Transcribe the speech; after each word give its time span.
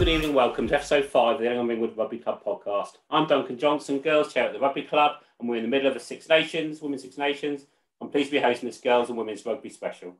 good 0.00 0.08
evening. 0.08 0.32
Welcome 0.32 0.66
to 0.68 0.76
episode 0.76 1.04
five 1.04 1.34
of 1.34 1.42
the 1.42 1.46
Ellingham 1.46 1.68
Ringwood 1.68 1.94
Rugby 1.94 2.16
Club 2.16 2.42
podcast. 2.42 2.92
I'm 3.10 3.26
Duncan 3.26 3.58
Johnson, 3.58 3.98
girls 3.98 4.32
chair 4.32 4.46
at 4.46 4.54
the 4.54 4.58
Rugby 4.58 4.80
Club, 4.80 5.16
and 5.38 5.46
we're 5.46 5.56
in 5.56 5.62
the 5.62 5.68
middle 5.68 5.88
of 5.88 5.92
the 5.92 6.00
Six 6.00 6.26
Nations, 6.26 6.80
Women's 6.80 7.02
Six 7.02 7.18
Nations. 7.18 7.66
I'm 8.00 8.08
pleased 8.08 8.30
to 8.30 8.36
be 8.36 8.42
hosting 8.42 8.66
this 8.66 8.80
girls 8.80 9.10
and 9.10 9.18
women's 9.18 9.44
rugby 9.44 9.68
special. 9.68 10.16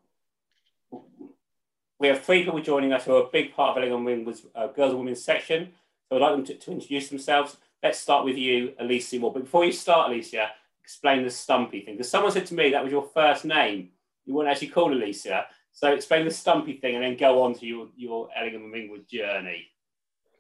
We 1.99 2.09
have 2.09 2.21
three 2.21 2.45
people 2.45 2.61
joining 2.61 2.93
us 2.93 3.07
who 3.07 3.17
are 3.17 3.23
a 3.23 3.31
big 3.33 3.55
part 3.55 3.71
of 3.71 3.79
Ellingham 3.79 4.05
Ringwood's 4.05 4.45
uh, 4.55 4.67
girls 4.67 4.91
and 4.91 4.99
women's 4.99 5.25
section. 5.25 5.71
So 6.11 6.17
I'd 6.17 6.21
like 6.21 6.33
them 6.33 6.45
to, 6.45 6.55
to 6.57 6.73
introduce 6.73 7.09
themselves. 7.09 7.57
Let's 7.83 7.99
start 7.99 8.27
with 8.27 8.37
you, 8.37 8.75
Alicia 8.81 9.19
Moore. 9.19 9.33
But 9.33 9.45
before 9.45 9.65
you 9.65 9.73
start, 9.73 10.11
Alicia, 10.11 10.51
explain 10.85 11.25
the 11.25 11.31
Stumpy 11.31 11.81
thing. 11.81 11.95
Because 11.95 12.11
someone 12.11 12.33
said 12.33 12.45
to 12.45 12.55
me 12.55 12.69
that 12.73 12.83
was 12.85 12.93
your 12.93 13.09
first 13.15 13.47
name. 13.47 13.89
You 14.27 14.35
weren't 14.35 14.51
actually 14.51 14.69
called 14.69 14.93
Alicia. 14.93 15.47
So 15.73 15.93
explain 15.93 16.25
the 16.25 16.31
Stumpy 16.31 16.75
thing 16.75 16.97
and 16.97 17.05
then 17.05 17.17
go 17.17 17.43
on 17.43 17.55
to 17.55 17.67
your, 17.67 17.89
your 17.97 18.29
Ellingham 18.37 18.65
and 18.65 18.73
Ringwood 18.73 19.09
journey. 19.09 19.67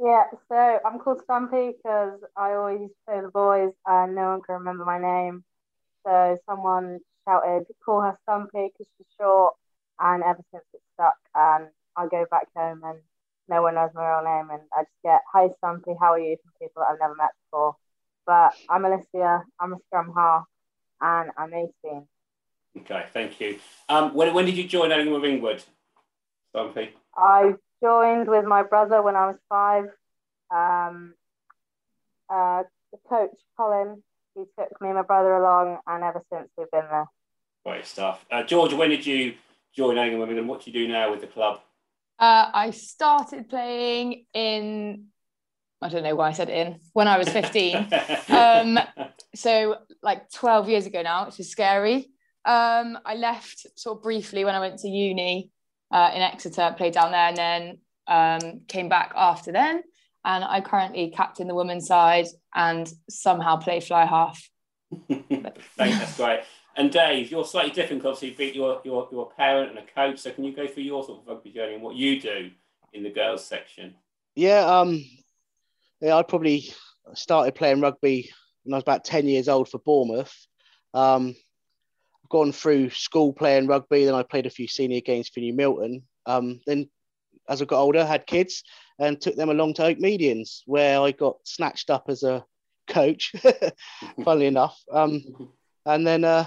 Yeah, 0.02 0.24
so 0.48 0.78
I'm 0.84 0.98
called 0.98 1.20
Stumpy 1.24 1.72
because 1.76 2.20
I 2.36 2.52
always 2.52 2.88
play 3.06 3.20
the 3.20 3.28
boys 3.28 3.72
and 3.86 4.14
no 4.14 4.30
one 4.30 4.42
can 4.42 4.56
remember 4.56 4.84
my 4.84 4.98
name. 4.98 5.44
So 6.06 6.38
someone 6.48 7.00
shouted, 7.28 7.66
call 7.84 8.00
her 8.00 8.18
Stumpy 8.22 8.70
because 8.72 8.90
she's 8.96 9.06
short. 9.20 9.54
And 9.98 10.22
ever 10.22 10.42
since 10.50 10.64
it 10.72 10.80
stuck, 10.94 11.18
and 11.34 11.68
I 11.94 12.06
go 12.06 12.24
back 12.30 12.46
home 12.56 12.80
and 12.84 13.00
no 13.48 13.60
one 13.60 13.74
knows 13.74 13.90
my 13.94 14.08
real 14.08 14.24
name. 14.24 14.48
And 14.50 14.62
I 14.72 14.82
just 14.84 15.02
get, 15.04 15.20
hi 15.30 15.48
Stumpy, 15.58 15.92
how 16.00 16.12
are 16.12 16.18
you 16.18 16.36
from 16.42 16.52
people 16.60 16.82
that 16.82 16.92
I've 16.92 17.00
never 17.00 17.14
met 17.14 17.36
before. 17.44 17.76
But 18.26 18.54
I'm 18.70 18.84
Alicia, 18.86 19.42
I'm 19.60 19.74
a 19.74 19.76
scrum 19.86 20.14
half, 20.16 20.44
and 21.02 21.30
I'm 21.36 21.52
18. 21.52 22.06
Okay, 22.78 23.04
thank 23.12 23.40
you. 23.40 23.58
Um, 23.88 24.14
when, 24.14 24.32
when 24.32 24.46
did 24.46 24.56
you 24.56 24.66
join 24.66 24.92
Ellingham 24.92 25.20
Ringwood, 25.20 25.62
Stumpy? 26.50 26.90
I 27.16 27.54
joined 27.82 28.28
with 28.28 28.44
my 28.44 28.62
brother 28.62 29.02
when 29.02 29.16
I 29.16 29.26
was 29.26 29.36
five. 29.48 29.84
Um, 30.50 31.14
uh, 32.32 32.62
the 32.92 32.98
coach, 33.08 33.36
Colin, 33.56 34.02
he 34.34 34.44
took 34.58 34.80
me 34.80 34.88
and 34.88 34.96
my 34.96 35.02
brother 35.02 35.34
along, 35.34 35.78
and 35.86 36.04
ever 36.04 36.22
since 36.32 36.48
we've 36.56 36.70
been 36.70 36.84
there. 36.90 37.06
Great 37.64 37.86
stuff. 37.86 38.24
Uh, 38.30 38.42
Georgia, 38.44 38.76
when 38.76 38.90
did 38.90 39.04
you 39.04 39.34
join 39.74 39.98
Ellingham 39.98 40.20
Ringwood 40.20 40.38
and 40.38 40.48
what 40.48 40.64
do 40.64 40.70
you 40.70 40.86
do 40.86 40.92
now 40.92 41.10
with 41.10 41.20
the 41.20 41.26
club? 41.26 41.60
Uh, 42.18 42.50
I 42.52 42.70
started 42.70 43.48
playing 43.48 44.26
in, 44.34 45.06
I 45.80 45.88
don't 45.88 46.02
know 46.02 46.14
why 46.14 46.28
I 46.28 46.32
said 46.32 46.50
in, 46.50 46.78
when 46.92 47.08
I 47.08 47.18
was 47.18 47.28
15. 47.28 47.88
um, 48.28 48.78
so, 49.34 49.76
like 50.02 50.30
12 50.30 50.68
years 50.68 50.86
ago 50.86 51.02
now, 51.02 51.26
which 51.26 51.40
is 51.40 51.50
scary. 51.50 52.10
Um, 52.44 52.98
I 53.04 53.14
left 53.16 53.66
sort 53.78 53.98
of 53.98 54.02
briefly 54.02 54.44
when 54.44 54.54
I 54.54 54.60
went 54.60 54.78
to 54.80 54.88
uni 54.88 55.50
uh, 55.90 56.10
in 56.14 56.22
Exeter, 56.22 56.74
played 56.76 56.94
down 56.94 57.12
there, 57.12 57.28
and 57.28 57.36
then 57.36 57.78
um, 58.06 58.60
came 58.68 58.88
back 58.88 59.12
after 59.16 59.52
then. 59.52 59.82
And 60.24 60.44
I 60.44 60.60
currently 60.60 61.10
captain 61.10 61.48
the 61.48 61.54
women's 61.54 61.86
side 61.86 62.26
and 62.54 62.90
somehow 63.08 63.56
play 63.56 63.80
fly 63.80 64.04
half. 64.04 64.50
Thanks, 65.08 65.58
that's 65.76 66.16
great. 66.16 66.40
And 66.76 66.90
Dave, 66.90 67.30
you're 67.30 67.44
slightly 67.44 67.72
different. 67.72 68.02
because 68.02 68.22
you're, 68.22 68.80
you're, 68.84 69.08
you're 69.10 69.30
a 69.32 69.36
parent 69.36 69.70
and 69.70 69.78
a 69.78 69.92
coach. 69.94 70.20
So 70.20 70.30
can 70.30 70.44
you 70.44 70.54
go 70.54 70.66
through 70.66 70.84
your 70.84 71.02
sort 71.04 71.20
of 71.20 71.26
rugby 71.26 71.50
journey 71.50 71.74
and 71.74 71.82
what 71.82 71.96
you 71.96 72.20
do 72.20 72.50
in 72.92 73.02
the 73.02 73.10
girls 73.10 73.44
section? 73.44 73.94
Yeah, 74.34 74.60
um, 74.60 75.04
yeah, 76.00 76.16
I 76.16 76.22
probably 76.22 76.72
started 77.14 77.54
playing 77.54 77.80
rugby 77.80 78.30
when 78.64 78.74
I 78.74 78.76
was 78.76 78.82
about 78.82 79.04
10 79.04 79.26
years 79.26 79.48
old 79.48 79.68
for 79.68 79.78
Bournemouth. 79.78 80.34
Um, 80.94 81.34
gone 82.30 82.52
through 82.52 82.90
school 82.90 83.32
playing 83.32 83.66
rugby. 83.66 84.04
Then 84.04 84.14
I 84.14 84.22
played 84.22 84.46
a 84.46 84.50
few 84.50 84.66
senior 84.66 85.00
games 85.00 85.28
for 85.28 85.40
New 85.40 85.52
Milton. 85.52 86.02
Um, 86.26 86.60
then 86.66 86.88
as 87.48 87.60
I 87.60 87.64
got 87.66 87.80
older, 87.80 88.06
had 88.06 88.26
kids 88.26 88.62
and 88.98 89.20
took 89.20 89.36
them 89.36 89.50
along 89.50 89.74
to 89.74 89.82
Oakmeadians, 89.82 90.60
where 90.66 91.00
I 91.00 91.10
got 91.10 91.36
snatched 91.44 91.90
up 91.90 92.04
as 92.08 92.22
a 92.22 92.44
coach, 92.88 93.32
funnily 94.24 94.46
enough. 94.46 94.78
Um, 94.90 95.22
and 95.84 96.06
then 96.06 96.24
uh, 96.24 96.46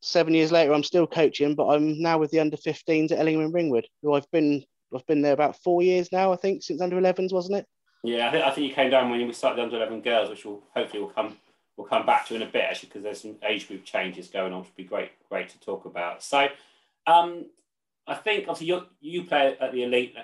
seven 0.00 0.34
years 0.34 0.52
later, 0.52 0.72
I'm 0.72 0.84
still 0.84 1.06
coaching, 1.06 1.54
but 1.54 1.68
I'm 1.68 2.00
now 2.00 2.18
with 2.18 2.30
the 2.30 2.40
under 2.40 2.56
15s 2.56 3.12
at 3.12 3.18
Ellingham 3.18 3.44
and 3.44 3.54
Ringwood, 3.54 3.86
who 4.02 4.14
I've 4.14 4.30
been 4.30 4.64
I've 4.94 5.06
been 5.06 5.22
there 5.22 5.34
about 5.34 5.56
four 5.62 5.82
years 5.82 6.10
now, 6.10 6.32
I 6.32 6.36
think, 6.36 6.64
since 6.64 6.80
under 6.80 7.00
11s, 7.00 7.32
wasn't 7.32 7.58
it? 7.58 7.66
Yeah, 8.02 8.28
I 8.28 8.32
think, 8.32 8.44
I 8.44 8.50
think 8.50 8.68
you 8.68 8.74
came 8.74 8.90
down 8.90 9.08
when 9.08 9.24
we 9.24 9.32
started 9.32 9.58
the 9.58 9.62
under 9.62 9.76
11 9.76 10.00
girls, 10.00 10.30
which 10.30 10.44
will 10.44 10.64
hopefully 10.74 11.00
will 11.00 11.10
come 11.10 11.36
we'll 11.76 11.86
come 11.86 12.06
back 12.06 12.26
to 12.26 12.34
in 12.34 12.42
a 12.42 12.46
bit 12.46 12.64
actually 12.64 12.88
because 12.88 13.02
there's 13.02 13.22
some 13.22 13.36
age 13.46 13.68
group 13.68 13.84
changes 13.84 14.28
going 14.28 14.52
on, 14.52 14.60
which 14.60 14.68
would 14.68 14.76
be 14.76 14.84
great 14.84 15.10
great 15.28 15.48
to 15.50 15.60
talk 15.60 15.84
about. 15.84 16.22
So, 16.22 16.48
um, 17.06 17.46
I 18.06 18.14
think 18.14 18.48
obviously 18.48 18.86
you 19.00 19.24
play 19.24 19.56
at 19.60 19.72
the 19.72 19.84
elite 19.84 20.14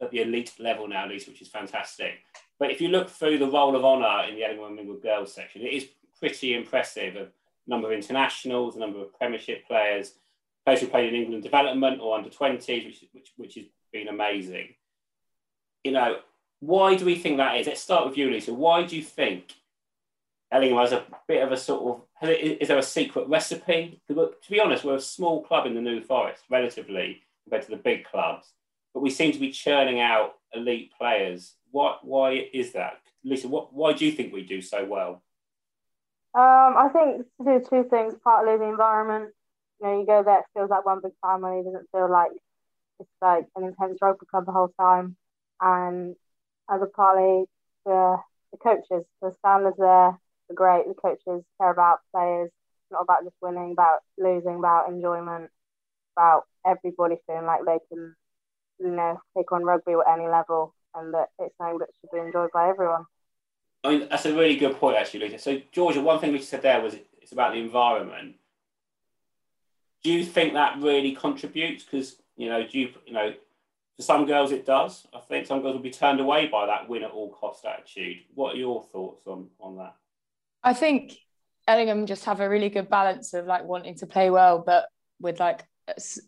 at 0.00 0.10
the 0.10 0.22
elite 0.22 0.52
level 0.58 0.88
now, 0.88 1.06
Lisa, 1.08 1.30
which 1.30 1.42
is 1.42 1.48
fantastic. 1.48 2.14
But 2.58 2.70
if 2.70 2.80
you 2.80 2.88
look 2.88 3.08
through 3.08 3.38
the 3.38 3.50
roll 3.50 3.76
of 3.76 3.84
honour 3.84 4.28
in 4.28 4.34
the 4.34 4.44
Ellingham 4.44 4.76
Ringwood 4.76 5.02
girls 5.02 5.32
section, 5.32 5.62
it 5.62 5.72
is 5.72 5.86
pretty 6.18 6.54
impressive. 6.54 7.16
A 7.16 7.28
number 7.66 7.88
of 7.88 7.92
internationals, 7.92 8.76
a 8.76 8.80
number 8.80 9.00
of 9.00 9.16
Premiership 9.18 9.66
players, 9.66 10.12
players 10.64 10.80
who 10.80 10.86
played 10.86 11.12
in 11.12 11.20
England 11.20 11.42
development 11.42 12.00
or 12.00 12.16
under 12.16 12.30
20s, 12.30 12.84
which, 12.84 13.04
which, 13.12 13.32
which 13.36 13.54
has 13.56 13.64
been 13.92 14.08
amazing. 14.08 14.74
You 15.84 15.92
know, 15.92 16.18
why 16.60 16.94
do 16.94 17.04
we 17.04 17.16
think 17.16 17.38
that 17.38 17.58
is? 17.58 17.66
Let's 17.66 17.80
start 17.80 18.06
with 18.06 18.16
you, 18.16 18.30
Lisa. 18.30 18.54
Why 18.54 18.84
do 18.84 18.96
you 18.96 19.02
think 19.02 19.54
Ellingham 20.52 20.78
has 20.78 20.92
a 20.92 21.04
bit 21.26 21.42
of 21.42 21.50
a 21.50 21.56
sort 21.56 21.82
of 22.22 22.28
is 22.28 22.68
there 22.68 22.78
a 22.78 22.82
secret 22.82 23.26
recipe? 23.26 24.00
To 24.08 24.30
be 24.50 24.60
honest, 24.60 24.84
we're 24.84 24.96
a 24.96 25.00
small 25.00 25.42
club 25.42 25.66
in 25.66 25.74
the 25.74 25.80
New 25.80 26.02
Forest, 26.02 26.44
relatively 26.50 27.22
compared 27.44 27.64
to 27.64 27.70
the 27.70 27.76
big 27.76 28.04
clubs, 28.04 28.52
but 28.92 29.00
we 29.00 29.10
seem 29.10 29.32
to 29.32 29.38
be 29.38 29.50
churning 29.50 29.98
out 29.98 30.34
elite 30.54 30.92
players. 30.96 31.54
What? 31.70 32.04
Why 32.04 32.48
is 32.52 32.72
that, 32.72 33.00
Lisa? 33.24 33.48
What? 33.48 33.72
Why 33.72 33.94
do 33.94 34.04
you 34.04 34.12
think 34.12 34.32
we 34.32 34.44
do 34.44 34.60
so 34.60 34.84
well? 34.84 35.22
Um, 36.34 36.76
I 36.76 36.88
think 36.92 37.26
to 37.38 37.44
do 37.44 37.66
two 37.68 37.88
things. 37.88 38.14
Partly 38.22 38.58
the 38.58 38.68
environment. 38.68 39.32
You 39.80 39.88
know, 39.88 40.00
you 40.00 40.06
go 40.06 40.22
there, 40.22 40.40
it 40.40 40.44
feels 40.54 40.70
like 40.70 40.84
one 40.84 41.00
big 41.02 41.12
family. 41.22 41.60
It 41.60 41.64
doesn't 41.64 41.90
feel 41.90 42.10
like 42.10 42.30
it's 43.00 43.10
like 43.20 43.46
an 43.56 43.64
intense 43.64 43.98
rugby 44.00 44.26
club 44.30 44.46
the 44.46 44.52
whole 44.52 44.72
time. 44.78 45.16
And 45.60 46.14
as 46.70 46.82
a 46.82 46.86
partly 46.86 47.46
the 47.86 48.18
the 48.52 48.58
coaches, 48.58 49.06
the 49.22 49.34
standards 49.40 49.78
there 49.78 50.18
are 50.52 50.54
great. 50.54 50.86
The 50.86 50.94
coaches 50.94 51.44
care 51.60 51.70
about 51.70 52.00
players, 52.14 52.50
not 52.90 53.02
about 53.02 53.24
just 53.24 53.36
winning, 53.40 53.72
about 53.72 54.00
losing, 54.18 54.56
about 54.56 54.88
enjoyment, 54.88 55.50
about 56.16 56.44
everybody 56.66 57.16
feeling 57.26 57.46
like 57.46 57.60
they 57.64 57.78
can, 57.88 58.14
you 58.78 58.90
know, 58.90 59.20
take 59.36 59.50
on 59.52 59.64
rugby 59.64 59.92
at 59.92 60.18
any 60.18 60.28
level 60.28 60.74
and 60.94 61.14
that 61.14 61.28
it's 61.38 61.56
something 61.58 61.78
that 61.78 61.88
should 62.00 62.10
be 62.12 62.20
enjoyed 62.20 62.50
by 62.52 62.68
everyone. 62.68 63.04
I 63.84 63.90
mean, 63.90 64.08
that's 64.08 64.26
a 64.26 64.34
really 64.34 64.56
good 64.56 64.76
point, 64.76 64.96
actually, 64.96 65.28
Lisa. 65.28 65.38
So, 65.38 65.60
Georgia, 65.72 66.00
one 66.00 66.20
thing 66.20 66.32
we 66.32 66.40
said 66.40 66.62
there 66.62 66.80
was 66.80 66.94
it's 67.20 67.32
about 67.32 67.52
the 67.52 67.58
environment. 67.58 68.36
Do 70.04 70.12
you 70.12 70.24
think 70.24 70.54
that 70.54 70.80
really 70.80 71.12
contributes? 71.12 71.84
Because 71.84 72.16
you 72.36 72.48
know, 72.48 72.66
do 72.66 72.78
you 72.78 72.90
you 73.06 73.12
know, 73.12 73.34
for 73.96 74.02
some 74.02 74.26
girls 74.26 74.52
it 74.52 74.66
does. 74.66 75.06
I 75.14 75.20
think 75.20 75.46
some 75.46 75.62
girls 75.62 75.74
will 75.74 75.82
be 75.82 75.90
turned 75.90 76.20
away 76.20 76.46
by 76.46 76.66
that 76.66 76.88
win 76.88 77.02
at 77.02 77.10
all 77.10 77.30
cost 77.30 77.64
attitude. 77.64 78.18
What 78.34 78.54
are 78.54 78.58
your 78.58 78.82
thoughts 78.82 79.26
on 79.26 79.48
on 79.60 79.76
that? 79.78 79.94
I 80.62 80.74
think 80.74 81.16
Ellingham 81.66 82.06
just 82.06 82.24
have 82.24 82.40
a 82.40 82.48
really 82.48 82.68
good 82.68 82.88
balance 82.88 83.34
of 83.34 83.46
like 83.46 83.64
wanting 83.64 83.96
to 83.96 84.06
play 84.06 84.30
well, 84.30 84.62
but 84.64 84.86
with 85.20 85.40
like 85.40 85.64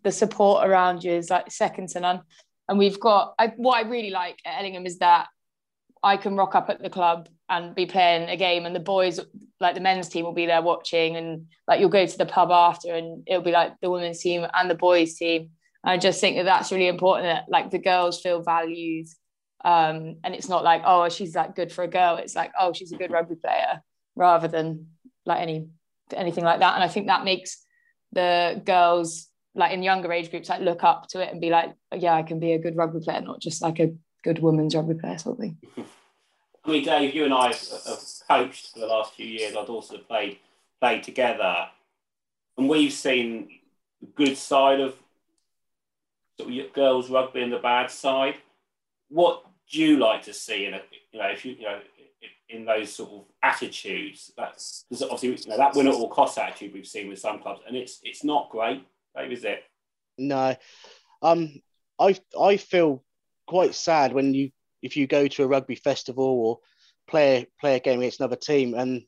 the 0.02 0.12
support 0.12 0.68
around 0.68 1.04
you 1.04 1.12
is 1.12 1.30
like 1.30 1.50
second 1.50 1.88
to 1.90 2.00
none. 2.00 2.22
And 2.68 2.78
we've 2.78 2.98
got 2.98 3.34
I, 3.38 3.48
what 3.56 3.84
I 3.84 3.88
really 3.88 4.10
like 4.10 4.38
at 4.44 4.58
Ellingham 4.60 4.86
is 4.86 4.98
that 4.98 5.28
I 6.02 6.16
can 6.16 6.36
rock 6.36 6.54
up 6.54 6.68
at 6.68 6.82
the 6.82 6.90
club 6.90 7.28
and 7.48 7.74
be 7.74 7.86
playing 7.86 8.28
a 8.28 8.36
game, 8.36 8.66
and 8.66 8.74
the 8.74 8.80
boys, 8.80 9.20
like 9.60 9.74
the 9.74 9.80
men's 9.80 10.08
team, 10.08 10.24
will 10.24 10.32
be 10.32 10.46
there 10.46 10.62
watching, 10.62 11.16
and 11.16 11.46
like 11.68 11.80
you'll 11.80 11.88
go 11.88 12.06
to 12.06 12.18
the 12.18 12.26
pub 12.26 12.50
after, 12.50 12.94
and 12.94 13.22
it'll 13.26 13.42
be 13.42 13.52
like 13.52 13.72
the 13.80 13.90
women's 13.90 14.20
team 14.20 14.46
and 14.52 14.70
the 14.70 14.74
boys' 14.74 15.14
team. 15.14 15.50
I 15.82 15.98
just 15.98 16.20
think 16.20 16.36
that 16.36 16.44
that's 16.44 16.72
really 16.72 16.88
important 16.88 17.26
that 17.26 17.44
like 17.48 17.70
the 17.70 17.78
girls 17.78 18.20
feel 18.20 18.42
valued, 18.42 19.06
um, 19.64 20.16
and 20.24 20.34
it's 20.34 20.48
not 20.48 20.64
like 20.64 20.82
oh 20.84 21.08
she's 21.08 21.34
like 21.34 21.54
good 21.54 21.72
for 21.72 21.84
a 21.84 21.88
girl. 21.88 22.16
It's 22.16 22.34
like 22.34 22.52
oh 22.58 22.72
she's 22.72 22.92
a 22.92 22.96
good 22.96 23.10
rugby 23.10 23.36
player 23.36 23.82
rather 24.16 24.48
than 24.48 24.88
like 25.26 25.40
any 25.40 25.68
anything 26.12 26.44
like 26.44 26.60
that. 26.60 26.74
And 26.74 26.84
I 26.84 26.88
think 26.88 27.06
that 27.06 27.24
makes 27.24 27.64
the 28.12 28.60
girls 28.64 29.28
like 29.54 29.72
in 29.72 29.82
younger 29.82 30.12
age 30.12 30.30
groups 30.30 30.48
like 30.48 30.60
look 30.60 30.84
up 30.84 31.08
to 31.08 31.20
it 31.20 31.30
and 31.30 31.40
be 31.40 31.50
like 31.50 31.72
yeah 31.96 32.14
I 32.14 32.22
can 32.22 32.40
be 32.40 32.52
a 32.52 32.58
good 32.58 32.76
rugby 32.76 33.00
player, 33.00 33.20
not 33.20 33.40
just 33.40 33.62
like 33.62 33.78
a 33.80 33.94
good 34.22 34.40
women's 34.40 34.74
rugby 34.74 34.94
player 34.94 35.18
sort 35.18 35.38
of 35.38 35.40
thing. 35.40 35.58
I 36.66 36.70
mean, 36.70 36.84
Dave, 36.84 37.14
you 37.14 37.24
and 37.24 37.34
I 37.34 37.48
have 37.48 38.00
coached 38.26 38.72
for 38.72 38.78
the 38.78 38.86
last 38.86 39.14
few 39.14 39.26
years. 39.26 39.54
I've 39.54 39.68
also 39.68 39.98
played 39.98 40.38
played 40.80 41.02
together, 41.02 41.68
and 42.56 42.68
we've 42.68 42.92
seen 42.92 43.50
the 44.00 44.06
good 44.06 44.36
side 44.36 44.80
of 44.80 44.94
girls 46.72 47.10
rugby 47.10 47.42
and 47.42 47.52
the 47.52 47.58
bad 47.58 47.90
side. 47.90 48.36
What 49.08 49.44
do 49.70 49.80
you 49.80 49.98
like 49.98 50.22
to 50.22 50.32
see 50.32 50.64
in 50.64 50.74
a 50.74 50.80
you 51.12 51.18
know 51.20 51.28
if 51.28 51.44
you 51.44 51.52
you 51.52 51.64
know 51.64 51.80
in 52.54 52.64
those 52.64 52.92
sort 52.92 53.10
of 53.10 53.24
attitudes? 53.42 54.32
That's 54.36 54.84
obviously 55.02 55.30
you 55.30 55.50
know, 55.50 55.56
that 55.56 55.74
win 55.74 55.88
at 55.88 55.94
all 55.94 56.08
cost 56.08 56.38
attitude 56.38 56.72
we've 56.72 56.86
seen 56.86 57.08
with 57.08 57.18
some 57.18 57.40
clubs, 57.40 57.60
and 57.66 57.76
it's 57.76 58.00
it's 58.02 58.24
not 58.24 58.50
great, 58.50 58.86
Dave, 59.16 59.32
is 59.32 59.44
it? 59.44 59.62
No, 60.18 60.54
um, 61.22 61.60
I 61.98 62.16
I 62.38 62.56
feel 62.56 63.04
quite 63.46 63.74
sad 63.74 64.12
when 64.12 64.34
you 64.34 64.50
if 64.82 64.96
you 64.96 65.06
go 65.06 65.26
to 65.26 65.42
a 65.42 65.48
rugby 65.48 65.74
festival 65.74 66.24
or 66.24 66.58
play 67.06 67.46
play 67.60 67.76
a 67.76 67.80
game 67.80 68.00
against 68.00 68.20
another 68.20 68.36
team, 68.36 68.74
and 68.74 69.02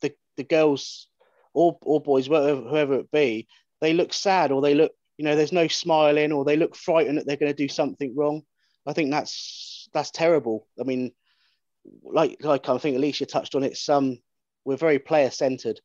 the 0.00 0.14
the 0.36 0.44
girls 0.44 1.08
or 1.52 1.78
or 1.82 2.00
boys, 2.00 2.26
whoever, 2.26 2.60
whoever 2.60 2.94
it 2.94 3.10
be, 3.10 3.46
they 3.80 3.92
look 3.92 4.12
sad 4.12 4.50
or 4.50 4.60
they 4.60 4.74
look, 4.74 4.92
you 5.16 5.24
know, 5.24 5.36
there's 5.36 5.52
no 5.52 5.68
smiling 5.68 6.32
or 6.32 6.44
they 6.44 6.56
look 6.56 6.74
frightened 6.76 7.18
that 7.18 7.26
they're 7.26 7.36
going 7.36 7.52
to 7.52 7.56
do 7.56 7.68
something 7.68 8.14
wrong. 8.16 8.42
I 8.86 8.92
think 8.92 9.10
that's 9.10 9.88
that's 9.94 10.10
terrible. 10.10 10.66
I 10.78 10.84
mean, 10.84 11.12
like 12.02 12.38
like 12.42 12.68
I 12.68 12.78
think 12.78 12.96
Alicia 12.96 13.26
touched 13.26 13.54
on 13.54 13.62
it. 13.62 13.76
Some 13.76 14.18
we're 14.64 14.76
very 14.76 14.98
player 14.98 15.30
centered, 15.30 15.80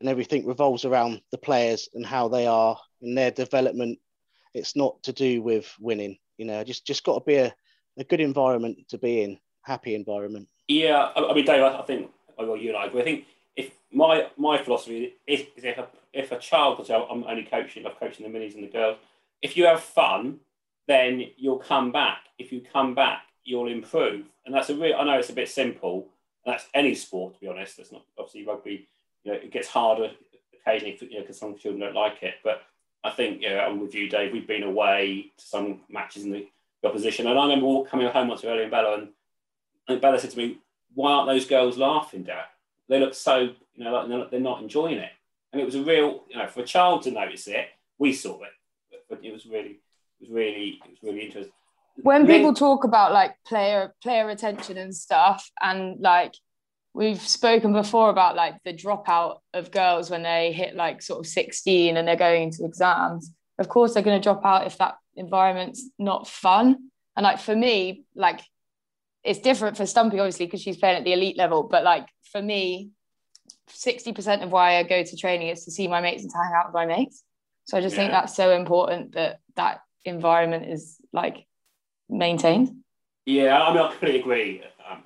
and 0.00 0.08
everything 0.08 0.46
revolves 0.46 0.84
around 0.84 1.20
the 1.32 1.38
players 1.38 1.88
and 1.94 2.06
how 2.06 2.28
they 2.28 2.46
are 2.46 2.78
and 3.02 3.16
their 3.16 3.30
development. 3.30 3.98
It's 4.54 4.76
not 4.76 5.02
to 5.04 5.12
do 5.12 5.42
with 5.42 5.72
winning. 5.80 6.18
You 6.38 6.46
know, 6.46 6.64
just 6.64 6.86
just 6.86 7.04
got 7.04 7.14
to 7.18 7.24
be 7.24 7.36
a, 7.36 7.54
a 7.98 8.04
good 8.04 8.20
environment 8.20 8.88
to 8.88 8.98
be 8.98 9.22
in, 9.22 9.38
happy 9.62 9.94
environment. 9.94 10.48
Yeah, 10.68 11.10
I 11.16 11.32
mean, 11.34 11.44
Dave, 11.44 11.62
I 11.62 11.82
think 11.82 12.10
I 12.38 12.44
well, 12.44 12.56
you 12.56 12.70
and 12.70 12.78
I 12.78 12.86
agree. 12.86 13.00
I 13.00 13.04
think 13.04 13.24
if 13.56 13.70
my 13.92 14.28
my 14.36 14.62
philosophy 14.62 15.14
is, 15.26 15.40
is 15.56 15.64
if 15.64 15.78
a, 15.78 15.88
if 16.12 16.32
a 16.32 16.38
child, 16.38 16.78
because 16.78 16.90
I'm 16.90 17.24
only 17.24 17.44
coaching, 17.44 17.86
I've 17.86 17.98
coaching 17.98 18.30
the 18.30 18.38
minis 18.38 18.54
and 18.54 18.64
the 18.64 18.68
girls. 18.68 18.96
If 19.42 19.56
you 19.56 19.66
have 19.66 19.80
fun, 19.80 20.40
then 20.86 21.24
you'll 21.36 21.58
come 21.58 21.92
back. 21.92 22.18
If 22.38 22.52
you 22.52 22.62
come 22.72 22.94
back, 22.94 23.22
you'll 23.44 23.68
improve. 23.68 24.26
And 24.44 24.54
that's 24.54 24.70
a 24.70 24.74
real. 24.74 24.96
I 24.96 25.04
know 25.04 25.18
it's 25.18 25.30
a 25.30 25.34
bit 25.34 25.48
simple. 25.48 26.06
that's 26.44 26.66
any 26.74 26.94
sport, 26.94 27.34
to 27.34 27.40
be 27.40 27.48
honest. 27.48 27.76
That's 27.76 27.92
not 27.92 28.04
obviously 28.18 28.44
rugby. 28.44 28.88
You 29.24 29.32
know, 29.32 29.38
it 29.38 29.50
gets 29.50 29.68
harder 29.68 30.10
occasionally, 30.54 30.98
you 31.00 31.14
know, 31.14 31.20
because 31.20 31.38
some 31.38 31.56
children 31.56 31.80
don't 31.80 31.94
like 31.94 32.22
it. 32.22 32.34
But 32.42 32.62
I 33.04 33.10
think, 33.10 33.42
you 33.42 33.50
know, 33.50 33.58
I'm 33.58 33.80
with 33.80 33.94
you, 33.94 34.08
Dave. 34.08 34.32
We've 34.32 34.46
been 34.46 34.62
away 34.62 35.30
to 35.36 35.44
some 35.44 35.80
matches 35.88 36.24
in 36.24 36.30
the, 36.30 36.46
the 36.82 36.88
opposition, 36.88 37.26
and 37.26 37.38
I 37.38 37.42
remember 37.42 37.88
coming 37.88 38.06
home 38.08 38.28
once 38.28 38.44
earlier 38.44 38.64
in 38.64 38.70
Bella, 38.70 38.98
and, 38.98 39.08
and 39.88 40.00
Bella 40.00 40.18
said 40.18 40.30
to 40.30 40.38
me, 40.38 40.58
"Why 40.94 41.12
aren't 41.12 41.28
those 41.28 41.46
girls 41.46 41.78
laughing, 41.78 42.24
Dad? 42.24 42.44
They 42.88 42.98
look 42.98 43.14
so, 43.14 43.38
you 43.38 43.84
know, 43.84 43.92
like 43.92 44.30
they're 44.30 44.40
not 44.40 44.62
enjoying 44.62 44.98
it." 44.98 45.12
And 45.52 45.60
it 45.60 45.64
was 45.64 45.74
a 45.74 45.82
real, 45.82 46.22
you 46.28 46.36
know, 46.36 46.46
for 46.46 46.60
a 46.60 46.66
child 46.66 47.02
to 47.02 47.10
notice 47.10 47.48
it, 47.48 47.66
we 47.98 48.12
saw 48.12 48.40
it, 48.42 49.00
but 49.08 49.24
it 49.24 49.32
was 49.32 49.46
really, 49.46 49.80
it 50.20 50.20
was 50.20 50.30
really, 50.30 50.80
it 50.84 50.90
was 50.90 50.98
really 51.02 51.26
interesting 51.26 51.52
when 52.02 52.26
people 52.26 52.54
talk 52.54 52.84
about 52.84 53.12
like 53.12 53.34
player 53.46 53.94
player 54.02 54.26
retention 54.26 54.76
and 54.76 54.94
stuff 54.94 55.50
and 55.60 56.00
like 56.00 56.34
we've 56.92 57.20
spoken 57.20 57.72
before 57.72 58.10
about 58.10 58.36
like 58.36 58.54
the 58.64 58.72
dropout 58.72 59.38
of 59.54 59.70
girls 59.70 60.10
when 60.10 60.22
they 60.22 60.52
hit 60.52 60.74
like 60.74 61.02
sort 61.02 61.20
of 61.20 61.26
16 61.26 61.96
and 61.96 62.06
they're 62.06 62.16
going 62.16 62.44
into 62.44 62.64
exams 62.64 63.32
of 63.58 63.68
course 63.68 63.94
they're 63.94 64.02
going 64.02 64.18
to 64.18 64.22
drop 64.22 64.44
out 64.44 64.66
if 64.66 64.78
that 64.78 64.96
environment's 65.16 65.88
not 65.98 66.26
fun 66.26 66.90
and 67.16 67.24
like 67.24 67.38
for 67.38 67.54
me 67.54 68.04
like 68.14 68.40
it's 69.22 69.40
different 69.40 69.76
for 69.76 69.86
stumpy 69.86 70.18
obviously 70.18 70.46
because 70.46 70.62
she's 70.62 70.78
playing 70.78 70.96
at 70.96 71.04
the 71.04 71.12
elite 71.12 71.36
level 71.36 71.62
but 71.62 71.84
like 71.84 72.06
for 72.32 72.42
me 72.42 72.90
60% 73.68 74.42
of 74.42 74.50
why 74.50 74.76
i 74.76 74.82
go 74.82 75.02
to 75.02 75.16
training 75.16 75.48
is 75.48 75.64
to 75.64 75.70
see 75.70 75.86
my 75.86 76.00
mates 76.00 76.22
and 76.22 76.32
to 76.32 76.38
hang 76.38 76.52
out 76.54 76.66
with 76.66 76.74
my 76.74 76.86
mates 76.86 77.22
so 77.66 77.76
i 77.76 77.80
just 77.80 77.94
yeah. 77.94 78.02
think 78.02 78.12
that's 78.12 78.34
so 78.34 78.50
important 78.50 79.12
that 79.12 79.38
that 79.56 79.80
environment 80.04 80.68
is 80.68 80.96
like 81.12 81.46
maintained. 82.10 82.76
Yeah, 83.26 83.62
I 83.62 83.72
mean, 83.72 83.82
I 83.82 83.90
completely 83.90 84.20
agree. 84.20 84.62
Um, 84.88 85.04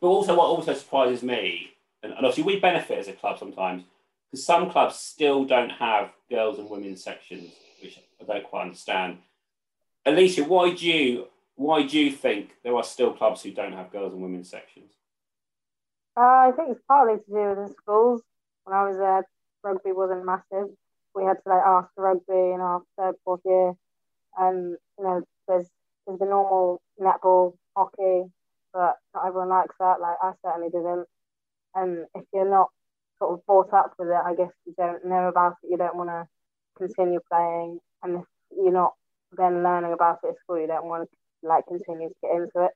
but 0.00 0.06
also, 0.06 0.36
what 0.36 0.46
also 0.46 0.74
surprises 0.74 1.22
me, 1.22 1.70
and, 2.02 2.12
and 2.12 2.26
obviously 2.26 2.42
we 2.42 2.60
benefit 2.60 2.98
as 2.98 3.08
a 3.08 3.12
club 3.12 3.38
sometimes, 3.38 3.84
because 4.30 4.44
some 4.44 4.70
clubs 4.70 4.96
still 4.96 5.44
don't 5.44 5.70
have 5.70 6.10
girls 6.28 6.58
and 6.58 6.68
women's 6.68 7.02
sections, 7.02 7.52
which 7.82 7.98
I 8.20 8.24
don't 8.24 8.44
quite 8.44 8.62
understand. 8.62 9.18
Alicia, 10.04 10.44
why 10.44 10.74
do 10.74 10.86
you 10.86 11.28
why 11.56 11.86
do 11.86 11.98
you 11.98 12.10
think 12.10 12.56
there 12.62 12.74
are 12.74 12.84
still 12.84 13.12
clubs 13.12 13.42
who 13.42 13.52
don't 13.52 13.72
have 13.72 13.92
girls 13.92 14.12
and 14.12 14.22
women's 14.22 14.50
sections? 14.50 14.90
Uh, 16.16 16.20
I 16.20 16.52
think 16.54 16.70
it's 16.70 16.80
partly 16.86 17.16
to 17.16 17.24
do 17.26 17.48
with 17.60 17.68
the 17.68 17.74
schools. 17.80 18.22
When 18.64 18.76
I 18.76 18.88
was 18.88 18.98
there, 18.98 19.26
rugby 19.62 19.92
wasn't 19.92 20.24
massive. 20.24 20.74
We 21.14 21.24
had 21.24 21.36
to 21.44 21.48
like 21.48 21.62
ask 21.64 21.88
for 21.94 22.04
rugby 22.04 22.54
in 22.54 22.60
our 22.60 22.82
third, 22.98 23.14
fourth 23.24 23.40
year, 23.44 23.74
and 24.36 24.76
you 24.98 25.04
know, 25.04 25.22
there's 25.46 25.68
there's 26.06 26.18
the 26.18 26.26
normal 26.26 26.80
netball, 27.00 27.54
hockey, 27.76 28.30
but 28.72 28.96
not 29.14 29.26
everyone 29.26 29.48
likes 29.48 29.74
that. 29.78 30.00
Like 30.00 30.16
I 30.22 30.32
certainly 30.44 30.70
didn't. 30.70 31.06
And 31.74 32.06
if 32.14 32.24
you're 32.32 32.48
not 32.48 32.68
sort 33.18 33.32
of 33.32 33.46
brought 33.46 33.72
up 33.72 33.94
with 33.98 34.08
it, 34.08 34.14
I 34.24 34.34
guess 34.34 34.50
you 34.66 34.74
don't 34.76 35.04
know 35.06 35.28
about 35.28 35.54
it. 35.62 35.70
You 35.70 35.76
don't 35.76 35.96
want 35.96 36.10
to 36.10 36.26
continue 36.76 37.20
playing, 37.30 37.78
and 38.02 38.18
if 38.18 38.24
you're 38.56 38.72
not 38.72 38.94
then 39.36 39.62
learning 39.62 39.92
about 39.92 40.20
it 40.22 40.28
at 40.28 40.38
school, 40.42 40.60
you 40.60 40.66
don't 40.66 40.86
want 40.86 41.08
to 41.08 41.48
like 41.48 41.66
continue 41.66 42.08
to 42.08 42.14
get 42.22 42.32
into 42.32 42.66
it. 42.66 42.70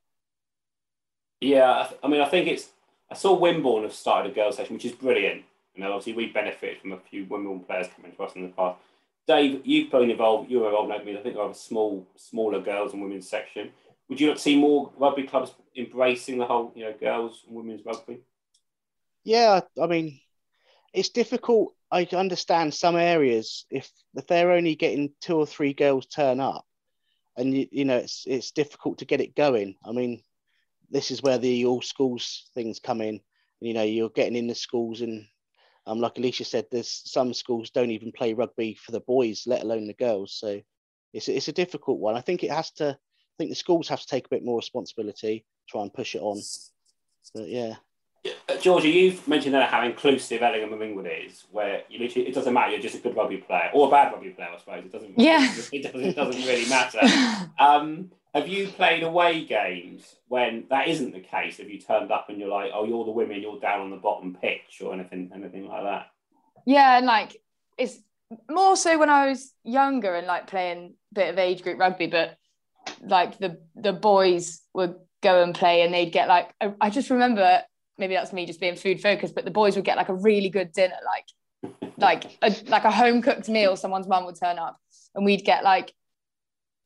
Yeah, 1.40 1.88
I 2.02 2.08
mean, 2.08 2.20
I 2.20 2.28
think 2.28 2.48
it's. 2.48 2.70
I 3.10 3.14
saw 3.14 3.38
Wimborne 3.38 3.84
have 3.84 3.94
started 3.94 4.32
a 4.32 4.34
girls' 4.34 4.56
session, 4.56 4.74
which 4.74 4.84
is 4.84 4.92
brilliant. 4.92 5.44
Know, 5.78 5.92
obviously 5.92 6.14
we 6.14 6.26
benefited 6.26 6.80
from 6.80 6.92
a 6.92 6.98
few 6.98 7.24
Wimborne 7.24 7.64
players 7.64 7.86
coming 7.94 8.10
to 8.10 8.22
us 8.24 8.32
in 8.34 8.42
the 8.42 8.48
past. 8.48 8.80
Dave, 9.28 9.60
you've 9.64 9.90
been 9.90 10.10
involved. 10.10 10.50
You're 10.50 10.64
involved 10.64 11.06
in 11.06 11.16
I 11.16 11.20
think 11.20 11.36
I 11.36 11.42
have 11.42 11.50
a 11.50 11.54
small, 11.54 12.08
smaller 12.16 12.60
girls 12.60 12.94
and 12.94 13.02
women's 13.02 13.28
section. 13.28 13.70
Would 14.08 14.20
you 14.20 14.26
not 14.26 14.40
see 14.40 14.56
more 14.56 14.90
rugby 14.96 15.24
clubs 15.24 15.54
embracing 15.76 16.38
the 16.38 16.46
whole, 16.46 16.72
you 16.74 16.84
know, 16.84 16.94
girls 16.98 17.44
and 17.46 17.54
women's 17.54 17.84
rugby? 17.84 18.20
Yeah, 19.24 19.60
I 19.80 19.86
mean, 19.86 20.18
it's 20.94 21.10
difficult. 21.10 21.74
I 21.90 22.08
understand 22.12 22.72
some 22.72 22.96
areas 22.96 23.66
if 23.70 23.90
if 24.14 24.26
they're 24.26 24.52
only 24.52 24.74
getting 24.74 25.12
two 25.20 25.36
or 25.36 25.46
three 25.46 25.74
girls 25.74 26.06
turn 26.06 26.40
up, 26.40 26.64
and 27.36 27.54
you, 27.54 27.66
you 27.70 27.84
know 27.84 27.98
it's 27.98 28.24
it's 28.26 28.50
difficult 28.50 28.98
to 28.98 29.04
get 29.04 29.20
it 29.20 29.36
going. 29.36 29.76
I 29.84 29.92
mean, 29.92 30.22
this 30.90 31.10
is 31.10 31.22
where 31.22 31.38
the 31.38 31.66
all 31.66 31.82
schools 31.82 32.50
things 32.54 32.78
come 32.78 33.02
in. 33.02 33.20
You 33.60 33.74
know, 33.74 33.82
you're 33.82 34.08
getting 34.08 34.36
in 34.36 34.46
the 34.46 34.54
schools 34.54 35.02
and 35.02 35.26
um, 35.88 36.00
like 36.00 36.18
Alicia 36.18 36.44
said, 36.44 36.66
there's 36.70 37.02
some 37.04 37.32
schools 37.32 37.70
don't 37.70 37.90
even 37.90 38.12
play 38.12 38.34
rugby 38.34 38.74
for 38.74 38.92
the 38.92 39.00
boys, 39.00 39.44
let 39.46 39.62
alone 39.62 39.86
the 39.86 39.94
girls. 39.94 40.34
So 40.34 40.60
it's 41.14 41.28
it's 41.28 41.48
a 41.48 41.52
difficult 41.52 41.98
one. 41.98 42.14
I 42.14 42.20
think 42.20 42.44
it 42.44 42.50
has 42.50 42.70
to. 42.72 42.90
I 42.90 43.34
think 43.38 43.50
the 43.50 43.56
schools 43.56 43.88
have 43.88 44.00
to 44.00 44.06
take 44.06 44.26
a 44.26 44.30
bit 44.30 44.44
more 44.44 44.58
responsibility, 44.58 45.44
try 45.68 45.82
and 45.82 45.92
push 45.92 46.14
it 46.14 46.20
on. 46.20 46.40
But 47.34 47.48
yeah. 47.48 47.76
Uh, 48.48 48.56
Georgia, 48.56 48.88
you've 48.88 49.26
mentioned 49.28 49.54
there 49.54 49.64
how 49.64 49.84
inclusive 49.84 50.42
Ellingham 50.42 50.72
and 50.72 50.80
Ringwood 50.80 51.08
is, 51.26 51.44
where 51.52 51.84
you 51.88 52.00
literally 52.00 52.28
it 52.28 52.34
doesn't 52.34 52.52
matter, 52.52 52.72
you're 52.72 52.80
just 52.80 52.96
a 52.96 52.98
good 52.98 53.16
rugby 53.16 53.38
player 53.38 53.70
or 53.72 53.88
a 53.88 53.90
bad 53.90 54.12
rugby 54.12 54.30
player, 54.30 54.48
I 54.54 54.58
suppose. 54.58 54.84
It 54.84 54.92
doesn't. 54.92 55.18
Yeah. 55.18 55.50
It 55.72 55.82
doesn't, 55.82 56.00
it 56.00 56.16
doesn't 56.16 56.42
really 56.42 56.68
matter. 56.68 57.00
um, 57.58 58.10
have 58.38 58.48
you 58.48 58.68
played 58.68 59.02
away 59.02 59.44
games 59.44 60.16
when 60.28 60.64
that 60.70 60.88
isn't 60.88 61.12
the 61.12 61.20
case? 61.20 61.58
Have 61.58 61.68
you 61.68 61.80
turned 61.80 62.10
up 62.10 62.28
and 62.28 62.38
you're 62.38 62.48
like, 62.48 62.70
oh, 62.74 62.84
you're 62.84 63.04
the 63.04 63.10
women, 63.10 63.42
you're 63.42 63.60
down 63.60 63.80
on 63.80 63.90
the 63.90 63.96
bottom 63.96 64.36
pitch 64.40 64.80
or 64.82 64.92
anything, 64.94 65.30
anything 65.34 65.66
like 65.66 65.82
that? 65.82 66.06
Yeah, 66.64 66.98
and 66.98 67.06
like 67.06 67.36
it's 67.76 67.98
more 68.50 68.76
so 68.76 68.98
when 68.98 69.10
I 69.10 69.28
was 69.28 69.52
younger 69.64 70.14
and 70.14 70.26
like 70.26 70.46
playing 70.46 70.94
a 71.12 71.14
bit 71.14 71.30
of 71.30 71.38
age 71.38 71.62
group 71.62 71.78
rugby, 71.78 72.06
but 72.06 72.36
like 73.02 73.38
the 73.38 73.58
the 73.74 73.92
boys 73.92 74.62
would 74.74 74.96
go 75.22 75.42
and 75.42 75.54
play 75.54 75.82
and 75.82 75.92
they'd 75.92 76.12
get 76.12 76.28
like 76.28 76.52
I 76.80 76.90
just 76.90 77.10
remember 77.10 77.62
maybe 77.98 78.14
that's 78.14 78.32
me 78.32 78.46
just 78.46 78.60
being 78.60 78.76
food 78.76 79.00
focused, 79.00 79.34
but 79.34 79.44
the 79.44 79.50
boys 79.50 79.76
would 79.76 79.84
get 79.84 79.96
like 79.96 80.08
a 80.08 80.14
really 80.14 80.48
good 80.48 80.72
dinner, 80.72 80.96
like 81.04 81.82
like 81.98 82.24
a 82.42 82.54
like 82.68 82.84
a 82.84 82.90
home 82.90 83.22
cooked 83.22 83.48
meal. 83.48 83.76
Someone's 83.76 84.06
mum 84.06 84.24
would 84.26 84.38
turn 84.38 84.58
up, 84.58 84.78
and 85.14 85.24
we'd 85.24 85.44
get 85.44 85.64
like 85.64 85.92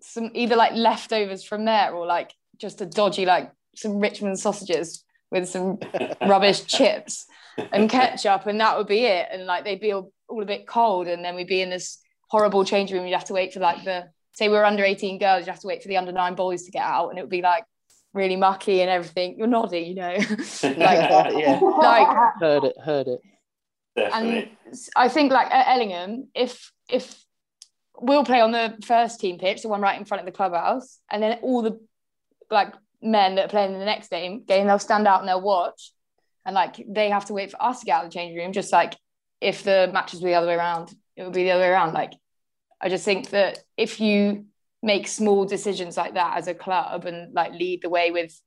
some 0.03 0.31
either 0.35 0.57
like 0.57 0.75
leftovers 0.75 1.45
from 1.45 1.65
there 1.65 1.93
or 1.93 2.07
like 2.07 2.33
just 2.59 2.81
a 2.81 2.87
dodgy 2.87 3.25
like 3.25 3.51
some 3.75 3.99
Richmond 3.99 4.39
sausages 4.39 5.05
with 5.31 5.49
some 5.49 5.79
rubbish 6.21 6.65
chips 6.65 7.27
and 7.73 7.89
ketchup 7.91 8.47
and 8.47 8.61
that 8.61 8.77
would 8.77 8.87
be 8.87 9.05
it. 9.05 9.29
And 9.33 9.47
like 9.47 9.65
they'd 9.65 9.81
be 9.81 9.93
all, 9.93 10.13
all 10.29 10.43
a 10.43 10.47
bit 10.47 10.67
cold 10.67 11.07
and 11.07 11.25
then 11.25 11.35
we'd 11.35 11.47
be 11.47 11.63
in 11.63 11.71
this 11.71 11.99
horrible 12.29 12.65
change 12.65 12.93
room. 12.93 13.07
You'd 13.07 13.15
have 13.15 13.25
to 13.27 13.33
wait 13.33 13.53
for 13.53 13.61
like 13.61 13.85
the 13.85 14.09
say 14.35 14.49
we 14.49 14.55
were 14.55 14.65
under 14.65 14.85
18 14.85 15.19
girls 15.19 15.47
you 15.47 15.53
have 15.53 15.61
to 15.61 15.67
wait 15.67 15.83
for 15.83 15.89
the 15.89 15.99
under 15.99 16.13
9 16.13 16.35
boys 16.35 16.63
to 16.63 16.71
get 16.71 16.83
out 16.83 17.11
and 17.11 17.19
it 17.19 17.23
would 17.23 17.31
be 17.31 17.43
like 17.43 17.65
really 18.15 18.37
mucky 18.37 18.81
and 18.81 18.91
everything. 18.91 19.37
You're 19.39 19.47
nodding 19.47 19.87
you 19.87 19.95
know? 19.95 20.15
Like 20.63 21.35
yeah. 21.35 21.61
like 21.61 22.35
heard 22.41 22.65
it 22.65 22.77
heard 22.83 23.09
it. 23.09 23.21
Definitely. 23.95 24.39
and 24.67 24.79
I 24.97 25.09
think 25.09 25.33
like 25.33 25.51
at 25.51 25.75
Ellingham 25.75 26.29
if 26.35 26.73
if 26.89 27.23
we'll 28.03 28.25
play 28.25 28.41
on 28.41 28.53
the 28.53 28.77
first 28.85 29.21
team 29.21 29.39
pitch, 29.39 29.63
the 29.63 29.69
one 29.69 29.81
right 29.81 29.99
in 29.99 30.05
front 30.05 30.21
of 30.21 30.27
the 30.27 30.33
clubhouse, 30.33 30.99
and 31.11 31.23
then 31.23 31.39
all 31.43 31.63
the 31.63 31.81
like 32.51 32.75
men 33.01 33.37
that 33.37 33.47
are 33.47 33.49
playing 33.49 33.73
in 33.73 33.79
the 33.79 33.87
next 33.87 34.11
game, 34.11 34.45
game 34.45 34.67
they'll 34.67 34.79
stand 34.79 35.07
out 35.07 35.21
and 35.21 35.29
they'll 35.29 35.41
watch, 35.41 35.93
and 36.45 36.55
like 36.55 36.85
they 36.89 37.11
have 37.11 37.25
to 37.27 37.33
wait 37.33 37.51
for 37.51 37.63
us 37.63 37.81
to 37.81 37.87
get 37.87 37.97
out 37.97 38.05
of 38.05 38.11
the 38.11 38.15
changing 38.15 38.37
room. 38.37 38.53
Just 38.53 38.73
like 38.73 38.97
if 39.41 39.63
the 39.63 39.89
matches 39.93 40.21
were 40.21 40.29
the 40.29 40.35
other 40.35 40.49
way 40.49 40.55
around, 40.55 40.93
it 41.17 41.23
would 41.23 41.33
be 41.33 41.45
the 41.45 41.53
other 41.53 41.63
way 41.63 41.69
around. 41.69 41.95
Like 41.95 42.13
I 42.81 42.89
just 42.89 43.05
think 43.05 43.31
that 43.31 43.61
if 43.77 44.01
you 44.01 44.47
make 44.83 45.07
small 45.07 45.45
decisions 45.45 45.97
like 45.97 46.15
that 46.15 46.37
as 46.37 46.49
a 46.49 46.55
club 46.55 47.07
and 47.07 47.33
like 47.33 47.53
lead 47.53 47.83
the 47.83 47.89
way 47.89 48.11
with 48.11 48.39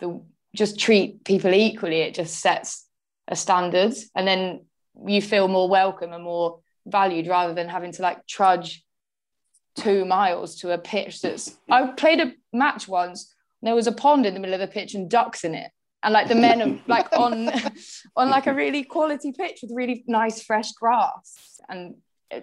the 0.00 0.20
just 0.54 0.80
treat 0.80 1.24
people 1.24 1.54
equally, 1.54 2.00
it 2.00 2.14
just 2.14 2.40
sets 2.40 2.86
a 3.28 3.36
standard, 3.36 3.94
and 4.14 4.26
then 4.26 4.64
you 5.06 5.22
feel 5.22 5.46
more 5.46 5.68
welcome 5.68 6.12
and 6.12 6.24
more 6.24 6.60
valued 6.86 7.26
rather 7.26 7.52
than 7.54 7.68
having 7.68 7.92
to 7.92 8.02
like 8.02 8.26
trudge 8.26 8.82
two 9.76 10.04
miles 10.04 10.56
to 10.56 10.72
a 10.72 10.78
pitch 10.78 11.20
that's 11.20 11.56
I 11.70 11.86
played 11.88 12.20
a 12.20 12.32
match 12.52 12.88
once 12.88 13.34
there 13.66 13.74
was 13.74 13.86
a 13.86 13.92
pond 13.92 14.26
in 14.26 14.34
the 14.34 14.40
middle 14.40 14.54
of 14.54 14.60
the 14.60 14.72
pitch 14.72 14.94
and 14.94 15.10
ducks 15.10 15.44
in 15.44 15.54
it. 15.54 15.70
And 16.02 16.12
like 16.12 16.28
the 16.28 16.34
men 16.34 16.62
are 16.62 16.78
like 16.86 17.12
on 17.12 17.50
on 18.16 18.30
like 18.30 18.46
a 18.46 18.54
really 18.54 18.84
quality 18.84 19.32
pitch 19.32 19.60
with 19.62 19.72
really 19.74 20.04
nice 20.06 20.42
fresh 20.42 20.72
grass. 20.72 21.60
And 21.68 21.96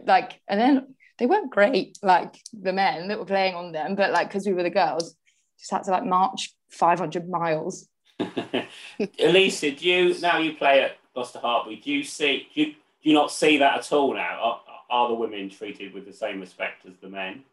like 0.05 0.41
and 0.47 0.59
then 0.59 0.95
they 1.19 1.25
weren't 1.25 1.51
great, 1.51 1.97
like 2.01 2.35
the 2.51 2.73
men 2.73 3.07
that 3.07 3.19
were 3.19 3.25
playing 3.25 3.55
on 3.55 3.71
them, 3.71 3.95
but 3.95 4.11
like 4.11 4.27
because 4.27 4.45
we 4.45 4.53
were 4.53 4.63
the 4.63 4.69
girls, 4.69 5.15
just 5.59 5.71
had 5.71 5.83
to 5.83 5.91
like 5.91 6.05
march 6.05 6.53
500 6.71 7.29
miles. 7.29 7.87
Elisa, 9.19 9.71
do 9.71 9.87
you 9.87 10.19
now 10.19 10.39
you 10.39 10.53
play 10.55 10.81
at 10.83 10.97
Gloucester 11.13 11.39
Hartpury? 11.39 11.81
Do 11.81 11.91
you 11.91 12.03
see 12.03 12.47
do 12.53 12.61
you, 12.61 12.65
do 12.67 12.73
you 13.09 13.13
not 13.13 13.31
see 13.31 13.57
that 13.59 13.77
at 13.77 13.91
all 13.93 14.13
now? 14.13 14.61
Are, 14.93 15.07
the 15.07 15.15
women 15.15 15.49
treated 15.49 15.91
with 15.91 16.05
the 16.05 16.13
same 16.13 16.39
respect 16.39 16.85
as 16.85 16.93
the 17.01 17.09
men? 17.09 17.43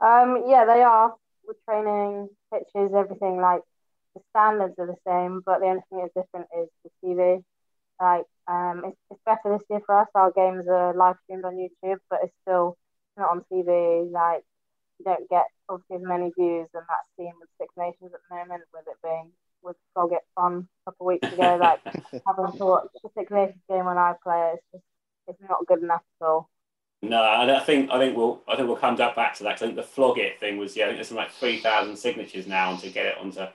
Um, 0.00 0.44
yeah, 0.46 0.64
they 0.64 0.80
are. 0.80 1.14
With 1.44 1.56
training, 1.68 2.28
pitches, 2.52 2.94
everything 2.94 3.40
like 3.40 3.62
the 4.14 4.20
standards 4.30 4.74
are 4.78 4.86
the 4.86 5.02
same, 5.04 5.42
but 5.44 5.58
the 5.58 5.66
only 5.66 5.82
thing 5.90 5.98
that's 5.98 6.14
different 6.14 6.46
is 6.56 6.68
the 6.84 6.90
TV. 7.02 7.42
Like, 8.00 8.26
um, 8.46 8.82
it's, 8.86 8.96
it's 9.10 9.20
better 9.26 9.58
this 9.58 9.66
year 9.68 9.80
for 9.84 9.98
us. 9.98 10.08
Our 10.14 10.30
games 10.30 10.66
are 10.68 10.94
live 10.94 11.16
streamed 11.24 11.44
on 11.44 11.56
YouTube, 11.56 11.98
but 12.08 12.20
it's 12.22 12.34
still 12.42 12.76
not 13.16 13.30
on 13.30 13.44
TV. 13.52 14.08
Like, 14.10 14.44
you 14.98 15.04
don't 15.04 15.28
get 15.28 15.46
obviously 15.68 15.96
as 15.96 16.02
many 16.02 16.30
views, 16.38 16.68
and 16.72 16.84
that's 16.88 17.08
seen 17.18 17.32
with 17.40 17.50
Six 17.60 17.74
Nations 17.76 18.14
at 18.14 18.20
the 18.28 18.36
moment, 18.36 18.62
with 18.72 18.86
it 18.86 18.96
being 19.02 19.32
with 19.62 19.76
Flog 19.94 20.12
It 20.12 20.22
on 20.36 20.68
a 20.86 20.90
couple 20.90 21.06
of 21.06 21.14
weeks 21.14 21.32
ago. 21.32 21.58
Like, 21.60 21.82
having 22.26 22.58
to 22.58 22.64
watch 22.64 22.86
the 23.02 23.10
Six 23.18 23.30
Nations 23.30 23.62
game 23.68 23.86
when 23.86 23.98
I 23.98 24.14
play, 24.22 24.52
it's 24.54 24.62
just 24.70 24.84
it's 25.28 25.40
not 25.48 25.66
good 25.66 25.82
enough 25.82 26.02
at 26.20 26.26
all. 26.26 26.48
No, 27.04 27.20
I 27.20 27.58
think 27.60 27.90
I 27.90 27.98
think 27.98 28.16
we'll 28.16 28.42
I 28.46 28.54
think 28.54 28.68
we'll 28.68 28.76
come 28.76 28.94
back 28.94 29.34
to 29.34 29.42
that. 29.42 29.54
I 29.54 29.56
think 29.56 29.74
the 29.74 29.82
flog 29.82 30.18
it 30.18 30.38
thing 30.38 30.56
was 30.56 30.76
yeah, 30.76 30.84
I 30.84 30.86
think 30.88 30.98
there's 30.98 31.10
like 31.10 31.32
three 31.32 31.58
thousand 31.58 31.96
signatures 31.96 32.46
now 32.46 32.76
to 32.76 32.90
get 32.90 33.06
it 33.06 33.18
onto, 33.18 33.46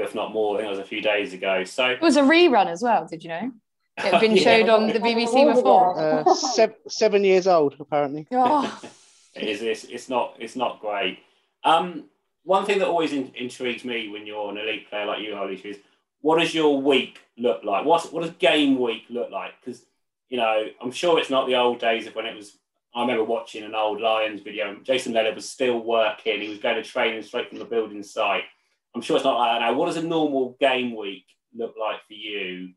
if 0.00 0.14
not 0.14 0.32
more. 0.32 0.54
I 0.54 0.60
think 0.60 0.68
it 0.68 0.70
was 0.70 0.78
a 0.78 0.88
few 0.88 1.02
days 1.02 1.34
ago. 1.34 1.64
So 1.64 1.90
it 1.90 2.00
was 2.00 2.16
a 2.16 2.22
rerun 2.22 2.66
as 2.66 2.82
well. 2.82 3.06
Did 3.06 3.22
you 3.22 3.28
know? 3.28 3.52
It 3.98 4.04
had 4.04 4.20
been 4.20 4.36
yeah. 4.36 4.42
showed 4.42 4.68
on 4.70 4.86
the 4.86 4.94
BBC 4.94 5.54
before. 5.54 5.98
Uh, 5.98 6.34
seven, 6.34 6.76
seven 6.88 7.24
years 7.24 7.46
old, 7.46 7.76
apparently. 7.78 8.26
Oh. 8.32 8.80
it 9.34 9.48
is. 9.48 9.60
It's, 9.60 9.84
it's 9.84 10.08
not. 10.08 10.36
It's 10.38 10.56
not 10.56 10.80
great. 10.80 11.18
Um, 11.64 12.04
one 12.44 12.64
thing 12.64 12.78
that 12.78 12.88
always 12.88 13.12
in, 13.12 13.32
intrigues 13.34 13.84
me 13.84 14.08
when 14.08 14.26
you're 14.26 14.50
an 14.50 14.56
elite 14.56 14.88
player 14.88 15.04
like 15.04 15.22
you, 15.22 15.36
Holly, 15.36 15.60
is 15.62 15.76
what 16.22 16.38
does 16.38 16.54
your 16.54 16.80
week 16.80 17.18
look 17.36 17.62
like? 17.64 17.84
What's 17.84 18.10
what 18.10 18.22
does 18.22 18.32
game 18.38 18.80
week 18.80 19.04
look 19.10 19.30
like? 19.30 19.52
Because 19.60 19.82
you 20.28 20.36
know, 20.36 20.66
I'm 20.80 20.90
sure 20.90 21.18
it's 21.18 21.30
not 21.30 21.46
the 21.46 21.56
old 21.56 21.80
days 21.80 22.06
of 22.06 22.14
when 22.14 22.26
it 22.26 22.36
was 22.36 22.58
I 22.94 23.02
remember 23.02 23.24
watching 23.24 23.64
an 23.64 23.74
old 23.74 24.00
Lions 24.00 24.40
video. 24.40 24.76
Jason 24.82 25.12
Leonard 25.12 25.34
was 25.36 25.48
still 25.48 25.78
working. 25.78 26.40
He 26.40 26.48
was 26.48 26.58
going 26.58 26.76
to 26.76 26.82
training 26.82 27.22
straight 27.22 27.48
from 27.48 27.58
the 27.58 27.64
building 27.64 28.02
site. 28.02 28.44
I'm 28.94 29.02
sure 29.02 29.16
it's 29.16 29.24
not 29.24 29.38
like 29.38 29.52
that 29.52 29.64
now. 29.64 29.74
What 29.74 29.86
does 29.86 29.98
a 29.98 30.02
normal 30.02 30.56
game 30.58 30.96
week 30.96 31.26
look 31.54 31.74
like 31.78 32.00
for 32.06 32.14
you? 32.14 32.70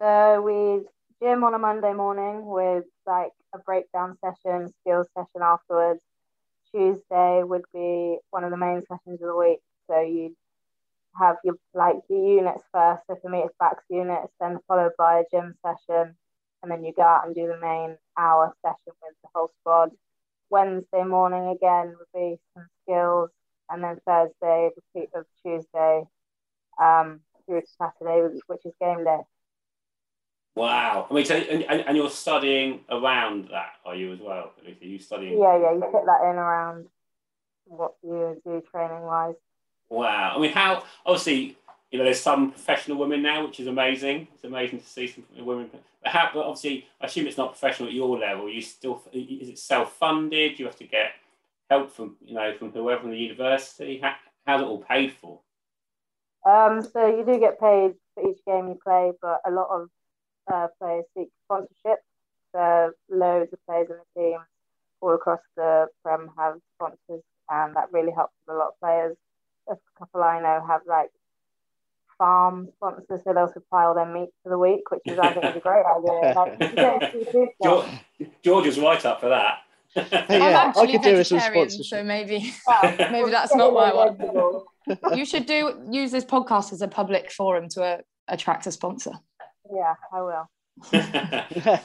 So 0.00 0.40
we 0.40 0.86
gym 1.22 1.44
on 1.44 1.54
a 1.54 1.58
Monday 1.58 1.92
morning 1.92 2.46
with 2.46 2.84
like 3.06 3.32
a 3.54 3.58
breakdown 3.58 4.16
session, 4.20 4.72
skills 4.80 5.06
session 5.14 5.42
afterwards. 5.42 6.02
Tuesday 6.74 7.42
would 7.42 7.64
be 7.74 8.18
one 8.30 8.44
of 8.44 8.50
the 8.50 8.56
main 8.56 8.80
sessions 8.80 9.20
of 9.20 9.28
the 9.28 9.36
week. 9.36 9.60
So 9.86 10.00
you 10.00 10.34
have 11.18 11.36
your 11.44 11.56
like 11.74 11.96
your 12.08 12.38
units 12.38 12.64
first. 12.72 13.02
So 13.06 13.16
for 13.20 13.30
me, 13.30 13.40
it's 13.40 13.54
backs 13.58 13.84
units, 13.88 14.32
then 14.40 14.58
followed 14.68 14.92
by 14.98 15.20
a 15.20 15.24
gym 15.30 15.54
session, 15.64 16.16
and 16.62 16.70
then 16.70 16.84
you 16.84 16.92
go 16.94 17.02
out 17.02 17.26
and 17.26 17.34
do 17.34 17.46
the 17.46 17.58
main 17.58 17.96
hour 18.18 18.54
session 18.62 18.94
with 19.02 19.14
the 19.22 19.28
whole 19.34 19.50
squad. 19.60 19.90
Wednesday 20.50 21.04
morning 21.04 21.48
again 21.48 21.94
would 21.98 22.12
be 22.14 22.38
some 22.54 22.66
skills, 22.82 23.30
and 23.68 23.82
then 23.82 23.98
Thursday 24.06 24.70
repeat 24.94 25.10
of 25.14 25.24
Tuesday 25.44 26.02
um, 26.80 27.20
through 27.46 27.60
to 27.60 27.66
Saturday, 27.78 28.36
which 28.46 28.64
is 28.64 28.72
game 28.80 29.04
day. 29.04 29.20
Wow! 30.56 31.06
I 31.08 31.14
mean, 31.14 31.24
so, 31.24 31.36
and, 31.36 31.62
and 31.64 31.96
you're 31.96 32.10
studying 32.10 32.80
around 32.90 33.48
that, 33.52 33.74
are 33.84 33.94
you 33.94 34.12
as 34.12 34.18
well? 34.20 34.52
Are 34.64 34.84
you 34.84 34.98
studying? 34.98 35.38
Yeah, 35.38 35.56
yeah. 35.56 35.72
You 35.72 35.80
fit 35.80 36.04
that 36.06 36.28
in 36.28 36.36
around 36.36 36.86
what 37.66 37.92
you 38.02 38.40
do 38.44 38.60
training 38.72 39.02
wise. 39.02 39.36
Wow! 39.90 40.34
I 40.36 40.40
mean, 40.40 40.52
how 40.52 40.84
obviously 41.04 41.58
you 41.90 41.98
know, 41.98 42.04
there's 42.04 42.20
some 42.20 42.52
professional 42.52 42.98
women 42.98 43.22
now, 43.22 43.44
which 43.44 43.58
is 43.58 43.66
amazing. 43.66 44.28
It's 44.34 44.44
amazing 44.44 44.80
to 44.80 44.86
see 44.86 45.08
some 45.08 45.24
women. 45.44 45.70
But, 45.72 46.12
how, 46.12 46.30
but 46.32 46.46
obviously, 46.46 46.86
I 47.00 47.06
assume 47.06 47.26
it's 47.26 47.36
not 47.36 47.50
professional 47.50 47.88
at 47.88 47.94
your 47.94 48.16
level. 48.16 48.48
You 48.48 48.62
still 48.62 49.02
is 49.12 49.48
it 49.48 49.58
self-funded? 49.58 50.58
You 50.58 50.66
have 50.66 50.76
to 50.76 50.86
get 50.86 51.12
help 51.68 51.92
from 51.92 52.16
you 52.24 52.34
know 52.34 52.54
from 52.56 52.70
whoever 52.70 53.04
in 53.04 53.10
the 53.10 53.18
university. 53.18 53.98
How, 54.00 54.14
how's 54.46 54.60
it 54.60 54.64
all 54.64 54.82
paid 54.82 55.14
for? 55.20 55.40
Um, 56.48 56.80
so 56.80 57.06
you 57.06 57.24
do 57.24 57.38
get 57.38 57.60
paid 57.60 57.94
for 58.14 58.30
each 58.30 58.38
game 58.46 58.68
you 58.68 58.78
play, 58.82 59.12
but 59.20 59.40
a 59.46 59.50
lot 59.50 59.68
of 59.70 59.88
uh, 60.52 60.68
players 60.80 61.04
seek 61.16 61.28
sponsorship. 61.44 61.98
So 62.54 62.92
loads 63.10 63.52
of 63.52 63.58
players 63.66 63.88
in 63.90 63.96
the 63.96 64.20
team 64.20 64.38
all 65.00 65.14
across 65.14 65.40
the 65.56 65.86
Prem 66.04 66.30
have 66.38 66.56
sponsors, 66.76 67.24
and 67.48 67.74
that 67.74 67.92
really 67.92 68.12
helps 68.12 68.34
a 68.48 68.54
lot 68.54 68.68
of 68.68 68.80
players. 68.80 69.16
A 69.68 69.74
couple 69.98 70.22
I 70.22 70.40
know 70.40 70.64
have 70.66 70.82
like 70.86 71.10
farm 72.20 72.68
sponsors 72.76 73.22
so 73.24 73.32
they'll 73.32 73.48
supply 73.48 73.84
all 73.84 73.94
their 73.94 74.04
meat 74.04 74.28
for 74.42 74.50
the 74.50 74.58
week, 74.58 74.90
which 74.90 75.00
is 75.06 75.18
I 75.18 75.32
think 75.32 75.46
is 75.46 75.56
a 75.56 75.60
great 75.60 75.84
idea. 75.96 76.34
Like, 77.40 77.56
George, 77.62 77.86
George 78.44 78.66
is 78.66 78.78
right 78.78 79.04
up 79.06 79.20
for 79.20 79.30
that. 79.30 79.60
yeah, 79.96 80.72
I 80.76 80.86
could 80.86 81.02
do 81.02 81.16
with 81.16 81.26
some 81.26 81.40
sponsorship. 81.40 81.86
So 81.86 82.04
maybe 82.04 82.54
maybe 83.10 83.30
that's 83.30 83.54
not 83.54 83.72
my 83.72 83.92
one. 83.92 85.16
you 85.16 85.24
should 85.24 85.46
do 85.46 85.82
use 85.90 86.12
this 86.12 86.24
podcast 86.24 86.72
as 86.72 86.82
a 86.82 86.88
public 86.88 87.32
forum 87.32 87.68
to 87.70 87.82
uh, 87.82 87.98
attract 88.28 88.66
a 88.66 88.72
sponsor. 88.72 89.12
Yeah, 89.74 89.94
I 90.12 90.22
will. 90.22 90.50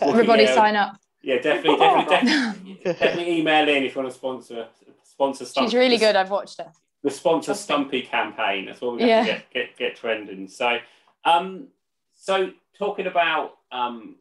Everybody 0.02 0.44
yeah, 0.44 0.56
sign 0.56 0.76
up. 0.76 0.98
Yeah, 1.24 1.38
definitely, 1.38 1.78
definitely, 1.78 2.16
definitely, 2.16 2.80
definitely 2.84 3.40
email 3.40 3.70
in 3.70 3.84
if 3.84 3.96
you 3.96 4.02
want 4.02 4.14
to 4.14 4.18
sponsor 4.18 4.68
sponsor 5.04 5.46
stuff. 5.46 5.64
She's 5.64 5.74
really 5.74 5.98
good. 5.98 6.16
I've 6.16 6.30
watched 6.30 6.60
her 6.60 6.72
the 7.06 7.12
sponsor 7.12 7.54
Stumpy 7.54 8.02
campaign. 8.02 8.66
That's 8.66 8.82
what 8.82 8.96
we 8.96 9.04
have 9.04 9.10
yeah. 9.10 9.22
to 9.22 9.28
get, 9.28 9.54
get, 9.54 9.78
get 9.78 9.96
trending. 9.96 10.48
So, 10.48 10.80
um, 11.24 11.68
so 12.16 12.50
talking 12.76 13.06
about 13.06 13.58
um, 13.72 14.16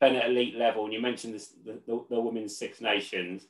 playing 0.00 0.16
at 0.16 0.30
elite 0.30 0.56
level, 0.56 0.84
and 0.84 0.94
you 0.94 1.00
mentioned 1.00 1.34
this, 1.34 1.52
the, 1.62 1.78
the, 1.86 2.02
the 2.08 2.20
women's 2.20 2.56
Six 2.56 2.80
Nations. 2.80 3.42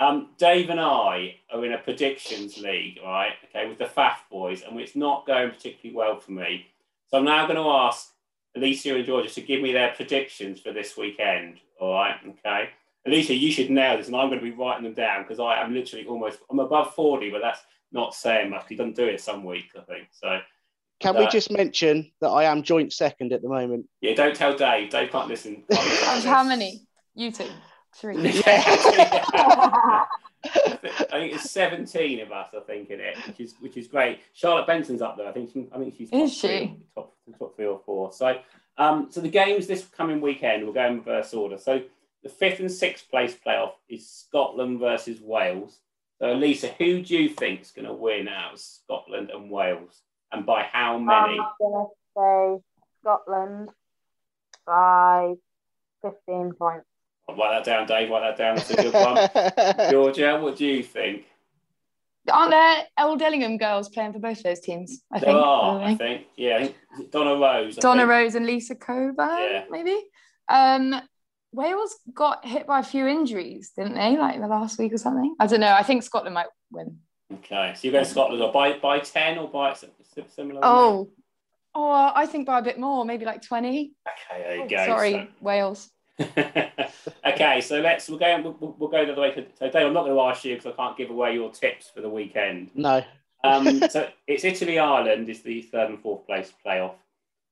Um, 0.00 0.30
Dave 0.38 0.70
and 0.70 0.80
I 0.80 1.36
are 1.52 1.64
in 1.64 1.74
a 1.74 1.78
predictions 1.78 2.56
league, 2.56 3.00
right? 3.04 3.34
Okay, 3.50 3.68
with 3.68 3.76
the 3.76 3.84
FAF 3.84 4.16
boys, 4.30 4.62
and 4.62 4.80
it's 4.80 4.96
not 4.96 5.26
going 5.26 5.50
particularly 5.50 5.94
well 5.94 6.18
for 6.18 6.32
me. 6.32 6.68
So 7.08 7.18
I'm 7.18 7.26
now 7.26 7.46
going 7.46 7.58
to 7.58 7.68
ask 7.68 8.12
Alicia 8.56 8.96
and 8.96 9.04
Georgia 9.04 9.28
to 9.28 9.42
give 9.42 9.60
me 9.60 9.74
their 9.74 9.92
predictions 9.94 10.58
for 10.58 10.72
this 10.72 10.96
weekend. 10.96 11.58
All 11.78 11.92
right, 11.92 12.16
okay. 12.26 12.70
Alicia, 13.06 13.34
you 13.34 13.52
should 13.52 13.70
nail 13.70 13.98
this, 13.98 14.06
and 14.06 14.16
I'm 14.16 14.28
going 14.28 14.40
to 14.40 14.44
be 14.44 14.56
writing 14.56 14.84
them 14.84 14.94
down 14.94 15.22
because 15.22 15.38
I 15.38 15.60
am 15.60 15.74
literally 15.74 16.06
almost 16.06 16.38
I'm 16.50 16.60
above 16.60 16.94
40, 16.94 17.28
but 17.30 17.42
that's 17.42 17.60
not 17.92 18.14
saying 18.14 18.50
much. 18.50 18.66
He 18.68 18.76
doesn't 18.76 18.96
do 18.96 19.04
it 19.04 19.20
some 19.20 19.44
weeks, 19.44 19.74
I 19.76 19.82
think. 19.82 20.08
So 20.10 20.38
can 21.00 21.16
we 21.16 21.26
just 21.26 21.50
mention 21.50 22.12
that 22.20 22.28
I 22.28 22.44
am 22.44 22.62
joint 22.62 22.92
second 22.92 23.32
at 23.32 23.42
the 23.42 23.48
moment? 23.48 23.86
Yeah, 24.00 24.14
don't 24.14 24.36
tell 24.36 24.56
Dave. 24.56 24.90
Dave 24.90 25.10
can't 25.10 25.28
listen. 25.28 25.64
Can't 25.70 26.14
listen 26.14 26.30
how 26.30 26.44
many? 26.44 26.86
You 27.14 27.32
two. 27.32 27.48
Three. 27.94 28.16
I 28.54 30.06
think 31.10 31.34
it's 31.34 31.50
17 31.50 32.20
of 32.20 32.32
us, 32.32 32.48
I 32.56 32.60
think, 32.60 32.90
in 32.90 33.00
it, 33.00 33.16
which 33.26 33.40
is 33.40 33.54
which 33.60 33.76
is 33.76 33.86
great. 33.86 34.20
Charlotte 34.32 34.66
Benson's 34.66 35.02
up 35.02 35.16
there. 35.16 35.28
I 35.28 35.32
think 35.32 35.50
she, 35.52 35.68
I 35.72 35.78
think 35.78 35.94
she's 35.96 36.10
top 36.10 36.20
is 36.20 36.32
she? 36.32 36.48
Three, 36.48 36.86
top, 36.94 37.14
top 37.38 37.54
three 37.56 37.66
or 37.66 37.80
four. 37.84 38.12
So 38.12 38.38
um, 38.78 39.08
so 39.10 39.20
the 39.20 39.28
games 39.28 39.66
this 39.66 39.84
coming 39.84 40.20
weekend, 40.20 40.64
we'll 40.64 40.72
go 40.72 40.86
in 40.86 40.96
reverse 40.96 41.34
order. 41.34 41.58
So 41.58 41.82
the 42.22 42.28
fifth 42.28 42.60
and 42.60 42.70
sixth 42.70 43.10
place 43.10 43.36
playoff 43.46 43.72
is 43.88 44.08
Scotland 44.08 44.80
versus 44.80 45.20
Wales. 45.20 45.80
So, 46.22 46.34
Lisa, 46.34 46.68
who 46.78 47.02
do 47.02 47.16
you 47.16 47.28
think 47.28 47.62
is 47.62 47.72
going 47.72 47.88
to 47.88 47.92
win 47.92 48.28
out 48.28 48.52
of 48.52 48.60
Scotland 48.60 49.30
and 49.30 49.50
Wales, 49.50 50.02
and 50.30 50.46
by 50.46 50.62
how 50.62 50.96
many? 50.96 51.36
I'm 51.36 51.46
going 51.58 51.86
to 51.88 51.90
say 52.16 52.62
Scotland 53.00 53.70
by 54.64 55.34
15 56.02 56.52
points. 56.52 56.86
I'll 57.28 57.34
write 57.34 57.56
that 57.56 57.64
down, 57.64 57.88
Dave. 57.88 58.08
Write 58.08 58.36
that 58.36 58.38
down. 58.38 58.54
That's 58.54 58.70
a 58.70 58.76
good 58.76 58.94
one. 58.94 59.90
Georgia, 59.90 60.38
what 60.40 60.54
do 60.54 60.64
you 60.64 60.84
think? 60.84 61.24
Aren't 62.32 62.52
there 62.52 62.84
Old 63.00 63.20
Ellingham 63.20 63.58
girls 63.58 63.88
playing 63.88 64.12
for 64.12 64.20
both 64.20 64.44
those 64.44 64.60
teams? 64.60 65.02
I 65.12 65.18
there 65.18 65.32
think. 65.32 65.44
Are, 65.44 65.82
I 65.82 65.94
think. 65.96 66.26
Yeah, 66.36 66.68
Donna 67.10 67.34
Rose. 67.34 67.78
I 67.78 67.80
Donna 67.80 68.02
think. 68.02 68.10
Rose 68.10 68.34
and 68.36 68.46
Lisa 68.46 68.76
Cockburn, 68.76 69.16
yeah. 69.28 69.64
maybe. 69.70 70.00
Um, 70.48 71.02
Wales 71.52 71.96
got 72.14 72.44
hit 72.44 72.66
by 72.66 72.80
a 72.80 72.84
few 72.84 73.06
injuries, 73.06 73.72
didn't 73.76 73.94
they? 73.94 74.16
Like 74.16 74.40
the 74.40 74.46
last 74.46 74.78
week 74.78 74.92
or 74.92 74.98
something. 74.98 75.34
I 75.38 75.46
don't 75.46 75.60
know. 75.60 75.72
I 75.72 75.82
think 75.82 76.02
Scotland 76.02 76.34
might 76.34 76.46
win. 76.70 76.98
Okay, 77.32 77.72
so 77.74 77.80
you're 77.82 77.92
going 77.92 78.04
Scotland 78.04 78.42
or 78.42 78.52
by 78.52 78.78
by 78.78 79.00
ten 79.00 79.38
or 79.38 79.48
by 79.48 79.74
similar? 80.28 80.60
Oh, 80.62 81.10
oh, 81.74 82.12
I 82.14 82.26
think 82.26 82.46
by 82.46 82.58
a 82.58 82.62
bit 82.62 82.78
more, 82.78 83.04
maybe 83.04 83.24
like 83.24 83.42
twenty. 83.42 83.92
Okay, 84.08 84.42
there 84.42 84.56
you 84.56 84.62
oh, 84.62 84.68
go. 84.68 84.86
Sorry, 84.86 85.12
so. 85.12 85.26
Wales. 85.40 85.90
okay, 87.26 87.60
so 87.62 87.80
let's 87.80 88.08
we'll 88.08 88.18
go 88.18 88.56
we'll, 88.60 88.76
we'll 88.78 88.90
go 88.90 89.04
the 89.04 89.12
other 89.12 89.20
way. 89.20 89.32
To, 89.32 89.44
so 89.58 89.70
Dave, 89.70 89.86
I'm 89.86 89.92
not 89.92 90.04
going 90.04 90.14
to 90.14 90.20
ask 90.22 90.44
you 90.44 90.54
because 90.56 90.72
I 90.72 90.76
can't 90.76 90.96
give 90.96 91.10
away 91.10 91.34
your 91.34 91.50
tips 91.50 91.90
for 91.90 92.00
the 92.00 92.10
weekend. 92.10 92.70
No. 92.74 93.02
Um, 93.44 93.80
so 93.90 94.08
it's 94.28 94.44
Italy 94.44 94.78
Ireland 94.78 95.28
is 95.28 95.42
the 95.42 95.62
third 95.62 95.90
and 95.90 96.00
fourth 96.00 96.24
place 96.28 96.52
playoff. 96.64 96.94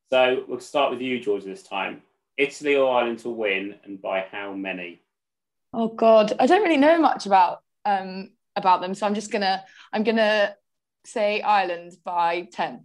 So 0.08 0.44
we'll 0.46 0.60
start 0.60 0.92
with 0.92 1.00
you, 1.00 1.18
George, 1.18 1.42
this 1.42 1.64
time. 1.64 2.02
Italy 2.40 2.76
or 2.76 2.94
Ireland 2.94 3.20
to 3.20 3.28
win, 3.28 3.76
and 3.84 4.00
by 4.00 4.26
how 4.30 4.54
many? 4.54 5.00
Oh 5.72 5.88
God, 5.88 6.32
I 6.38 6.46
don't 6.46 6.62
really 6.62 6.76
know 6.76 6.98
much 6.98 7.26
about 7.26 7.62
um 7.84 8.30
about 8.56 8.80
them, 8.80 8.94
so 8.94 9.06
I'm 9.06 9.14
just 9.14 9.30
gonna 9.30 9.62
I'm 9.92 10.04
gonna 10.04 10.56
say 11.04 11.40
Ireland 11.40 11.96
by 12.04 12.48
ten. 12.50 12.84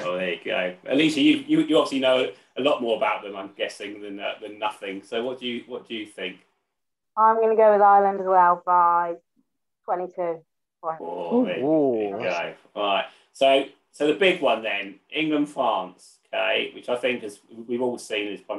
Oh, 0.00 0.16
there 0.16 0.32
you 0.34 0.40
go. 0.44 0.74
Alicia, 0.88 1.20
you, 1.20 1.44
you, 1.46 1.60
you 1.60 1.76
obviously 1.76 2.00
know 2.00 2.32
a 2.56 2.62
lot 2.62 2.80
more 2.80 2.96
about 2.96 3.22
them, 3.22 3.36
I'm 3.36 3.50
guessing, 3.56 4.00
than 4.00 4.18
uh, 4.18 4.34
than 4.40 4.58
nothing. 4.58 5.02
So 5.02 5.22
what 5.22 5.38
do 5.38 5.46
you 5.46 5.64
what 5.66 5.86
do 5.86 5.94
you 5.94 6.06
think? 6.06 6.38
I'm 7.16 7.36
going 7.36 7.50
to 7.50 7.56
go 7.56 7.72
with 7.72 7.80
Ireland 7.82 8.20
as 8.20 8.26
well 8.26 8.60
by 8.66 9.14
22 9.84 10.42
points. 10.82 11.00
Oh, 11.00 11.44
there, 11.44 11.54
there 11.54 11.62
you 11.62 12.18
go. 12.18 12.54
All 12.74 12.94
right. 12.94 13.04
So 13.32 13.66
so 13.92 14.06
the 14.08 14.14
big 14.14 14.40
one 14.40 14.62
then, 14.62 14.96
England 15.10 15.48
France, 15.50 16.18
okay, 16.32 16.72
which 16.74 16.88
I 16.88 16.96
think 16.96 17.22
is 17.22 17.40
we've 17.68 17.82
all 17.82 17.98
seen 17.98 18.28
is 18.28 18.40
by 18.40 18.58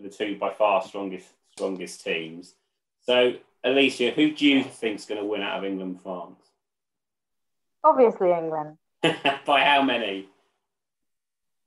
the 0.00 0.08
two 0.08 0.36
by 0.38 0.50
far 0.50 0.82
strongest 0.82 1.28
strongest 1.52 2.04
teams. 2.04 2.54
So 3.00 3.34
Alicia, 3.62 4.10
who 4.10 4.32
do 4.32 4.46
you 4.46 4.64
think 4.64 4.98
is 4.98 5.06
going 5.06 5.20
to 5.20 5.26
win 5.26 5.42
out 5.42 5.58
of 5.58 5.64
England 5.64 6.00
France? 6.02 6.40
Obviously, 7.82 8.32
England. 8.32 8.76
by 9.02 9.60
how 9.60 9.82
many? 9.82 10.28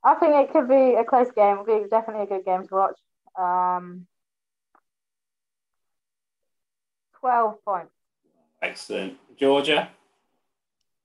I 0.04 0.14
think 0.14 0.34
it 0.34 0.52
could 0.52 0.68
be 0.68 0.94
a 0.94 1.04
close 1.04 1.30
game. 1.32 1.58
It'll 1.58 1.64
be 1.64 1.88
definitely 1.88 2.24
a 2.24 2.26
good 2.26 2.44
game 2.44 2.66
to 2.68 2.74
watch. 2.74 2.98
Um, 3.38 4.06
12 7.20 7.64
points. 7.64 7.92
Excellent. 8.62 9.18
Georgia? 9.36 9.88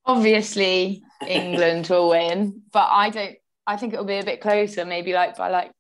Obviously, 0.06 1.04
England 1.26 1.88
will 1.90 2.10
win, 2.10 2.62
but 2.72 2.88
I 2.92 3.10
don't. 3.10 3.36
I 3.66 3.78
think 3.78 3.94
it'll 3.94 4.06
be 4.06 4.18
a 4.18 4.26
bit 4.26 4.42
closer. 4.42 4.86
Maybe 4.86 5.14
like 5.14 5.38
by 5.38 5.50
like 5.50 5.72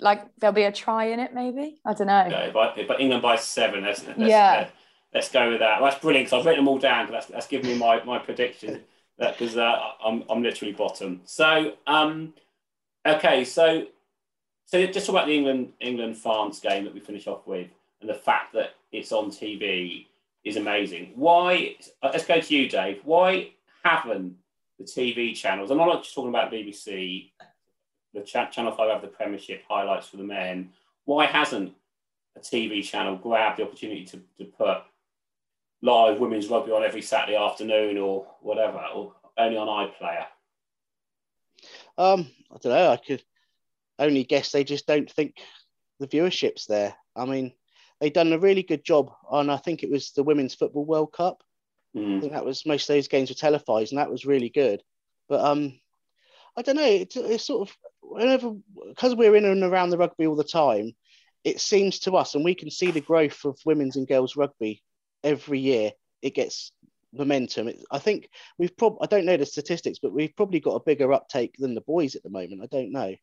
like 0.00 0.24
there'll 0.38 0.54
be 0.54 0.62
a 0.64 0.72
try 0.72 1.06
in 1.06 1.20
it. 1.20 1.34
Maybe 1.34 1.80
I 1.84 1.94
don't 1.94 2.06
know. 2.06 2.28
No, 2.28 2.50
but, 2.52 2.76
but 2.86 3.00
England 3.00 3.22
by 3.22 3.36
seven. 3.36 3.84
Let's, 3.84 4.06
let's, 4.06 4.18
Yeah. 4.18 4.68
let's 5.14 5.30
go 5.30 5.50
with 5.50 5.60
that. 5.60 5.80
That's 5.80 5.98
brilliant 5.98 6.26
because 6.28 6.40
I've 6.40 6.46
written 6.46 6.64
them 6.64 6.68
all 6.68 6.78
down 6.78 7.06
down. 7.06 7.06
'cause 7.06 7.12
that's 7.12 7.26
that's 7.26 7.46
given 7.48 7.68
me 7.70 7.78
my 7.78 8.02
my 8.04 8.18
predictions. 8.18 8.78
Because 9.18 9.56
uh, 9.56 9.76
I'm 10.04 10.24
I'm 10.28 10.42
literally 10.42 10.72
bottom. 10.72 11.20
So 11.26 11.74
um, 11.86 12.32
okay, 13.06 13.44
so 13.44 13.86
so 14.64 14.84
just 14.86 15.06
talk 15.06 15.14
about 15.14 15.26
the 15.26 15.36
England 15.36 15.74
England 15.80 16.16
France 16.16 16.58
game 16.58 16.84
that 16.84 16.94
we 16.94 16.98
finish 16.98 17.26
off 17.28 17.46
with, 17.46 17.68
and 18.00 18.08
the 18.10 18.14
fact 18.14 18.54
that 18.54 18.70
it's 18.90 19.12
on 19.12 19.30
TV 19.30 20.06
is 20.44 20.56
amazing. 20.56 21.12
Why? 21.14 21.76
uh, 22.02 22.08
Let's 22.12 22.24
go 22.26 22.40
to 22.40 22.56
you, 22.56 22.68
Dave. 22.68 23.00
Why 23.04 23.50
haven't 23.84 24.36
the 24.78 24.84
TV 24.84 25.36
channels? 25.36 25.70
I'm 25.70 25.76
not 25.78 26.02
just 26.02 26.14
talking 26.14 26.30
about 26.30 26.50
BBC. 26.50 27.30
The 28.14 28.22
cha- 28.22 28.50
Channel 28.50 28.72
Five 28.72 28.90
have 28.90 29.02
the 29.02 29.08
Premiership 29.08 29.62
highlights 29.68 30.08
for 30.08 30.16
the 30.18 30.24
men. 30.24 30.70
Why 31.04 31.26
hasn't 31.26 31.74
a 32.36 32.40
TV 32.40 32.82
channel 32.84 33.16
grabbed 33.16 33.58
the 33.58 33.64
opportunity 33.64 34.04
to, 34.06 34.20
to 34.38 34.44
put 34.44 34.78
live 35.82 36.18
women's 36.20 36.48
rugby 36.48 36.72
on 36.72 36.84
every 36.84 37.02
Saturday 37.02 37.36
afternoon 37.36 37.98
or 37.98 38.26
whatever, 38.40 38.82
or 38.94 39.14
only 39.38 39.56
on 39.56 39.66
iPlayer? 39.66 40.26
Um, 41.98 42.28
I 42.50 42.56
don't 42.60 42.72
know. 42.72 42.90
I 42.90 42.96
could 42.96 43.22
only 43.98 44.24
guess 44.24 44.52
they 44.52 44.64
just 44.64 44.86
don't 44.86 45.10
think 45.10 45.36
the 46.00 46.06
viewership's 46.06 46.66
there. 46.66 46.94
I 47.14 47.24
mean, 47.24 47.52
they've 48.00 48.12
done 48.12 48.32
a 48.32 48.38
really 48.38 48.62
good 48.62 48.84
job 48.84 49.12
on. 49.28 49.50
I 49.50 49.56
think 49.58 49.82
it 49.82 49.90
was 49.90 50.12
the 50.12 50.22
Women's 50.22 50.54
Football 50.54 50.84
World 50.84 51.12
Cup. 51.12 51.42
I 51.94 51.98
Mm. 51.98 52.20
think 52.20 52.32
that 52.32 52.44
was 52.44 52.64
most 52.64 52.88
of 52.88 52.94
those 52.94 53.08
games 53.08 53.28
were 53.28 53.34
televised, 53.34 53.92
and 53.92 53.98
that 53.98 54.10
was 54.10 54.24
really 54.24 54.48
good. 54.48 54.82
But 55.28 55.40
um, 55.42 55.78
I 56.56 56.62
don't 56.62 56.76
know. 56.76 56.86
It's, 56.86 57.16
it's 57.16 57.44
sort 57.44 57.68
of 57.68 57.76
whenever 58.02 58.52
because 58.88 59.14
we're 59.14 59.36
in 59.36 59.44
and 59.44 59.62
around 59.62 59.90
the 59.90 59.98
rugby 59.98 60.26
all 60.26 60.36
the 60.36 60.44
time. 60.44 60.92
It 61.44 61.60
seems 61.60 61.98
to 62.00 62.12
us, 62.16 62.36
and 62.36 62.44
we 62.44 62.54
can 62.54 62.70
see 62.70 62.92
the 62.92 63.00
growth 63.00 63.44
of 63.44 63.58
women's 63.64 63.96
and 63.96 64.06
girls 64.06 64.36
rugby 64.36 64.80
every 65.24 65.58
year. 65.58 65.90
It 66.22 66.34
gets 66.36 66.70
momentum. 67.12 67.66
It, 67.68 67.82
I 67.90 67.98
think 67.98 68.28
we've 68.58 68.76
probably 68.76 68.98
I 69.02 69.06
don't 69.06 69.24
know 69.24 69.36
the 69.36 69.44
statistics, 69.46 69.98
but 69.98 70.12
we've 70.12 70.36
probably 70.36 70.60
got 70.60 70.76
a 70.76 70.80
bigger 70.84 71.12
uptake 71.12 71.56
than 71.58 71.74
the 71.74 71.80
boys 71.80 72.14
at 72.14 72.22
the 72.22 72.30
moment. 72.30 72.62
I 72.62 72.66
don't 72.66 72.92
know. 72.92 73.14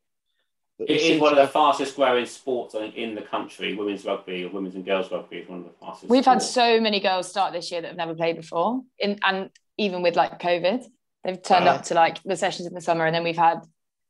But 0.78 0.88
we 0.90 0.94
It 0.96 1.00
seem 1.00 1.14
is 1.14 1.20
one 1.20 1.32
of 1.32 1.36
the 1.36 1.42
have- 1.44 1.52
fastest 1.52 1.96
growing 1.96 2.26
sports 2.26 2.74
I 2.74 2.80
think, 2.80 2.96
in 2.96 3.14
the 3.14 3.22
country. 3.22 3.74
Women's 3.74 4.04
rugby 4.04 4.44
or 4.44 4.50
women's 4.50 4.74
and 4.74 4.84
girls 4.84 5.10
rugby 5.10 5.38
is 5.38 5.48
one 5.48 5.60
of 5.60 5.64
the 5.64 5.72
fastest. 5.80 6.10
We've 6.10 6.24
had 6.24 6.42
so 6.42 6.78
many 6.78 7.00
girls 7.00 7.26
start 7.28 7.54
this 7.54 7.70
year 7.72 7.80
that 7.80 7.88
have 7.88 7.96
never 7.96 8.14
played 8.14 8.36
before, 8.36 8.82
in 8.98 9.18
and 9.22 9.48
even 9.78 10.02
with 10.02 10.14
like 10.14 10.38
COVID, 10.40 10.84
they've 11.24 11.42
turned 11.42 11.64
Wow. 11.64 11.76
up 11.76 11.84
to 11.84 11.94
like 11.94 12.22
the 12.22 12.36
sessions 12.36 12.68
in 12.68 12.74
the 12.74 12.82
summer, 12.82 13.06
and 13.06 13.14
then 13.14 13.24
we've 13.24 13.34
had 13.36 13.60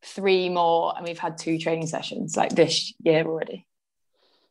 three 0.03 0.49
more, 0.49 0.93
and 0.95 1.05
we've 1.05 1.19
had 1.19 1.37
two 1.37 1.57
training 1.57 1.87
sessions 1.87 2.35
like 2.35 2.55
this 2.55 2.93
year 3.03 3.25
already. 3.25 3.67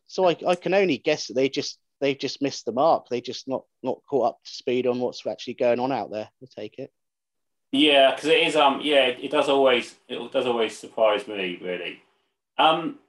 So 0.07 0.27
I, 0.27 0.37
I 0.47 0.55
can 0.55 0.73
only 0.73 0.97
guess 0.97 1.27
that 1.27 1.35
they 1.35 1.49
just 1.49 1.79
they've 1.99 2.17
just 2.17 2.41
missed 2.41 2.65
the 2.65 2.71
mark. 2.71 3.07
They 3.09 3.21
just 3.21 3.47
not 3.47 3.63
not 3.83 4.01
caught 4.09 4.29
up 4.29 4.43
to 4.43 4.51
speed 4.51 4.87
on 4.87 4.99
what's 4.99 5.25
actually 5.25 5.53
going 5.53 5.79
on 5.79 5.91
out 5.91 6.11
there. 6.11 6.29
We'll 6.39 6.49
take 6.53 6.79
it. 6.79 6.91
Yeah, 7.71 8.13
because 8.13 8.29
it 8.29 8.45
is. 8.47 8.55
Um, 8.55 8.81
yeah, 8.83 9.05
it, 9.05 9.23
it 9.23 9.31
does 9.31 9.47
always. 9.47 9.95
It 10.09 10.31
does 10.31 10.45
always 10.45 10.77
surprise 10.77 11.27
me, 11.27 11.57
really. 11.61 12.01
Um, 12.57 12.99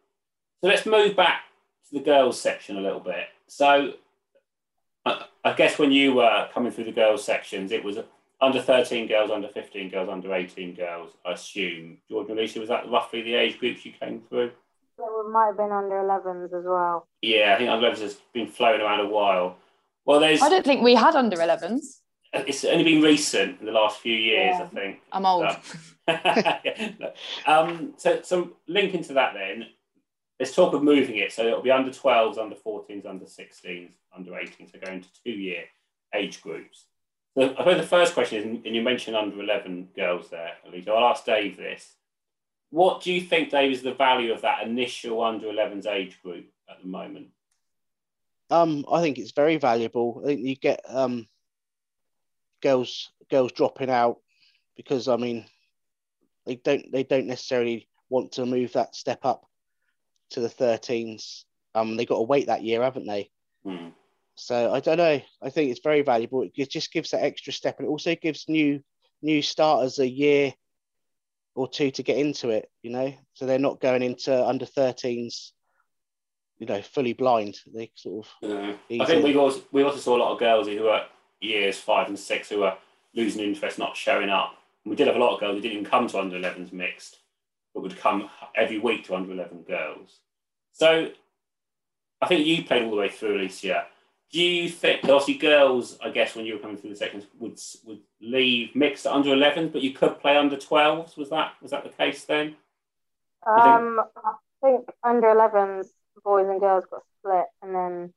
so 0.60 0.68
let's 0.68 0.86
move 0.86 1.16
back 1.16 1.42
to 1.88 1.98
the 1.98 2.04
girls 2.04 2.40
section 2.40 2.76
a 2.76 2.80
little 2.80 3.00
bit. 3.00 3.26
So, 3.48 3.94
I, 5.04 5.24
I 5.44 5.52
guess 5.54 5.78
when 5.78 5.90
you 5.90 6.14
were 6.14 6.48
coming 6.54 6.70
through 6.70 6.84
the 6.84 6.92
girls 6.92 7.24
sections, 7.24 7.72
it 7.72 7.82
was 7.82 7.98
under 8.42 8.60
thirteen 8.60 9.06
girls, 9.06 9.30
under 9.30 9.48
fifteen 9.48 9.88
girls, 9.88 10.08
under 10.10 10.34
eighteen 10.34 10.74
girls. 10.74 11.12
I 11.24 11.32
assume 11.32 11.98
George 12.10 12.28
and 12.28 12.38
Alicia 12.38 12.60
was 12.60 12.68
that 12.68 12.90
roughly 12.90 13.22
the 13.22 13.34
age 13.34 13.58
groups 13.58 13.86
you 13.86 13.92
came 13.92 14.20
through. 14.28 14.50
So 14.98 15.04
it 15.26 15.30
might 15.30 15.46
have 15.46 15.56
been 15.56 15.72
under 15.72 15.94
11s 15.94 16.46
as 16.56 16.64
well. 16.66 17.08
Yeah, 17.22 17.54
I 17.54 17.58
think 17.58 17.70
under 17.70 17.88
has 17.90 18.20
been 18.34 18.46
floating 18.46 18.82
around 18.82 19.00
a 19.00 19.08
while. 19.08 19.56
Well, 20.04 20.20
there's. 20.20 20.42
I 20.42 20.50
don't 20.50 20.64
think 20.64 20.82
we 20.82 20.94
had 20.94 21.16
under 21.16 21.36
11s. 21.36 22.00
It's 22.34 22.64
only 22.64 22.84
been 22.84 23.02
recent 23.02 23.60
in 23.60 23.66
the 23.66 23.72
last 23.72 24.00
few 24.00 24.14
years, 24.14 24.56
Yeah. 24.58 24.64
I 24.64 24.66
think. 24.68 25.00
I'm 25.12 25.26
old. 25.26 25.46
So- 25.50 26.18
um, 27.46 27.94
so, 27.96 28.20
so 28.22 28.52
linking 28.66 29.02
to 29.04 29.12
that 29.14 29.34
then, 29.34 29.66
let's 30.40 30.54
talk 30.54 30.72
of 30.74 30.82
moving 30.82 31.16
it. 31.16 31.32
So 31.32 31.46
it'll 31.46 31.62
be 31.62 31.70
under 31.70 31.90
12s, 31.90 32.38
under 32.38 32.56
14s, 32.56 33.06
under 33.06 33.24
16s, 33.26 33.90
under 34.16 34.30
18s. 34.32 34.72
So 34.72 34.78
going 34.78 35.02
to 35.02 35.08
two 35.24 35.30
year 35.30 35.64
age 36.14 36.42
groups. 36.42 36.86
So 37.34 37.44
I 37.44 37.48
suppose 37.48 37.76
the 37.78 37.86
first 37.86 38.14
question 38.14 38.38
is, 38.38 38.44
and 38.66 38.76
you 38.76 38.82
mentioned 38.82 39.16
under 39.16 39.40
11 39.40 39.88
girls 39.96 40.28
there, 40.30 40.52
Alicia. 40.66 40.92
I'll 40.92 41.10
ask 41.10 41.24
Dave 41.24 41.56
this. 41.56 41.94
What 42.70 43.02
do 43.02 43.12
you 43.12 43.20
think, 43.20 43.50
Dave, 43.50 43.72
is 43.72 43.82
the 43.82 43.94
value 43.94 44.32
of 44.32 44.42
that 44.42 44.66
initial 44.66 45.22
under 45.22 45.46
11s 45.46 45.86
age 45.86 46.20
group 46.22 46.46
at 46.70 46.80
the 46.80 46.88
moment? 46.88 47.28
Um, 48.50 48.84
I 48.90 49.00
think 49.00 49.18
it's 49.18 49.32
very 49.32 49.56
valuable. 49.56 50.20
I 50.22 50.28
think 50.28 50.40
you 50.40 50.56
get 50.56 50.80
um, 50.88 51.26
girls 52.60 53.10
girls 53.30 53.52
dropping 53.52 53.88
out 53.88 54.18
because 54.76 55.08
I 55.08 55.16
mean 55.16 55.46
they 56.44 56.56
don't 56.56 56.90
they 56.92 57.02
don't 57.02 57.26
necessarily 57.26 57.88
want 58.10 58.32
to 58.32 58.44
move 58.44 58.74
that 58.74 58.94
step 58.94 59.20
up 59.24 59.46
to 60.30 60.40
the 60.40 60.48
13s. 60.48 61.44
Um, 61.74 61.96
they 61.96 62.04
got 62.04 62.16
to 62.16 62.22
wait 62.22 62.46
that 62.46 62.62
year, 62.62 62.82
haven't 62.82 63.06
they? 63.06 63.30
Hmm. 63.64 63.88
So 64.42 64.72
I 64.72 64.80
don't 64.80 64.98
know. 64.98 65.20
I 65.40 65.50
think 65.50 65.70
it's 65.70 65.80
very 65.84 66.02
valuable. 66.02 66.42
It 66.42 66.68
just 66.68 66.92
gives 66.92 67.10
that 67.10 67.22
extra 67.22 67.52
step, 67.52 67.78
and 67.78 67.86
it 67.86 67.90
also 67.90 68.16
gives 68.16 68.48
new 68.48 68.82
new 69.22 69.40
starters 69.40 70.00
a 70.00 70.08
year 70.08 70.52
or 71.54 71.68
two 71.68 71.92
to 71.92 72.02
get 72.02 72.18
into 72.18 72.50
it. 72.50 72.68
You 72.82 72.90
know, 72.90 73.14
so 73.34 73.46
they're 73.46 73.60
not 73.60 73.80
going 73.80 74.02
into 74.02 74.44
under 74.44 74.66
13s, 74.66 75.52
you 76.58 76.66
know, 76.66 76.82
fully 76.82 77.12
blind. 77.12 77.60
They 77.72 77.92
sort 77.94 78.26
of. 78.26 78.50
I 78.90 79.04
think 79.06 79.24
we 79.24 79.36
also 79.36 79.62
we 79.70 79.84
also 79.84 79.98
saw 79.98 80.16
a 80.16 80.18
lot 80.18 80.32
of 80.32 80.40
girls 80.40 80.66
who 80.66 80.82
were 80.82 81.04
years 81.40 81.78
five 81.78 82.08
and 82.08 82.18
six 82.18 82.48
who 82.48 82.60
were 82.60 82.76
losing 83.14 83.44
interest, 83.44 83.78
not 83.78 83.96
showing 83.96 84.28
up. 84.28 84.56
And 84.84 84.90
we 84.90 84.96
did 84.96 85.06
have 85.06 85.16
a 85.16 85.20
lot 85.20 85.34
of 85.34 85.40
girls 85.40 85.54
who 85.54 85.60
didn't 85.60 85.78
even 85.78 85.90
come 85.90 86.08
to 86.08 86.18
under 86.18 86.36
11s 86.36 86.72
mixed, 86.72 87.18
but 87.74 87.82
would 87.82 87.96
come 87.96 88.28
every 88.56 88.78
week 88.78 89.04
to 89.04 89.14
under 89.14 89.30
11 89.30 89.62
girls. 89.62 90.18
So 90.72 91.10
I 92.20 92.26
think 92.26 92.44
you 92.44 92.64
played 92.64 92.82
all 92.82 92.90
the 92.90 92.96
way 92.96 93.08
through, 93.08 93.36
Alicia. 93.36 93.86
Do 94.32 94.40
you 94.40 94.70
think, 94.70 95.04
obviously, 95.04 95.34
girls, 95.34 95.98
I 96.02 96.08
guess, 96.08 96.34
when 96.34 96.46
you 96.46 96.54
were 96.54 96.60
coming 96.60 96.78
through 96.78 96.90
the 96.90 96.96
sections, 96.96 97.26
would 97.38 97.60
would 97.84 98.00
leave 98.20 98.74
mixed 98.74 99.04
at 99.06 99.12
under 99.12 99.28
11s, 99.30 99.72
but 99.72 99.82
you 99.82 99.92
could 99.92 100.20
play 100.20 100.36
under 100.36 100.56
12s? 100.56 101.18
Was 101.18 101.28
that 101.30 101.52
was 101.60 101.70
that 101.72 101.84
the 101.84 101.90
case 101.90 102.24
then? 102.24 102.56
Um, 103.46 104.00
I 104.16 104.32
think 104.62 104.88
under 105.04 105.26
11s, 105.26 105.88
boys 106.24 106.46
and 106.48 106.60
girls 106.60 106.84
got 106.90 107.02
split, 107.18 107.44
and 107.62 107.74
then 107.74 108.14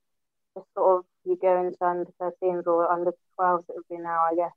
just 0.56 0.68
sort 0.74 1.00
of 1.00 1.06
you 1.26 1.38
go 1.42 1.60
into 1.60 1.84
under 1.84 2.10
13s 2.22 2.66
or 2.66 2.90
under 2.90 3.12
12s, 3.38 3.66
it 3.68 3.76
would 3.76 3.88
be 3.90 3.98
now, 3.98 4.22
I 4.32 4.36
guess. 4.36 4.52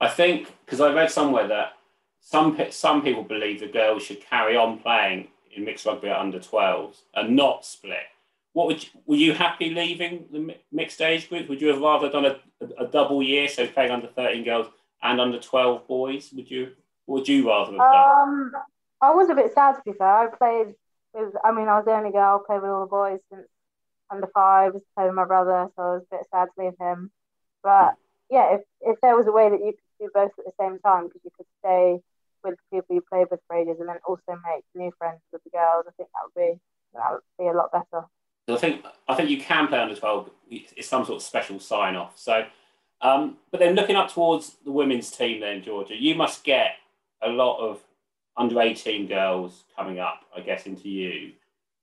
I 0.00 0.08
think 0.08 0.54
because 0.64 0.80
I 0.80 0.92
read 0.92 1.10
somewhere 1.10 1.48
that 1.48 1.74
some 2.20 2.58
some 2.70 3.02
people 3.02 3.24
believe 3.24 3.60
the 3.60 3.66
girls 3.66 4.04
should 4.04 4.20
carry 4.22 4.56
on 4.56 4.78
playing 4.78 5.28
in 5.54 5.64
mixed 5.64 5.84
rugby 5.84 6.08
at 6.08 6.18
under 6.18 6.38
12s 6.38 7.02
and 7.14 7.36
not 7.36 7.64
split. 7.66 8.06
What 8.56 8.68
would 8.68 8.82
you, 8.82 8.88
were 9.04 9.16
you 9.16 9.34
happy 9.34 9.68
leaving 9.68 10.24
the 10.32 10.56
mixed 10.72 11.02
age 11.02 11.28
group? 11.28 11.46
Would 11.50 11.60
you 11.60 11.68
have 11.68 11.80
rather 11.82 12.08
done 12.08 12.24
a, 12.24 12.40
a, 12.62 12.84
a 12.84 12.86
double 12.86 13.22
year, 13.22 13.48
so 13.48 13.66
playing 13.66 13.90
under 13.90 14.06
13 14.06 14.44
girls 14.44 14.68
and 15.02 15.20
under 15.20 15.38
12 15.38 15.86
boys? 15.86 16.32
Would 16.32 16.50
you, 16.50 16.72
would 17.06 17.28
you 17.28 17.46
rather 17.48 17.72
have 17.72 17.78
done? 17.78 18.28
Um, 18.28 18.52
I 19.02 19.12
was 19.12 19.28
a 19.28 19.34
bit 19.34 19.52
sad 19.52 19.72
to 19.72 19.82
be 19.84 19.92
fair. 19.92 20.08
I 20.08 20.34
played 20.34 20.74
with, 21.12 21.34
I 21.44 21.52
mean, 21.52 21.68
I 21.68 21.76
was 21.76 21.84
the 21.84 21.92
only 21.92 22.12
girl, 22.12 22.38
played 22.46 22.62
with 22.62 22.70
all 22.70 22.86
the 22.86 22.86
boys 22.86 23.20
since 23.30 23.46
under 24.10 24.26
five, 24.28 24.72
played 24.72 25.04
with 25.04 25.14
my 25.14 25.26
brother, 25.26 25.68
so 25.76 25.82
I 25.82 25.92
was 25.96 26.06
a 26.10 26.16
bit 26.16 26.26
sad 26.30 26.46
to 26.46 26.64
leave 26.64 26.78
him. 26.80 27.10
But 27.62 27.96
yeah, 28.30 28.54
if, 28.54 28.62
if 28.80 28.98
there 29.02 29.18
was 29.18 29.26
a 29.26 29.32
way 29.32 29.50
that 29.50 29.60
you 29.60 29.74
could 29.76 30.06
do 30.06 30.10
both 30.14 30.32
at 30.38 30.46
the 30.46 30.52
same 30.58 30.78
time, 30.78 31.08
because 31.08 31.20
you 31.24 31.30
could 31.36 31.46
stay 31.60 32.00
with 32.42 32.56
the 32.56 32.76
people 32.76 32.94
you 32.94 33.02
played 33.02 33.26
with 33.30 33.40
for 33.48 33.56
ages 33.58 33.76
and 33.80 33.90
then 33.90 34.00
also 34.08 34.40
make 34.48 34.64
new 34.74 34.92
friends 34.96 35.20
with 35.30 35.44
the 35.44 35.50
girls, 35.50 35.84
I 35.86 35.92
think 35.98 36.08
that 36.08 36.24
would 36.24 36.40
be 36.40 36.58
that 36.94 37.12
would 37.12 37.20
be 37.38 37.48
a 37.48 37.52
lot 37.52 37.70
better. 37.70 38.06
I 38.48 38.56
think 38.56 38.84
I 39.08 39.14
think 39.14 39.30
you 39.30 39.40
can 39.40 39.68
play 39.68 39.78
under 39.78 39.96
twelve. 39.96 40.30
It's 40.50 40.88
some 40.88 41.04
sort 41.04 41.16
of 41.16 41.22
special 41.22 41.58
sign 41.58 41.96
off. 41.96 42.16
So, 42.16 42.44
um, 43.00 43.38
but 43.50 43.58
then 43.58 43.74
looking 43.74 43.96
up 43.96 44.12
towards 44.12 44.56
the 44.64 44.70
women's 44.70 45.10
team, 45.10 45.40
then 45.40 45.62
Georgia, 45.62 45.96
you 45.96 46.14
must 46.14 46.44
get 46.44 46.72
a 47.22 47.28
lot 47.28 47.58
of 47.58 47.82
under 48.36 48.60
eighteen 48.60 49.06
girls 49.06 49.64
coming 49.76 49.98
up. 49.98 50.20
I 50.36 50.40
guess 50.40 50.66
into 50.66 50.88
you. 50.88 51.32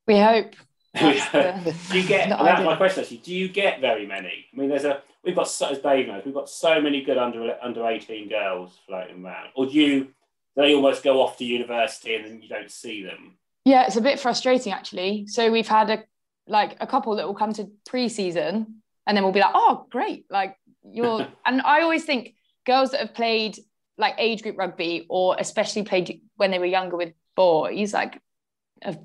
We 0.08 0.19
hope. 0.19 0.56
do 0.99 1.10
you 1.10 2.08
get? 2.08 2.30
that's 2.30 2.63
my 2.63 2.76
question. 2.76 3.02
Actually, 3.02 3.17
do 3.17 3.34
you 3.34 3.49
get 3.49 3.82
very 3.82 4.06
many? 4.06 4.45
I 4.54 4.58
mean, 4.58 4.69
there's 4.69 4.86
a 4.86 5.02
we've 5.23 5.36
got 5.36 5.47
as 5.47 5.80
Dave 5.80 6.08
knows, 6.08 6.23
we've 6.26 6.34
got 6.34 6.49
so 6.49 6.80
many 6.80 7.02
good 7.02 7.17
under 7.17 7.58
under 7.62 7.86
eighteen 7.88 8.30
girls 8.30 8.80
floating 8.86 9.26
around. 9.26 9.49
Or 9.56 9.65
do 9.65 9.73
you? 9.73 10.10
They 10.56 10.76
almost 10.76 11.04
go 11.04 11.19
off 11.19 11.38
to 11.38 11.45
university 11.45 12.13
and 12.13 12.26
then 12.26 12.41
you 12.41 12.47
don't 12.47 12.69
see 12.69 13.04
them. 13.04 13.38
Yeah, 13.65 13.88
it's 13.88 13.95
a 13.95 14.02
bit 14.02 14.19
frustrating 14.19 14.71
actually. 14.71 15.26
So 15.26 15.52
we've 15.52 15.67
had 15.67 15.89
a 15.89 16.04
like 16.47 16.77
a 16.79 16.88
couple 16.88 17.15
that 17.15 17.25
will 17.25 17.36
come 17.36 17.53
to 17.53 17.69
pre-season 17.86 18.82
and 19.06 19.17
then 19.17 19.23
we'll 19.23 19.34
be 19.34 19.39
like, 19.39 19.53
oh 19.53 19.86
great, 19.89 20.25
like 20.29 20.56
you're 20.84 21.27
and 21.45 21.62
I 21.62 21.82
always 21.82 22.06
think 22.06 22.36
girls 22.65 22.91
that 22.91 23.01
have 23.01 23.13
played 23.13 23.58
like 23.97 24.15
age 24.17 24.41
group 24.41 24.58
rugby 24.58 25.06
or 25.10 25.36
especially 25.39 25.84
played 25.84 26.21
when 26.36 26.51
they 26.51 26.60
were 26.60 26.65
younger 26.65 26.97
with 26.97 27.13
boys, 27.36 27.93
like 27.93 28.19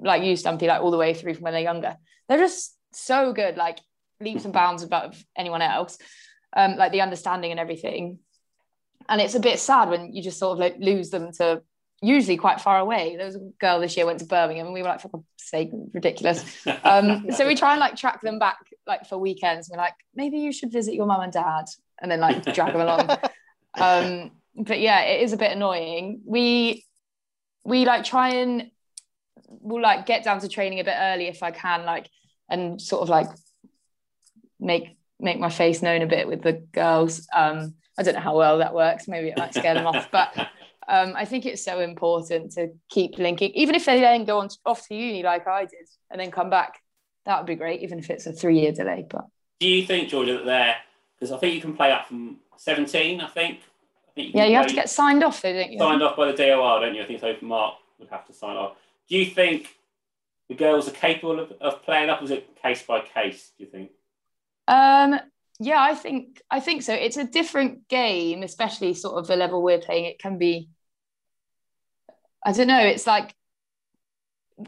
like 0.01 0.23
you 0.23 0.37
Stumpy, 0.37 0.67
like 0.67 0.81
all 0.81 0.91
the 0.91 0.97
way 0.97 1.15
through 1.15 1.35
from 1.35 1.45
when 1.45 1.53
they're 1.53 1.63
younger, 1.63 1.97
they're 2.29 2.39
just 2.39 2.77
so 2.93 3.33
good, 3.33 3.57
like 3.57 3.79
leaps 4.21 4.45
and 4.45 4.53
bounds 4.53 4.83
above 4.83 5.23
anyone 5.37 5.63
else. 5.63 5.99
Um, 6.57 6.77
like 6.77 6.93
the 6.93 7.03
understanding 7.03 7.51
and 7.51 7.61
everything. 7.61 8.21
And 9.09 9.21
it's 9.21 9.35
a 9.35 9.41
bit 9.41 9.59
sad 9.59 9.91
when 9.91 10.13
you 10.13 10.23
just 10.23 10.39
sort 10.39 10.53
of 10.53 10.59
like 10.59 10.77
lose 10.79 11.11
them 11.11 11.31
to 11.33 11.63
usually 12.01 12.37
quite 12.37 12.61
far 12.61 12.79
away. 12.79 13.17
There 13.17 13.27
was 13.27 13.37
a 13.37 13.51
girl 13.61 13.81
this 13.81 13.97
year 13.97 14.07
went 14.07 14.21
to 14.21 14.25
Birmingham 14.25 14.67
and 14.67 14.75
we 14.75 14.83
were 14.83 14.89
like, 14.89 15.01
for 15.01 15.25
sake, 15.37 15.71
ridiculous. 15.93 16.67
Um, 16.85 17.31
so 17.37 17.47
we 17.47 17.55
try 17.55 17.73
and 17.73 17.81
like 17.81 17.97
track 17.97 18.21
them 18.23 18.39
back 18.39 18.59
like 18.87 19.07
for 19.07 19.19
weekends. 19.19 19.69
We're 19.71 19.79
like, 19.79 19.95
maybe 20.15 20.39
you 20.39 20.53
should 20.53 20.73
visit 20.73 20.95
your 20.95 21.07
mum 21.07 21.21
and 21.21 21.33
dad 21.33 21.65
and 22.01 22.11
then 22.11 22.21
like 22.21 22.43
drag 22.55 22.73
them 22.73 22.83
along. 22.83 23.19
Um, 23.75 24.33
but 24.57 24.81
yeah, 24.81 25.03
it 25.03 25.23
is 25.23 25.33
a 25.33 25.37
bit 25.37 25.53
annoying. 25.53 26.23
We 26.25 26.85
we 27.65 27.85
like 27.85 28.03
try 28.03 28.31
and 28.31 28.71
we'll 29.47 29.83
like 29.83 30.05
get 30.05 30.25
down 30.25 30.41
to 30.41 30.49
training 30.49 30.81
a 30.81 30.85
bit 30.85 30.97
early 30.99 31.29
if 31.29 31.45
I 31.45 31.53
can, 31.53 31.85
like 31.85 32.11
and 32.49 32.81
sort 32.81 33.03
of 33.03 33.09
like 33.09 33.29
make 34.59 34.97
make 35.21 35.39
my 35.39 35.51
face 35.51 35.83
known 35.83 36.03
a 36.03 36.07
bit 36.07 36.27
with 36.27 36.43
the 36.43 36.55
girls. 36.73 37.29
Um, 37.33 37.75
I 37.99 38.03
don't 38.03 38.15
know 38.15 38.21
how 38.21 38.37
well 38.37 38.59
that 38.59 38.75
works. 38.75 39.07
Maybe 39.07 39.29
it 39.29 39.39
might 39.39 39.55
scare 39.55 39.75
them 39.75 39.87
off, 39.87 40.09
but 40.11 40.35
um, 40.89 41.13
I 41.15 41.27
think 41.27 41.45
it's 41.45 41.63
so 41.63 41.81
important 41.81 42.53
to 42.53 42.69
keep 42.89 43.19
linking, 43.19 43.51
even 43.55 43.75
if 43.75 43.85
they 43.85 44.01
then 44.01 44.25
go 44.25 44.39
on 44.39 44.49
off 44.65 44.87
to 44.89 44.95
uni 44.95 45.23
like 45.23 45.47
I 45.47 45.67
did 45.67 45.87
and 46.11 46.21
then 46.21 46.31
come 46.31 46.49
back. 46.49 46.81
That 47.27 47.39
would 47.39 47.47
be 47.47 47.57
great, 47.57 47.83
even 47.83 47.99
if 47.99 48.09
it's 48.09 48.27
a 48.27 48.33
three 48.33 48.59
year 48.59 48.73
delay. 48.73 49.05
But 49.09 49.27
do 49.61 49.69
you 49.69 49.87
think, 49.87 50.09
Georgia, 50.09 50.35
that 50.35 50.47
they're 50.47 50.77
because 51.19 51.33
I 51.33 51.39
think 51.39 51.55
you 51.55 51.61
can 51.61 51.77
play 51.77 51.93
up 51.93 52.07
from 52.07 52.39
seventeen. 52.57 53.21
I 53.21 53.29
think. 53.29 53.61
I 54.09 54.13
think 54.15 54.35
you 54.35 54.41
yeah, 54.41 54.47
you 54.47 54.57
have 54.57 54.67
to 54.69 54.75
get 54.75 54.89
signed 54.89 55.23
off, 55.23 55.43
though, 55.43 55.53
don't 55.53 55.71
you? 55.71 55.79
Signed 55.79 56.03
off 56.03 56.17
by 56.17 56.33
the 56.33 56.37
DOR, 56.37 56.81
don't 56.81 56.95
you? 56.95 57.03
I 57.03 57.07
think 57.07 57.21
so. 57.21 57.37
Mark 57.43 57.75
would 57.99 58.09
have 58.09 58.27
to 58.27 58.33
sign 58.33 58.57
off. 58.57 58.77
Do 59.09 59.17
you 59.17 59.27
think 59.27 59.77
the 60.49 60.55
girls 60.55 60.89
are 60.89 60.93
capable 60.93 61.39
of, 61.39 61.53
of 61.61 61.83
playing 61.83 62.09
up? 62.09 62.23
Or 62.23 62.25
is 62.25 62.31
it 62.31 62.49
case 62.63 62.83
by 62.83 63.01
case? 63.01 63.53
Do 63.59 63.65
you 63.65 63.71
think? 63.71 63.91
Um, 64.67 65.21
yeah, 65.61 65.81
I 65.81 65.95
think 65.95 66.41
I 66.51 66.61
think 66.61 66.83
so. 66.83 66.95
It's 66.95 67.19
a 67.19 67.25
different 67.25 67.89
game, 67.89 68.43
especially 68.43 68.95
sort 68.95 69.19
of 69.19 69.27
the 69.27 69.37
level 69.37 69.63
we're 69.63 69.81
playing. 69.81 70.07
It 70.07 70.19
can 70.19 70.39
be 70.39 70.71
I 72.45 72.53
don't 72.53 72.67
know. 72.67 72.81
It's 72.81 73.07
like 73.07 73.35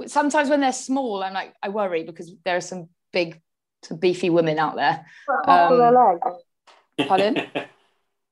sometimes 0.07 0.49
when 0.49 0.61
they're 0.61 0.73
small, 0.73 1.23
I'm 1.23 1.33
like 1.33 1.55
I 1.63 1.69
worry 1.69 2.05
because 2.05 2.33
there 2.45 2.57
are 2.57 2.61
some 2.61 2.89
big, 3.13 3.41
some 3.83 3.99
beefy 3.99 4.31
women 4.31 4.59
out 4.59 4.77
there. 4.77 5.07
Um, 5.47 5.69
for 5.69 5.77
the 5.77 5.89
um, 5.89 5.95
leg. 5.95 7.09
Pardon? 7.09 7.35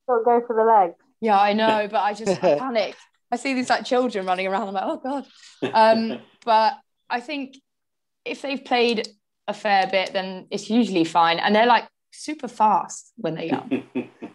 Don't 0.07 0.25
go 0.25 0.43
for 0.47 0.57
the 0.57 0.65
leg. 0.65 0.95
Yeah, 1.21 1.39
I 1.39 1.53
know, 1.53 1.89
but 1.91 1.99
I 1.99 2.15
just 2.15 2.43
I 2.43 2.59
panic. 2.59 2.97
I 3.31 3.37
see 3.37 3.55
these 3.55 3.69
like 3.69 3.85
children 3.85 4.27
running 4.27 4.47
around. 4.47 4.69
I'm 4.69 4.75
like, 4.75 4.85
oh 4.87 4.97
god. 4.97 5.27
Um, 5.75 6.21
but 6.45 6.75
I 7.11 7.21
think 7.21 7.57
if 8.25 8.43
they've 8.43 8.65
played 8.65 9.09
a 9.47 9.55
fair 9.55 9.87
bit, 9.87 10.13
then 10.13 10.47
it's 10.51 10.71
usually 10.71 11.05
fine, 11.05 11.39
and 11.39 11.55
they're 11.55 11.67
like 11.67 11.89
super 12.13 12.49
fast 12.49 13.13
when 13.17 13.35
they're 13.35 13.45
young. 13.45 13.85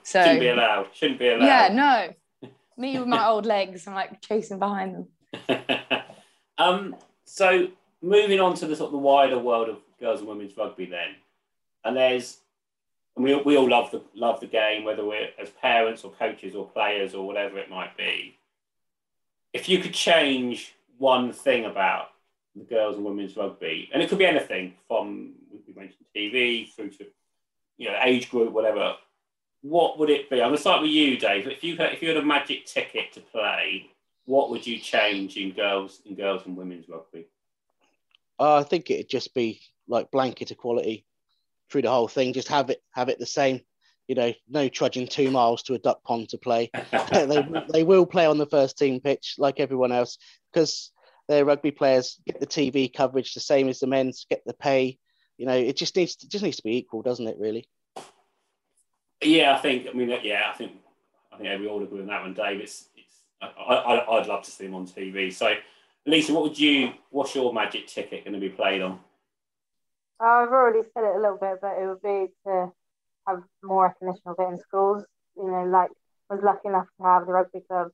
So 0.03 0.21
shouldn't 0.21 0.39
be 0.41 0.49
allowed. 0.49 0.87
Shouldn't 0.93 1.19
be 1.19 1.29
allowed. 1.29 1.45
Yeah, 1.45 1.69
no 1.71 2.13
me 2.77 2.99
with 2.99 3.07
my 3.07 3.25
old 3.25 3.45
legs, 3.45 3.87
I'm 3.87 3.93
like 3.93 4.21
chasing 4.21 4.59
behind 4.59 5.07
them. 5.49 5.59
um, 6.57 6.95
so 7.25 7.67
moving 8.01 8.39
on 8.39 8.55
to 8.55 8.67
the 8.67 8.75
sort 8.75 8.87
of 8.87 8.93
the 8.93 8.97
wider 8.97 9.39
world 9.39 9.69
of 9.69 9.77
girls 9.99 10.19
and 10.19 10.29
women's 10.29 10.55
rugby, 10.57 10.85
then, 10.85 11.15
and 11.85 11.95
there's, 11.95 12.37
and 13.15 13.23
we, 13.23 13.35
we 13.35 13.57
all 13.57 13.69
love 13.69 13.91
the 13.91 14.01
love 14.15 14.39
the 14.39 14.47
game, 14.47 14.83
whether 14.83 15.05
we're 15.05 15.29
as 15.39 15.49
parents 15.49 16.03
or 16.03 16.11
coaches 16.11 16.55
or 16.55 16.67
players 16.67 17.13
or 17.13 17.25
whatever 17.25 17.57
it 17.57 17.69
might 17.69 17.95
be. 17.97 18.37
If 19.53 19.69
you 19.69 19.79
could 19.79 19.93
change 19.93 20.75
one 20.97 21.31
thing 21.31 21.65
about 21.65 22.07
the 22.55 22.63
girls 22.63 22.95
and 22.95 23.05
women's 23.05 23.37
rugby, 23.37 23.89
and 23.93 24.01
it 24.01 24.09
could 24.09 24.17
be 24.17 24.25
anything 24.25 24.73
from 24.87 25.33
we 25.67 25.73
mentioned 25.73 26.05
TV 26.15 26.71
through 26.73 26.89
to 26.91 27.05
you 27.77 27.89
know 27.89 27.97
age 28.03 28.29
group, 28.29 28.51
whatever 28.51 28.95
what 29.63 29.97
would 29.97 30.09
it 30.09 30.29
be? 30.29 30.41
I'm 30.41 30.49
going 30.49 30.55
to 30.55 30.61
start 30.61 30.81
with 30.81 30.91
you, 30.91 31.17
Dave. 31.17 31.47
If 31.47 31.63
you 31.63 31.75
if 31.79 32.01
you 32.01 32.09
had 32.09 32.17
a 32.17 32.25
magic 32.25 32.65
ticket 32.65 33.13
to 33.13 33.21
play, 33.21 33.89
what 34.25 34.49
would 34.51 34.67
you 34.67 34.77
change 34.77 35.37
in 35.37 35.51
girls 35.51 36.01
in 36.05 36.15
girls 36.15 36.45
and 36.45 36.55
women's 36.55 36.87
rugby? 36.87 37.25
Uh, 38.39 38.57
I 38.57 38.63
think 38.63 38.91
it'd 38.91 39.09
just 39.09 39.33
be 39.33 39.61
like 39.87 40.11
blanket 40.11 40.51
equality 40.51 41.05
through 41.71 41.83
the 41.83 41.89
whole 41.89 42.09
thing. 42.09 42.33
Just 42.33 42.49
have 42.49 42.69
it 42.69 42.83
have 42.91 43.09
it 43.09 43.19
the 43.19 43.25
same. 43.25 43.61
You 44.07 44.15
know, 44.15 44.33
no 44.49 44.67
trudging 44.67 45.07
two 45.07 45.31
miles 45.31 45.63
to 45.63 45.75
a 45.75 45.79
duck 45.79 46.03
pond 46.03 46.29
to 46.29 46.37
play. 46.37 46.69
they 47.11 47.47
they 47.71 47.83
will 47.83 48.05
play 48.05 48.25
on 48.25 48.37
the 48.37 48.45
first 48.45 48.77
team 48.77 48.99
pitch 48.99 49.35
like 49.37 49.61
everyone 49.61 49.93
else 49.93 50.17
because 50.51 50.91
their 51.29 51.45
rugby 51.45 51.71
players 51.71 52.19
get 52.27 52.41
the 52.41 52.47
TV 52.47 52.93
coverage 52.93 53.33
the 53.33 53.39
same 53.39 53.69
as 53.69 53.79
the 53.79 53.87
men's, 53.87 54.25
get 54.29 54.43
the 54.45 54.53
pay. 54.53 54.97
You 55.37 55.45
know, 55.45 55.55
it 55.55 55.77
just 55.77 55.95
needs 55.95 56.17
to, 56.17 56.27
just 56.27 56.43
needs 56.43 56.57
to 56.57 56.63
be 56.63 56.77
equal, 56.77 57.01
doesn't 57.01 57.27
it? 57.27 57.37
Really. 57.39 57.69
Yeah, 59.25 59.55
I 59.55 59.59
think. 59.59 59.87
I 59.87 59.93
mean, 59.93 60.09
yeah, 60.23 60.51
I 60.53 60.57
think. 60.57 60.73
I 61.31 61.37
think 61.37 61.61
we 61.61 61.67
all 61.67 61.81
agree 61.81 62.01
on 62.01 62.07
that 62.07 62.21
one, 62.21 62.33
Dave. 62.33 62.59
It's. 62.61 62.89
it's 62.95 63.13
I, 63.41 63.47
I, 63.47 64.19
I'd 64.19 64.27
love 64.27 64.43
to 64.43 64.51
see 64.51 64.65
him 64.65 64.75
on 64.75 64.87
TV. 64.87 65.33
So, 65.33 65.53
Lisa, 66.05 66.33
what 66.33 66.43
would 66.43 66.59
you? 66.59 66.93
What's 67.09 67.35
your 67.35 67.53
magic 67.53 67.87
ticket 67.87 68.23
going 68.23 68.33
to 68.33 68.39
be 68.39 68.49
played 68.49 68.81
on? 68.81 68.99
Oh, 70.19 70.43
I've 70.43 70.53
already 70.53 70.87
said 70.93 71.03
it 71.03 71.15
a 71.17 71.21
little 71.21 71.37
bit, 71.37 71.59
but 71.61 71.75
it 71.81 71.87
would 71.87 72.01
be 72.01 72.31
to 72.45 72.71
have 73.27 73.43
more 73.63 73.85
recognition 73.87 74.21
of 74.25 74.35
it 74.39 74.53
in 74.53 74.59
schools. 74.59 75.03
You 75.35 75.49
know, 75.49 75.65
like 75.65 75.89
I 76.29 76.35
was 76.35 76.43
lucky 76.43 76.69
enough 76.69 76.87
to 76.97 77.03
have 77.03 77.25
the 77.25 77.33
rugby 77.33 77.59
club 77.67 77.89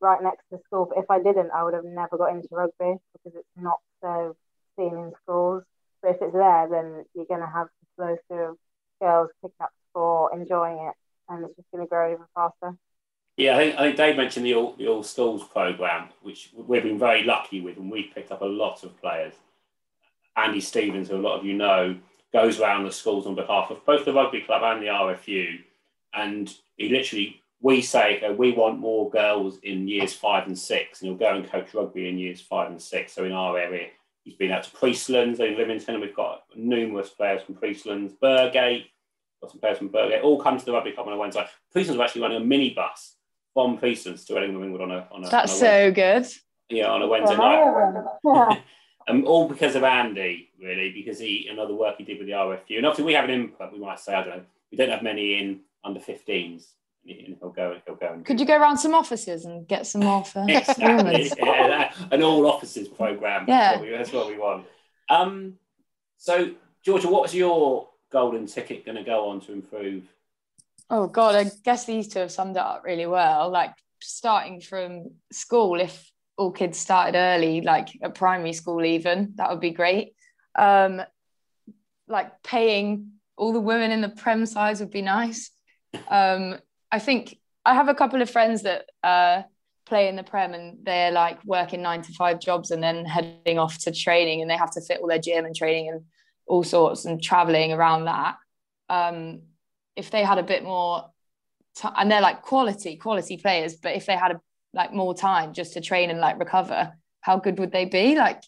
right 0.00 0.22
next 0.22 0.44
to 0.50 0.58
school, 0.64 0.86
but 0.88 1.02
if 1.02 1.10
I 1.10 1.18
didn't, 1.18 1.50
I 1.54 1.62
would 1.62 1.74
have 1.74 1.84
never 1.84 2.16
got 2.16 2.32
into 2.32 2.48
rugby 2.50 2.96
because 3.12 3.38
it's 3.38 3.56
not 3.56 3.78
so 4.00 4.36
seen 4.76 4.96
in 4.96 5.12
schools. 5.22 5.64
But 6.02 6.12
if 6.12 6.22
it's 6.22 6.32
there, 6.32 6.68
then 6.70 7.04
you're 7.14 7.26
going 7.26 7.40
to 7.40 7.52
have 7.52 7.68
the 7.68 7.86
flow 7.96 8.16
through 8.28 8.50
of 8.52 8.56
girls 9.00 9.30
picking 9.42 9.60
up 9.60 9.70
for 9.92 10.34
enjoying 10.34 10.78
it, 10.78 10.94
and 11.28 11.44
it's 11.44 11.56
just 11.56 11.70
going 11.70 11.84
to 11.84 11.88
grow 11.88 12.12
even 12.12 12.24
faster. 12.34 12.76
Yeah, 13.36 13.56
I 13.56 13.58
think, 13.58 13.76
I 13.76 13.82
think 13.84 13.96
Dave 13.96 14.16
mentioned 14.16 14.46
the 14.46 14.54
All, 14.54 14.74
the 14.76 14.88
All 14.88 15.02
Schools 15.02 15.44
program, 15.44 16.08
which 16.22 16.50
we've 16.54 16.82
been 16.82 16.98
very 16.98 17.24
lucky 17.24 17.60
with, 17.60 17.76
and 17.76 17.90
we've 17.90 18.12
picked 18.14 18.32
up 18.32 18.42
a 18.42 18.46
lot 18.46 18.82
of 18.84 19.00
players. 19.00 19.34
Andy 20.36 20.60
Stevens, 20.60 21.08
who 21.08 21.16
a 21.16 21.18
lot 21.18 21.38
of 21.38 21.44
you 21.44 21.54
know, 21.54 21.96
goes 22.32 22.60
around 22.60 22.84
the 22.84 22.92
schools 22.92 23.26
on 23.26 23.34
behalf 23.34 23.70
of 23.70 23.84
both 23.84 24.04
the 24.04 24.12
rugby 24.12 24.40
club 24.42 24.62
and 24.62 24.82
the 24.82 24.90
RFU, 24.90 25.58
and 26.14 26.54
he 26.76 26.88
literally 26.88 27.40
we 27.60 27.82
say 27.82 28.22
we 28.36 28.52
want 28.52 28.78
more 28.78 29.10
girls 29.10 29.58
in 29.62 29.86
years 29.86 30.14
five 30.14 30.46
and 30.46 30.58
six, 30.58 31.00
and 31.00 31.08
he'll 31.08 31.18
go 31.18 31.36
and 31.36 31.50
coach 31.50 31.74
rugby 31.74 32.08
in 32.08 32.18
years 32.18 32.40
five 32.40 32.70
and 32.70 32.80
six. 32.80 33.12
So 33.12 33.24
in 33.24 33.32
our 33.32 33.58
area, 33.58 33.88
he's 34.24 34.34
been 34.34 34.50
out 34.50 34.64
to 34.64 34.70
Priestlands 34.70 35.40
in 35.40 35.56
Lymington, 35.56 35.94
and 35.94 36.02
we've 36.02 36.16
got 36.16 36.44
numerous 36.56 37.10
players 37.10 37.42
from 37.42 37.56
Priestlands, 37.56 38.14
Burgate, 38.22 38.86
got 39.40 39.50
some 39.50 39.60
players 39.60 39.78
from 39.78 39.88
Burgate, 39.88 40.22
all 40.22 40.40
come 40.40 40.58
to 40.58 40.64
the 40.64 40.72
rugby 40.72 40.92
club 40.92 41.06
on 41.06 41.14
a 41.14 41.16
Wednesday. 41.16 41.46
Priestlands 41.74 41.96
were 41.96 42.04
actually 42.04 42.22
running 42.22 42.42
a 42.42 42.44
mini 42.44 42.70
bus 42.70 43.16
from 43.54 43.78
Priestlands 43.78 44.26
to 44.26 44.36
Ellingham 44.36 44.60
Ringwood 44.60 44.82
on 44.82 44.90
a 44.90 45.08
on 45.10 45.24
a. 45.24 45.30
That's 45.30 45.52
on 45.52 45.56
a 45.56 45.60
so 45.60 45.92
good. 45.92 46.26
Yeah, 46.68 46.90
on 46.90 47.02
a 47.02 47.08
Wednesday 47.08 47.36
night. 47.36 48.62
and 49.08 49.24
all 49.26 49.48
because 49.48 49.74
of 49.74 49.82
Andy, 49.82 50.50
really, 50.60 50.92
because 50.92 51.18
he 51.18 51.46
and 51.48 51.58
another 51.58 51.74
work 51.74 51.96
he 51.98 52.04
did 52.04 52.18
with 52.18 52.28
the 52.28 52.34
RFU. 52.34 52.76
And 52.76 52.86
obviously, 52.86 53.04
we 53.04 53.14
have 53.14 53.24
an 53.24 53.30
input. 53.30 53.72
We 53.72 53.78
might 53.78 53.98
say, 53.98 54.14
I 54.14 54.22
don't 54.22 54.36
know, 54.36 54.44
we 54.70 54.78
don't 54.78 54.90
have 54.90 55.02
many 55.02 55.38
in 55.38 55.60
under 55.82 55.98
15s, 55.98 56.66
and 57.08 57.36
he'll 57.40 57.50
go. 57.50 57.76
He'll 57.86 57.96
go. 57.96 58.12
And 58.12 58.24
Could 58.24 58.38
you 58.38 58.46
go 58.46 58.56
around 58.56 58.78
some 58.78 58.94
offices 58.94 59.44
and 59.44 59.66
get 59.66 59.86
some 59.86 60.02
more 60.02 60.24
for 60.24 60.44
exactly. 60.48 61.32
yeah, 61.38 61.92
an 62.12 62.22
all 62.22 62.46
offices 62.46 62.88
program. 62.88 63.46
Yeah. 63.48 63.58
That's 63.58 63.78
what 63.78 63.84
we, 63.84 63.96
that's 63.96 64.12
what 64.12 64.28
we 64.28 64.38
want. 64.38 64.66
Um, 65.08 65.54
so, 66.18 66.52
Georgia, 66.84 67.08
what's 67.08 67.34
your 67.34 67.89
golden 68.10 68.46
ticket 68.46 68.84
going 68.84 68.96
to 68.96 69.04
go 69.04 69.28
on 69.28 69.40
to 69.42 69.52
improve? 69.52 70.04
Oh 70.88 71.06
God, 71.06 71.34
I 71.34 71.50
guess 71.64 71.84
these 71.84 72.08
two 72.08 72.20
have 72.20 72.32
summed 72.32 72.56
it 72.56 72.62
up 72.62 72.82
really 72.84 73.06
well. 73.06 73.50
Like 73.50 73.72
starting 74.00 74.60
from 74.60 75.12
school, 75.30 75.80
if 75.80 76.10
all 76.36 76.50
kids 76.50 76.78
started 76.78 77.16
early, 77.16 77.60
like 77.60 77.88
at 78.02 78.14
primary 78.14 78.52
school, 78.52 78.84
even 78.84 79.32
that 79.36 79.50
would 79.50 79.60
be 79.60 79.70
great. 79.70 80.14
Um, 80.58 81.02
like 82.08 82.42
paying 82.42 83.12
all 83.36 83.52
the 83.52 83.60
women 83.60 83.92
in 83.92 84.00
the 84.00 84.08
prem 84.08 84.44
size 84.46 84.80
would 84.80 84.90
be 84.90 85.02
nice. 85.02 85.50
Um, 86.08 86.58
I 86.90 86.98
think 86.98 87.38
I 87.64 87.74
have 87.74 87.88
a 87.88 87.94
couple 87.94 88.20
of 88.20 88.30
friends 88.30 88.62
that 88.62 88.86
uh, 89.04 89.42
play 89.86 90.08
in 90.08 90.16
the 90.16 90.22
prem 90.22 90.54
and 90.54 90.78
they're 90.82 91.12
like 91.12 91.44
working 91.44 91.82
nine 91.82 92.02
to 92.02 92.12
five 92.12 92.40
jobs 92.40 92.70
and 92.70 92.82
then 92.82 93.04
heading 93.04 93.58
off 93.58 93.78
to 93.78 93.92
training 93.92 94.40
and 94.40 94.50
they 94.50 94.56
have 94.56 94.72
to 94.72 94.80
fit 94.80 95.00
all 95.00 95.08
their 95.08 95.18
gym 95.18 95.44
and 95.44 95.54
training 95.54 95.88
and 95.88 96.02
all 96.50 96.64
sorts 96.64 97.04
and 97.04 97.22
traveling 97.22 97.72
around 97.72 98.06
that. 98.06 98.36
Um, 98.88 99.42
if 99.94 100.10
they 100.10 100.24
had 100.24 100.38
a 100.38 100.42
bit 100.42 100.64
more, 100.64 101.08
t- 101.76 101.88
and 101.96 102.10
they're 102.10 102.20
like 102.20 102.42
quality 102.42 102.96
quality 102.96 103.36
players, 103.36 103.76
but 103.76 103.94
if 103.94 104.04
they 104.06 104.16
had 104.16 104.32
a, 104.32 104.40
like 104.74 104.92
more 104.92 105.14
time 105.14 105.52
just 105.52 105.74
to 105.74 105.80
train 105.80 106.10
and 106.10 106.18
like 106.18 106.40
recover, 106.40 106.92
how 107.20 107.38
good 107.38 107.58
would 107.60 107.70
they 107.70 107.84
be? 107.84 108.16
Like 108.16 108.42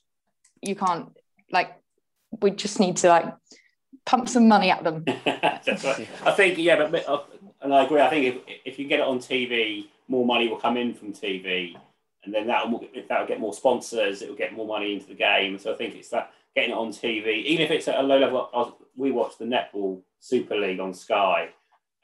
you 0.60 0.74
can't 0.74 1.16
like 1.52 1.80
we 2.40 2.50
just 2.50 2.80
need 2.80 2.96
to 2.98 3.08
like 3.08 3.34
pump 4.04 4.28
some 4.28 4.48
money 4.48 4.70
at 4.70 4.82
them. 4.82 5.04
right. 5.26 6.08
I 6.24 6.32
think 6.32 6.58
yeah, 6.58 6.88
but, 6.88 7.08
uh, 7.08 7.22
and 7.60 7.72
I 7.72 7.84
agree. 7.84 8.00
I 8.00 8.10
think 8.10 8.26
if 8.26 8.58
if 8.64 8.78
you 8.80 8.88
get 8.88 8.98
it 8.98 9.06
on 9.06 9.20
TV, 9.20 9.86
more 10.08 10.26
money 10.26 10.48
will 10.48 10.58
come 10.58 10.76
in 10.76 10.92
from 10.92 11.12
TV, 11.12 11.76
and 12.24 12.34
then 12.34 12.48
that 12.48 12.68
will 12.68 12.84
that 13.08 13.20
will 13.20 13.28
get 13.28 13.38
more 13.38 13.54
sponsors. 13.54 14.22
It 14.22 14.28
will 14.28 14.42
get 14.44 14.54
more 14.54 14.66
money 14.66 14.94
into 14.94 15.06
the 15.06 15.14
game. 15.14 15.56
So 15.58 15.72
I 15.72 15.76
think 15.76 15.94
it's 15.94 16.08
that 16.08 16.32
getting 16.54 16.70
it 16.70 16.76
on 16.76 16.88
TV, 16.88 17.44
even 17.44 17.64
if 17.64 17.70
it's 17.70 17.88
at 17.88 17.98
a 17.98 18.02
low 18.02 18.18
level. 18.18 18.76
We 18.96 19.10
watch 19.10 19.38
the 19.38 19.46
netball 19.46 20.02
Super 20.20 20.56
League 20.56 20.80
on 20.80 20.92
Sky, 20.92 21.48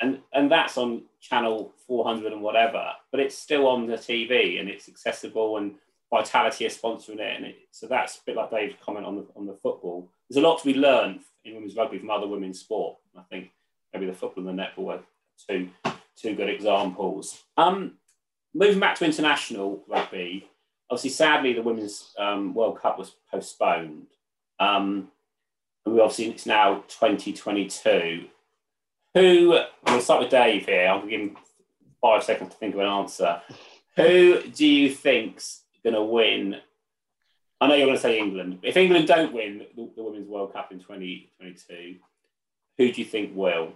and 0.00 0.20
and 0.32 0.50
that's 0.50 0.78
on 0.78 1.02
channel 1.20 1.72
400 1.86 2.32
and 2.32 2.42
whatever, 2.42 2.92
but 3.10 3.20
it's 3.20 3.36
still 3.36 3.66
on 3.66 3.86
the 3.86 3.96
TV 3.96 4.60
and 4.60 4.68
it's 4.68 4.88
accessible 4.88 5.56
and 5.56 5.74
Vitality 6.10 6.64
is 6.64 6.76
sponsoring 6.76 7.18
it, 7.18 7.36
and 7.36 7.44
it, 7.46 7.56
so 7.70 7.86
that's 7.86 8.16
a 8.16 8.20
bit 8.24 8.36
like 8.36 8.50
Dave's 8.50 8.76
comment 8.82 9.04
on 9.04 9.16
the 9.16 9.26
on 9.36 9.44
the 9.44 9.58
football. 9.62 10.10
There's 10.28 10.42
a 10.42 10.46
lot 10.46 10.58
to 10.58 10.64
be 10.64 10.72
learned 10.72 11.20
in 11.44 11.54
women's 11.54 11.76
rugby 11.76 11.98
from 11.98 12.10
other 12.10 12.26
women's 12.26 12.60
sport. 12.60 12.96
I 13.14 13.22
think 13.30 13.50
maybe 13.92 14.06
the 14.06 14.14
football 14.14 14.48
and 14.48 14.58
the 14.58 14.62
netball 14.62 14.94
are 14.94 15.02
two 15.46 15.68
two 16.16 16.34
good 16.34 16.48
examples. 16.48 17.42
Um, 17.58 17.98
moving 18.54 18.80
back 18.80 18.96
to 18.96 19.04
international 19.04 19.84
rugby, 19.86 20.48
obviously, 20.90 21.10
sadly, 21.10 21.52
the 21.52 21.62
women's 21.62 22.14
um, 22.18 22.54
World 22.54 22.80
Cup 22.80 22.98
was 22.98 23.14
postponed. 23.30 24.06
Um, 24.60 25.08
and 25.84 25.94
we 25.94 26.00
obviously 26.00 26.30
it's 26.30 26.46
now 26.46 26.84
2022. 26.88 28.26
Who? 29.14 29.58
We'll 29.86 30.00
start 30.00 30.20
with 30.20 30.30
Dave 30.30 30.66
here. 30.66 30.88
I'll 30.88 31.06
give 31.06 31.20
him 31.20 31.36
five 32.00 32.22
seconds 32.22 32.50
to 32.50 32.56
think 32.56 32.74
of 32.74 32.80
an 32.80 32.86
answer. 32.86 33.40
Who 33.96 34.42
do 34.42 34.66
you 34.66 34.90
think's 34.90 35.62
going 35.82 35.94
to 35.94 36.02
win? 36.02 36.56
I 37.60 37.66
know 37.66 37.74
you're 37.74 37.86
going 37.86 37.96
to 37.96 38.02
say 38.02 38.18
England. 38.18 38.60
If 38.62 38.76
England 38.76 39.08
don't 39.08 39.32
win 39.32 39.66
the, 39.76 39.90
the 39.96 40.02
Women's 40.02 40.28
World 40.28 40.52
Cup 40.52 40.70
in 40.70 40.78
2022, 40.78 41.96
who 42.76 42.92
do 42.92 43.00
you 43.00 43.06
think 43.06 43.32
will? 43.34 43.72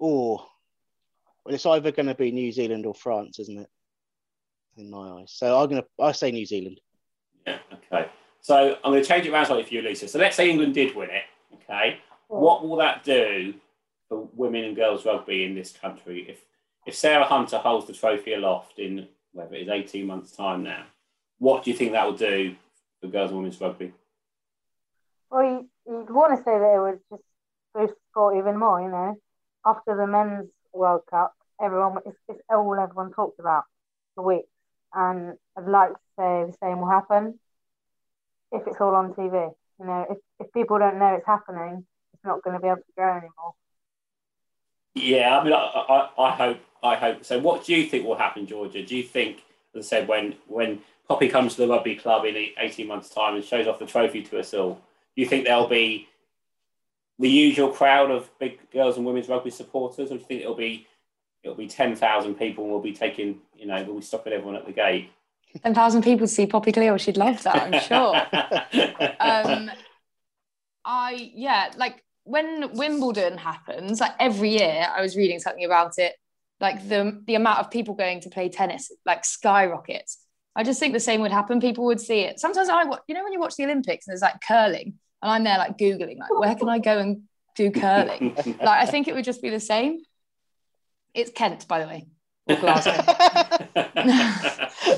Oh, 0.00 0.46
well, 1.44 1.54
it's 1.54 1.66
either 1.66 1.90
going 1.90 2.06
to 2.06 2.14
be 2.14 2.30
New 2.30 2.52
Zealand 2.52 2.86
or 2.86 2.94
France, 2.94 3.38
isn't 3.40 3.58
it? 3.58 3.68
In 4.76 4.90
my 4.90 5.20
eyes. 5.20 5.32
So 5.34 5.58
I'm 5.58 5.68
going 5.68 5.82
to, 5.82 5.88
I 6.02 6.12
say 6.12 6.30
New 6.30 6.46
Zealand. 6.46 6.80
Yeah, 7.46 7.58
okay. 7.72 8.08
So 8.44 8.76
I'm 8.84 8.92
going 8.92 9.02
to 9.02 9.08
change 9.08 9.24
it 9.24 9.32
around 9.32 9.46
slightly 9.46 9.62
for 9.62 9.72
you, 9.72 9.80
Lisa. 9.80 10.06
So 10.06 10.18
let's 10.18 10.36
say 10.36 10.50
England 10.50 10.74
did 10.74 10.94
win 10.94 11.08
it, 11.08 11.22
okay? 11.54 11.96
What 12.28 12.68
will 12.68 12.76
that 12.76 13.02
do 13.02 13.54
for 14.06 14.28
women 14.34 14.64
and 14.64 14.76
girls 14.76 15.06
rugby 15.06 15.44
in 15.46 15.54
this 15.54 15.72
country 15.72 16.26
if, 16.28 16.44
if 16.84 16.94
Sarah 16.94 17.24
Hunter 17.24 17.56
holds 17.56 17.86
the 17.86 17.94
trophy 17.94 18.34
aloft 18.34 18.78
in 18.78 19.08
whether 19.32 19.54
it 19.54 19.62
is 19.62 19.68
18 19.70 20.06
months' 20.06 20.32
time 20.32 20.62
now? 20.62 20.84
What 21.38 21.64
do 21.64 21.70
you 21.70 21.76
think 21.76 21.92
that 21.92 22.04
will 22.04 22.18
do 22.18 22.54
for 23.00 23.06
girls 23.08 23.30
and 23.30 23.38
women's 23.38 23.58
rugby? 23.58 23.94
Well, 25.30 25.42
you, 25.42 25.68
you'd 25.86 26.10
want 26.10 26.36
to 26.36 26.44
say 26.44 26.58
that 26.58 26.74
it 26.76 26.80
would 26.82 27.00
just 27.10 27.22
boost 27.74 27.94
sport 28.10 28.36
even 28.36 28.58
more, 28.58 28.82
you 28.82 28.90
know. 28.90 29.16
After 29.64 29.96
the 29.96 30.06
men's 30.06 30.50
World 30.74 31.04
Cup, 31.10 31.32
everyone 31.62 31.96
it's, 32.04 32.18
it's 32.28 32.42
all 32.50 32.78
everyone 32.78 33.10
talked 33.14 33.40
about 33.40 33.64
for 34.14 34.22
weeks, 34.22 34.48
and 34.92 35.38
I'd 35.56 35.66
like 35.66 35.92
to 35.92 35.98
say 36.18 36.44
the 36.44 36.56
same 36.60 36.80
will 36.80 36.90
happen 36.90 37.38
if 38.54 38.66
it's 38.66 38.80
all 38.80 38.94
on 38.94 39.12
TV. 39.14 39.52
You 39.80 39.86
know, 39.86 40.06
if, 40.10 40.18
if 40.40 40.52
people 40.52 40.78
don't 40.78 40.98
know 40.98 41.14
it's 41.14 41.26
happening, 41.26 41.84
it's 42.12 42.24
not 42.24 42.42
going 42.42 42.54
to 42.54 42.60
be 42.60 42.68
able 42.68 42.76
to 42.76 42.92
grow 42.96 43.10
anymore. 43.10 43.54
Yeah, 44.94 45.38
I 45.38 45.44
mean, 45.44 45.52
I, 45.52 45.58
I, 45.58 46.22
I 46.22 46.30
hope, 46.30 46.58
I 46.82 46.94
hope. 46.94 47.24
So, 47.24 47.38
what 47.40 47.64
do 47.64 47.74
you 47.74 47.86
think 47.86 48.06
will 48.06 48.16
happen, 48.16 48.46
Georgia? 48.46 48.84
Do 48.84 48.96
you 48.96 49.02
think, 49.02 49.42
as 49.74 49.86
I 49.86 49.88
said, 49.88 50.08
when 50.08 50.36
when 50.46 50.80
Poppy 51.08 51.28
comes 51.28 51.56
to 51.56 51.62
the 51.62 51.68
rugby 51.68 51.96
club 51.96 52.24
in 52.24 52.36
eighteen 52.58 52.86
months' 52.86 53.10
time 53.10 53.34
and 53.34 53.44
shows 53.44 53.66
off 53.66 53.80
the 53.80 53.86
trophy 53.86 54.22
to 54.22 54.38
us 54.38 54.54
all, 54.54 54.74
do 54.74 55.22
you 55.22 55.26
think 55.26 55.44
there'll 55.44 55.68
be 55.68 56.08
the 57.18 57.28
usual 57.28 57.70
crowd 57.70 58.10
of 58.10 58.30
big 58.38 58.58
girls 58.70 58.96
and 58.96 59.04
women's 59.04 59.28
rugby 59.28 59.50
supporters, 59.50 60.10
or 60.10 60.14
do 60.14 60.20
you 60.20 60.26
think 60.26 60.40
it'll 60.42 60.54
be 60.54 60.86
it'll 61.42 61.56
be 61.56 61.66
ten 61.66 61.96
thousand 61.96 62.36
people 62.36 62.62
and 62.62 62.72
we'll 62.72 62.80
be 62.80 62.92
taking, 62.92 63.40
you 63.56 63.66
know, 63.66 63.82
we'll 63.82 63.96
be 63.96 64.02
stopping 64.02 64.32
everyone 64.32 64.56
at 64.56 64.64
the 64.64 64.72
gate? 64.72 65.10
Ten 65.62 65.74
thousand 65.74 66.02
people 66.02 66.26
to 66.26 66.32
see 66.32 66.46
Poppy 66.46 66.72
Cleall, 66.72 66.98
she'd 66.98 67.16
love 67.16 67.42
that, 67.44 67.56
I'm 67.56 67.80
sure. 67.80 68.16
um, 69.20 69.70
I 70.84 71.30
yeah, 71.34 71.70
like 71.76 72.02
when 72.24 72.72
Wimbledon 72.72 73.38
happens, 73.38 74.00
like 74.00 74.12
every 74.18 74.50
year, 74.50 74.86
I 74.94 75.00
was 75.00 75.16
reading 75.16 75.38
something 75.38 75.64
about 75.64 75.98
it. 75.98 76.14
Like 76.60 76.88
the 76.88 77.22
the 77.26 77.34
amount 77.34 77.60
of 77.60 77.70
people 77.70 77.94
going 77.94 78.20
to 78.20 78.30
play 78.30 78.48
tennis 78.48 78.90
like 79.06 79.24
skyrockets. 79.24 80.18
I 80.56 80.62
just 80.62 80.78
think 80.78 80.92
the 80.92 81.00
same 81.00 81.20
would 81.20 81.32
happen. 81.32 81.60
People 81.60 81.84
would 81.86 82.00
see 82.00 82.20
it. 82.20 82.38
Sometimes 82.38 82.68
I, 82.68 82.82
you 83.08 83.14
know, 83.14 83.24
when 83.24 83.32
you 83.32 83.40
watch 83.40 83.56
the 83.56 83.64
Olympics 83.64 84.06
and 84.06 84.12
there's 84.12 84.22
like 84.22 84.40
curling, 84.46 84.94
and 85.22 85.32
I'm 85.32 85.44
there 85.44 85.58
like 85.58 85.76
googling, 85.76 86.18
like 86.18 86.38
where 86.38 86.54
can 86.54 86.68
I 86.68 86.78
go 86.78 86.98
and 86.98 87.22
do 87.56 87.70
curling? 87.70 88.34
like 88.46 88.60
I 88.60 88.86
think 88.86 89.08
it 89.08 89.14
would 89.14 89.24
just 89.24 89.42
be 89.42 89.50
the 89.50 89.60
same. 89.60 89.98
It's 91.12 91.30
Kent, 91.30 91.66
by 91.68 91.80
the 91.80 91.86
way, 91.86 92.06
or 92.48 92.56
Glasgow. 92.56 93.00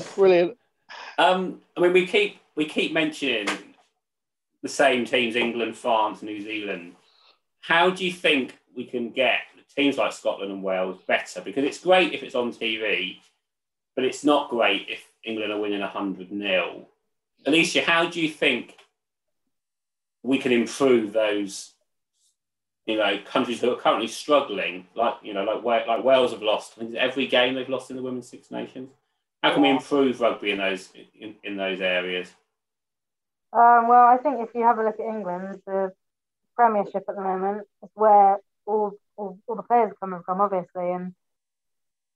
Brilliant. 0.15 0.57
Um, 1.17 1.61
I 1.75 1.81
mean, 1.81 1.93
we 1.93 2.05
keep 2.07 2.39
we 2.55 2.65
keep 2.65 2.93
mentioning 2.93 3.47
the 4.61 4.69
same 4.69 5.05
teams: 5.05 5.35
England, 5.35 5.77
France, 5.77 6.21
New 6.21 6.41
Zealand. 6.41 6.95
How 7.61 7.89
do 7.89 8.05
you 8.05 8.11
think 8.11 8.57
we 8.75 8.85
can 8.85 9.09
get 9.09 9.39
teams 9.75 9.97
like 9.97 10.13
Scotland 10.13 10.51
and 10.51 10.63
Wales 10.63 10.99
better? 11.07 11.41
Because 11.41 11.63
it's 11.63 11.79
great 11.79 12.13
if 12.13 12.23
it's 12.23 12.35
on 12.35 12.51
TV, 12.53 13.17
but 13.95 14.05
it's 14.05 14.23
not 14.23 14.49
great 14.49 14.87
if 14.89 15.03
England 15.23 15.51
are 15.51 15.59
winning 15.59 15.81
100 15.81 16.31
nil. 16.31 16.87
Alicia, 17.45 17.81
how 17.81 18.07
do 18.09 18.21
you 18.21 18.29
think 18.29 18.77
we 20.23 20.37
can 20.37 20.51
improve 20.51 21.13
those, 21.13 21.73
you 22.87 22.97
know, 22.97 23.19
countries 23.25 23.59
who 23.59 23.69
are 23.69 23.75
currently 23.75 24.07
struggling, 24.07 24.87
like 24.95 25.15
you 25.21 25.33
know, 25.33 25.43
like 25.43 25.87
like 25.87 26.03
Wales 26.03 26.31
have 26.31 26.41
lost 26.41 26.75
every 26.97 27.27
game 27.27 27.53
they've 27.53 27.69
lost 27.69 27.91
in 27.91 27.97
the 27.97 28.01
Women's 28.01 28.29
Six 28.29 28.49
Nations. 28.49 28.89
How 29.43 29.53
can 29.53 29.61
we 29.61 29.69
improve 29.69 30.19
rugby 30.21 30.51
in 30.51 30.57
those 30.57 30.89
in, 31.19 31.35
in 31.43 31.57
those 31.57 31.81
areas? 31.81 32.29
Um, 33.53 33.87
well, 33.87 34.07
I 34.07 34.17
think 34.17 34.39
if 34.39 34.49
you 34.55 34.63
have 34.63 34.79
a 34.79 34.83
look 34.83 34.99
at 34.99 35.05
England, 35.05 35.61
the 35.65 35.91
Premiership 36.55 37.03
at 37.07 37.15
the 37.15 37.21
moment 37.21 37.67
is 37.83 37.89
where 37.93 38.37
all, 38.65 38.93
all, 39.15 39.37
all 39.47 39.55
the 39.55 39.63
players 39.63 39.91
are 39.91 40.07
coming 40.07 40.21
from, 40.25 40.41
obviously, 40.41 40.91
and 40.91 41.13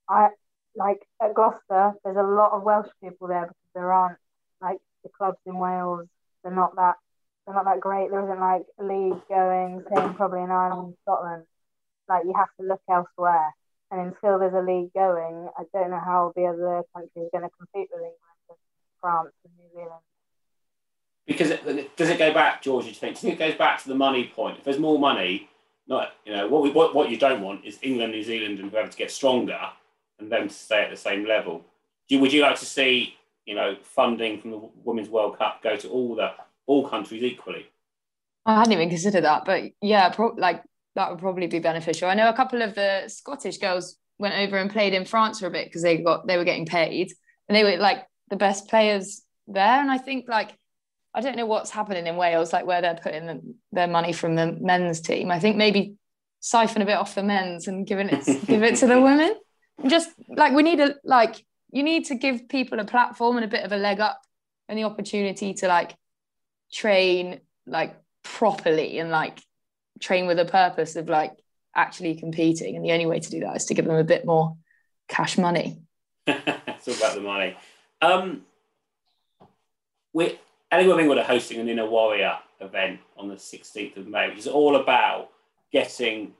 I 0.08 0.28
like 0.74 1.00
at 1.22 1.34
Gloucester, 1.34 1.92
there's 2.04 2.16
a 2.16 2.22
lot 2.22 2.52
of 2.52 2.62
Welsh 2.62 2.88
people 3.02 3.28
there 3.28 3.42
because 3.42 3.72
there 3.74 3.92
aren't 3.92 4.18
like 4.60 4.78
the 5.02 5.10
clubs 5.10 5.38
in 5.46 5.58
Wales. 5.58 6.06
They're 6.42 6.54
not 6.54 6.76
that 6.76 6.96
they're 7.46 7.54
not 7.54 7.64
that 7.64 7.80
great. 7.80 8.10
There 8.10 8.22
isn't 8.22 8.40
like 8.40 8.66
a 8.78 8.84
league 8.84 9.20
going. 9.28 9.84
Same 9.94 10.14
probably 10.14 10.42
in 10.42 10.50
Ireland 10.50 10.88
and 10.88 10.96
Scotland. 11.02 11.44
Like 12.08 12.24
you 12.24 12.34
have 12.36 12.48
to 12.60 12.66
look 12.66 12.80
elsewhere. 12.90 13.54
And 13.90 14.00
until 14.00 14.38
there's 14.38 14.54
a 14.54 14.64
league 14.64 14.92
going, 14.94 15.48
I 15.58 15.64
don't 15.72 15.90
know 15.90 16.00
how 16.02 16.32
the 16.34 16.46
other 16.46 16.82
countries 16.94 17.28
are 17.32 17.38
going 17.38 17.48
to 17.48 17.56
compete 17.56 17.90
with 17.92 18.00
England, 18.00 18.60
France, 19.00 19.32
and 19.44 19.52
New 19.58 19.68
Zealand. 19.74 20.00
Because 21.26 21.50
it, 21.50 21.96
does 21.96 22.08
it 22.08 22.18
go 22.18 22.32
back, 22.32 22.62
George? 22.62 22.84
Do 22.84 22.88
you 22.88 22.94
think? 22.94 23.20
Do 23.20 23.26
you 23.26 23.30
think 23.32 23.40
it 23.40 23.50
goes 23.50 23.58
back 23.58 23.82
to 23.82 23.88
the 23.88 23.94
money 23.94 24.32
point? 24.34 24.58
If 24.58 24.64
there's 24.64 24.78
more 24.78 24.98
money, 24.98 25.48
not 25.86 26.12
you 26.24 26.32
know 26.32 26.48
what 26.48 26.62
we 26.62 26.70
what, 26.70 26.94
what 26.94 27.10
you 27.10 27.18
don't 27.18 27.42
want 27.42 27.64
is 27.64 27.78
England, 27.82 28.12
New 28.12 28.22
Zealand, 28.22 28.58
and 28.60 28.70
whoever 28.70 28.88
to 28.88 28.96
get 28.96 29.10
stronger 29.10 29.58
and 30.18 30.32
them 30.32 30.48
to 30.48 30.54
stay 30.54 30.82
at 30.82 30.90
the 30.90 30.96
same 30.96 31.26
level. 31.26 31.64
Do, 32.08 32.18
would 32.18 32.32
you 32.32 32.42
like 32.42 32.58
to 32.58 32.66
see 32.66 33.16
you 33.46 33.54
know 33.54 33.76
funding 33.82 34.40
from 34.40 34.50
the 34.52 34.68
Women's 34.84 35.08
World 35.08 35.38
Cup 35.38 35.62
go 35.62 35.76
to 35.76 35.88
all 35.88 36.14
the 36.14 36.32
all 36.66 36.88
countries 36.88 37.22
equally? 37.22 37.66
I 38.44 38.58
hadn't 38.58 38.72
even 38.72 38.88
considered 38.88 39.24
that, 39.24 39.44
but 39.44 39.64
yeah, 39.80 40.08
pro- 40.08 40.34
like 40.36 40.62
that 40.94 41.10
would 41.10 41.20
probably 41.20 41.46
be 41.46 41.58
beneficial. 41.58 42.08
I 42.08 42.14
know 42.14 42.28
a 42.28 42.34
couple 42.34 42.62
of 42.62 42.74
the 42.74 43.04
Scottish 43.08 43.58
girls 43.58 43.96
went 44.18 44.34
over 44.34 44.56
and 44.56 44.70
played 44.70 44.94
in 44.94 45.04
France 45.04 45.40
for 45.40 45.46
a 45.46 45.50
bit 45.50 45.66
because 45.66 45.82
they 45.82 45.98
got 45.98 46.26
they 46.26 46.36
were 46.36 46.44
getting 46.44 46.66
paid 46.66 47.12
and 47.48 47.56
they 47.56 47.64
were 47.64 47.76
like 47.76 48.04
the 48.30 48.36
best 48.36 48.68
players 48.68 49.22
there. 49.46 49.80
And 49.80 49.90
I 49.90 49.98
think 49.98 50.26
like 50.28 50.56
I 51.14 51.20
don't 51.20 51.36
know 51.36 51.46
what's 51.46 51.70
happening 51.70 52.06
in 52.06 52.16
Wales, 52.16 52.52
like 52.52 52.66
where 52.66 52.80
they're 52.80 52.98
putting 53.00 53.26
the, 53.26 53.40
their 53.70 53.86
money 53.86 54.12
from 54.12 54.34
the 54.34 54.56
men's 54.60 55.00
team. 55.00 55.30
I 55.30 55.38
think 55.38 55.56
maybe 55.56 55.96
siphon 56.40 56.82
a 56.82 56.86
bit 56.86 56.96
off 56.96 57.14
the 57.14 57.22
men's 57.22 57.68
and 57.68 57.86
giving 57.86 58.08
it 58.08 58.24
give 58.46 58.62
it 58.62 58.76
to 58.76 58.86
the 58.86 59.00
women. 59.00 59.34
Just 59.86 60.10
like 60.28 60.52
we 60.52 60.62
need 60.62 60.80
a 60.80 60.94
like 61.04 61.44
you 61.70 61.82
need 61.82 62.06
to 62.06 62.14
give 62.14 62.48
people 62.48 62.80
a 62.80 62.84
platform 62.84 63.36
and 63.36 63.44
a 63.44 63.48
bit 63.48 63.64
of 63.64 63.72
a 63.72 63.76
leg 63.76 64.00
up 64.00 64.20
and 64.68 64.78
the 64.78 64.84
opportunity 64.84 65.54
to 65.54 65.68
like 65.68 65.94
train 66.72 67.40
like 67.66 67.94
properly 68.22 68.98
and 68.98 69.10
like 69.10 69.40
train 70.00 70.26
with 70.26 70.38
a 70.38 70.44
purpose 70.44 70.96
of 70.96 71.08
like 71.08 71.32
actually 71.74 72.14
competing. 72.14 72.76
And 72.76 72.84
the 72.84 72.92
only 72.92 73.06
way 73.06 73.20
to 73.20 73.30
do 73.30 73.40
that 73.40 73.56
is 73.56 73.66
to 73.66 73.74
give 73.74 73.84
them 73.84 73.96
a 73.96 74.04
bit 74.04 74.24
more 74.24 74.56
cash 75.08 75.38
money. 75.38 75.82
it's 76.26 76.88
all 76.88 76.94
about 76.94 77.14
the 77.14 77.20
money. 77.20 77.56
Um, 78.00 78.42
we 80.12 80.38
Ellingham 80.70 80.98
England 80.98 81.20
are 81.20 81.24
hosting 81.24 81.60
an 81.60 81.68
Inner 81.68 81.88
Warrior 81.88 82.38
event 82.60 83.00
on 83.16 83.28
the 83.28 83.34
16th 83.34 83.96
of 83.96 84.06
May, 84.06 84.28
which 84.30 84.38
is 84.38 84.46
all 84.46 84.76
about 84.76 85.28
getting 85.70 86.32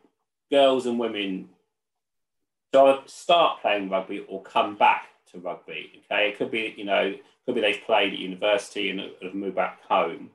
girls 0.51 0.87
and 0.87 0.99
women 0.99 1.49
to 2.73 3.01
start 3.07 3.61
playing 3.61 3.91
rugby 3.91 4.25
or 4.29 4.43
come 4.43 4.75
back 4.77 5.09
to 5.31 5.39
rugby. 5.39 6.03
Okay, 6.05 6.31
it 6.31 6.39
could 6.39 6.51
be 6.51 6.75
you 6.77 6.85
know 6.85 7.15
could 7.45 7.55
be 7.55 7.61
they've 7.61 7.83
played 7.85 8.13
at 8.13 8.19
university 8.19 8.91
and 8.91 9.01
have 9.23 9.35
moved 9.35 9.57
back 9.57 9.83
home. 9.89 10.31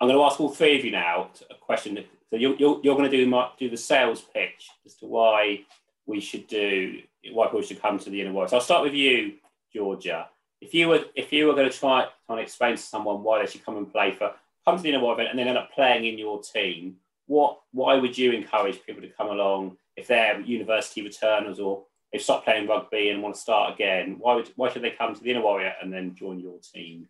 I'm 0.00 0.08
going 0.08 0.18
to 0.18 0.24
ask 0.24 0.40
all 0.40 0.50
three 0.50 0.78
of 0.78 0.84
you 0.84 0.90
now 0.90 1.30
a 1.50 1.54
question. 1.54 1.98
So 2.30 2.36
you're, 2.36 2.56
you're, 2.56 2.80
you're 2.82 2.96
going 2.96 3.10
to 3.10 3.16
do 3.16 3.26
my, 3.28 3.50
do 3.58 3.70
the 3.70 3.76
sales 3.76 4.20
pitch 4.20 4.68
as 4.84 4.94
to 4.96 5.06
why 5.06 5.60
we 6.06 6.20
should 6.20 6.46
do 6.48 7.00
why 7.32 7.46
people 7.46 7.62
should 7.62 7.80
come 7.80 7.98
to 8.00 8.10
the 8.10 8.20
Inner 8.20 8.32
Warrior. 8.32 8.48
So 8.48 8.56
I'll 8.56 8.62
start 8.62 8.82
with 8.82 8.94
you, 8.94 9.34
Georgia. 9.72 10.28
If 10.60 10.74
you 10.74 10.88
were 10.88 11.04
if 11.14 11.32
you 11.32 11.46
were 11.46 11.54
going 11.54 11.70
to 11.70 11.76
try, 11.76 12.06
try 12.26 12.36
and 12.36 12.40
explain 12.40 12.76
to 12.76 12.82
someone 12.82 13.22
why 13.22 13.40
they 13.40 13.50
should 13.50 13.64
come 13.64 13.76
and 13.76 13.90
play 13.90 14.12
for 14.12 14.32
come 14.64 14.76
to 14.76 14.82
the 14.82 14.88
Inner 14.88 15.00
Warrior 15.00 15.14
event 15.14 15.30
and 15.30 15.38
then 15.38 15.48
end 15.48 15.58
up 15.58 15.72
playing 15.72 16.04
in 16.04 16.18
your 16.18 16.40
team, 16.40 16.96
what 17.26 17.60
why 17.72 17.96
would 17.96 18.16
you 18.16 18.32
encourage 18.32 18.84
people 18.84 19.02
to 19.02 19.08
come 19.08 19.28
along 19.28 19.76
if 19.96 20.06
they're 20.06 20.40
university 20.40 21.02
returners 21.02 21.58
or 21.58 21.84
they've 22.12 22.22
stopped 22.22 22.44
playing 22.44 22.68
rugby 22.68 23.08
and 23.10 23.22
want 23.22 23.34
to 23.34 23.40
start 23.40 23.74
again? 23.74 24.16
Why 24.18 24.34
would 24.34 24.50
why 24.56 24.70
should 24.70 24.82
they 24.82 24.90
come 24.90 25.14
to 25.14 25.22
the 25.22 25.30
Inner 25.30 25.42
Warrior 25.42 25.74
and 25.82 25.92
then 25.92 26.14
join 26.14 26.40
your 26.40 26.58
team? 26.58 27.08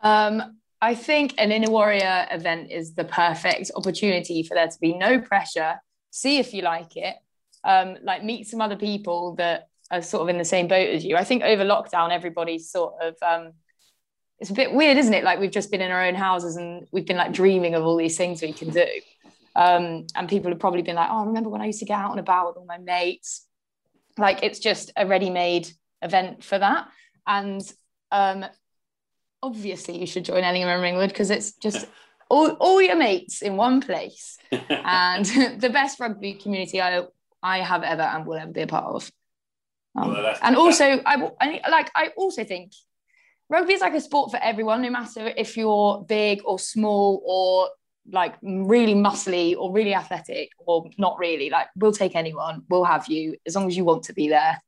Um, 0.00 0.58
I 0.80 0.94
think 0.94 1.34
an 1.38 1.52
Inner 1.52 1.70
Warrior 1.70 2.26
event 2.30 2.70
is 2.70 2.94
the 2.94 3.04
perfect 3.04 3.70
opportunity 3.76 4.42
for 4.42 4.54
there 4.54 4.68
to 4.68 4.78
be 4.80 4.94
no 4.94 5.20
pressure. 5.20 5.80
See 6.10 6.38
if 6.38 6.54
you 6.54 6.62
like 6.62 6.96
it. 6.96 7.16
Um, 7.62 7.98
like 8.02 8.24
meet 8.24 8.46
some 8.46 8.60
other 8.60 8.76
people 8.76 9.34
that 9.36 9.68
are 9.90 10.00
sort 10.00 10.22
of 10.22 10.28
in 10.28 10.38
the 10.38 10.44
same 10.44 10.68
boat 10.68 10.88
as 10.88 11.04
you. 11.04 11.16
I 11.16 11.24
think 11.24 11.42
over 11.42 11.64
lockdown, 11.64 12.10
everybody's 12.10 12.70
sort 12.70 12.94
of 13.02 13.16
um, 13.22 13.52
it's 14.40 14.50
a 14.50 14.54
bit 14.54 14.72
weird, 14.72 14.96
isn't 14.96 15.12
it? 15.12 15.22
Like 15.22 15.38
we've 15.38 15.50
just 15.50 15.70
been 15.70 15.82
in 15.82 15.90
our 15.90 16.02
own 16.02 16.14
houses 16.14 16.56
and 16.56 16.86
we've 16.92 17.06
been 17.06 17.18
like 17.18 17.32
dreaming 17.32 17.74
of 17.74 17.84
all 17.84 17.96
these 17.96 18.16
things 18.16 18.40
we 18.40 18.52
can 18.52 18.70
do. 18.70 18.86
Um, 19.54 20.06
and 20.14 20.28
people 20.28 20.50
have 20.50 20.60
probably 20.60 20.82
been 20.82 20.96
like, 20.96 21.10
oh, 21.10 21.22
I 21.22 21.26
remember 21.26 21.50
when 21.50 21.60
I 21.60 21.66
used 21.66 21.80
to 21.80 21.84
get 21.84 21.98
out 21.98 22.12
and 22.12 22.20
about 22.20 22.48
with 22.48 22.56
all 22.56 22.64
my 22.64 22.78
mates. 22.78 23.46
Like 24.18 24.42
it's 24.42 24.58
just 24.58 24.92
a 24.96 25.06
ready-made 25.06 25.70
event 26.02 26.44
for 26.44 26.58
that. 26.58 26.88
And 27.26 27.60
um, 28.10 28.44
obviously 29.42 29.98
you 29.98 30.06
should 30.06 30.24
join 30.24 30.44
Ellingham 30.44 30.68
and 30.68 30.82
Ringwood 30.82 31.10
because 31.10 31.30
it's 31.30 31.52
just 31.52 31.86
all, 32.30 32.50
all 32.52 32.80
your 32.80 32.96
mates 32.96 33.42
in 33.42 33.56
one 33.56 33.80
place 33.80 34.38
and 34.50 35.24
the 35.60 35.70
best 35.70 36.00
rugby 36.00 36.34
community 36.34 36.80
I 36.80 37.04
I 37.42 37.58
have 37.58 37.82
ever 37.82 38.02
and 38.02 38.26
will 38.26 38.36
ever 38.36 38.52
be 38.52 38.60
a 38.62 38.66
part 38.66 38.84
of. 38.84 39.10
Um, 39.96 40.10
well, 40.10 40.36
and 40.42 40.56
also, 40.56 40.84
I, 40.84 41.30
I 41.40 41.60
like 41.70 41.90
I 41.94 42.08
also 42.16 42.44
think 42.44 42.72
rugby 43.48 43.72
is 43.72 43.80
like 43.80 43.94
a 43.94 44.00
sport 44.00 44.30
for 44.30 44.38
everyone, 44.42 44.82
no 44.82 44.90
matter 44.90 45.32
if 45.36 45.56
you're 45.56 46.04
big 46.06 46.42
or 46.44 46.58
small 46.58 47.22
or 47.24 47.70
like 48.12 48.34
really 48.42 48.94
muscly 48.94 49.56
or 49.56 49.72
really 49.72 49.94
athletic 49.94 50.50
or 50.58 50.88
not 50.98 51.18
really. 51.18 51.50
Like 51.50 51.68
we'll 51.76 51.92
take 51.92 52.16
anyone, 52.16 52.64
we'll 52.68 52.84
have 52.84 53.08
you 53.08 53.36
as 53.46 53.54
long 53.54 53.66
as 53.66 53.76
you 53.76 53.84
want 53.84 54.04
to 54.04 54.12
be 54.12 54.28
there. 54.28 54.60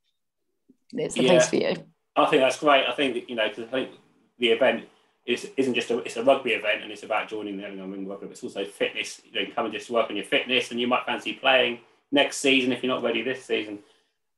It's 0.93 1.15
the 1.15 1.23
yeah, 1.23 1.29
place 1.29 1.49
for 1.49 1.55
you. 1.55 1.75
I 2.15 2.25
think 2.27 2.41
that's 2.41 2.59
great. 2.59 2.85
I 2.85 2.93
think 2.93 3.29
you 3.29 3.35
know 3.35 3.47
because 3.47 3.65
I 3.65 3.71
think 3.71 3.91
the 4.39 4.49
event 4.49 4.85
is, 5.25 5.49
isn't 5.57 5.73
just 5.73 5.89
a 5.89 5.99
it's 5.99 6.17
a 6.17 6.23
rugby 6.23 6.51
event 6.51 6.83
and 6.83 6.91
it's 6.91 7.03
about 7.03 7.27
joining 7.27 7.57
the 7.57 7.65
Ellingham 7.65 7.91
Ring 7.91 8.07
Rugby. 8.07 8.27
But 8.27 8.33
it's 8.33 8.43
also 8.43 8.65
fitness. 8.65 9.21
You 9.25 9.43
know, 9.43 9.51
come 9.55 9.65
and 9.65 9.73
just 9.73 9.89
work 9.89 10.09
on 10.09 10.15
your 10.15 10.25
fitness, 10.25 10.71
and 10.71 10.79
you 10.79 10.87
might 10.87 11.05
fancy 11.05 11.33
playing 11.33 11.79
next 12.11 12.37
season 12.37 12.71
if 12.71 12.83
you're 12.83 12.93
not 12.93 13.03
ready 13.03 13.21
this 13.21 13.43
season. 13.43 13.79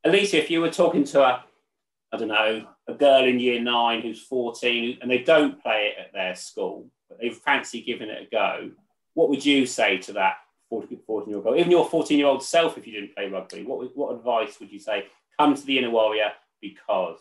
Alicia, 0.06 0.38
if 0.38 0.50
you 0.50 0.62
were 0.62 0.70
talking 0.70 1.04
to 1.06 1.24
a 1.24 1.44
I 2.16 2.18
don't 2.18 2.28
know, 2.30 2.66
a 2.88 2.94
girl 2.94 3.26
in 3.26 3.40
year 3.40 3.60
nine 3.60 4.02
who's 4.02 4.22
14 4.22 5.00
and 5.02 5.12
they 5.12 5.20
don't 5.20 5.62
play 5.62 5.92
it 5.92 6.00
at 6.00 6.14
their 6.14 6.36
school, 6.36 6.88
but 7.10 7.20
they 7.20 7.30
fancy 7.30 7.82
giving 7.82 8.10
it 8.10 8.28
a 8.28 8.32
go, 8.32 8.72
what 9.16 9.30
would 9.30 9.44
you 9.44 9.66
say 9.66 9.98
to 9.98 10.14
that 10.14 10.36
14 10.70 11.00
year 11.28 11.42
old? 11.44 11.58
Even 11.58 11.72
your 11.72 11.90
14 11.90 12.18
year 12.18 12.28
old 12.28 12.44
self, 12.44 12.78
if 12.78 12.86
you 12.86 12.94
didn't 12.94 13.16
play 13.16 13.28
rugby, 13.28 13.64
what, 13.64 13.96
what 13.98 14.16
advice 14.16 14.60
would 14.60 14.72
you 14.72 14.80
say? 14.80 15.08
Come 15.40 15.56
to 15.56 15.66
the 15.66 15.80
Inner 15.80 15.90
Warrior 15.90 16.32
because? 16.62 17.20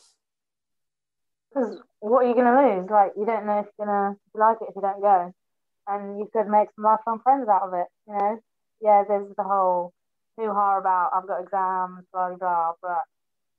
Because 1.49 1.79
what 2.01 2.25
are 2.25 2.29
you 2.29 2.35
going 2.35 2.47
to 2.47 2.77
lose? 2.77 2.91
Like, 2.91 3.13
you 3.17 3.25
don't 3.25 3.47
know 3.47 3.61
if 3.61 3.67
you're 3.79 3.87
going 3.87 4.15
to 4.15 4.39
like 4.39 4.59
it 4.61 4.69
if 4.69 4.77
you 4.77 4.83
don't 4.83 5.01
go. 5.01 5.33
And 5.87 6.19
you 6.19 6.29
could 6.33 6.49
make 6.49 6.69
some 6.75 6.85
lifelong 6.85 7.21
friends 7.23 7.49
out 7.49 7.63
of 7.63 7.75
it, 7.75 7.87
you 8.09 8.15
know? 8.15 8.39
Yeah, 8.81 9.05
there's 9.07 9.35
the 9.37 9.45
whole 9.45 9.93
hoo 10.37 10.53
ha 10.53 10.79
about 10.79 11.11
I've 11.15 11.29
got 11.29 11.43
exams, 11.43 12.05
blah, 12.13 12.29
blah, 12.29 12.37
blah, 12.39 12.73
but 12.83 13.03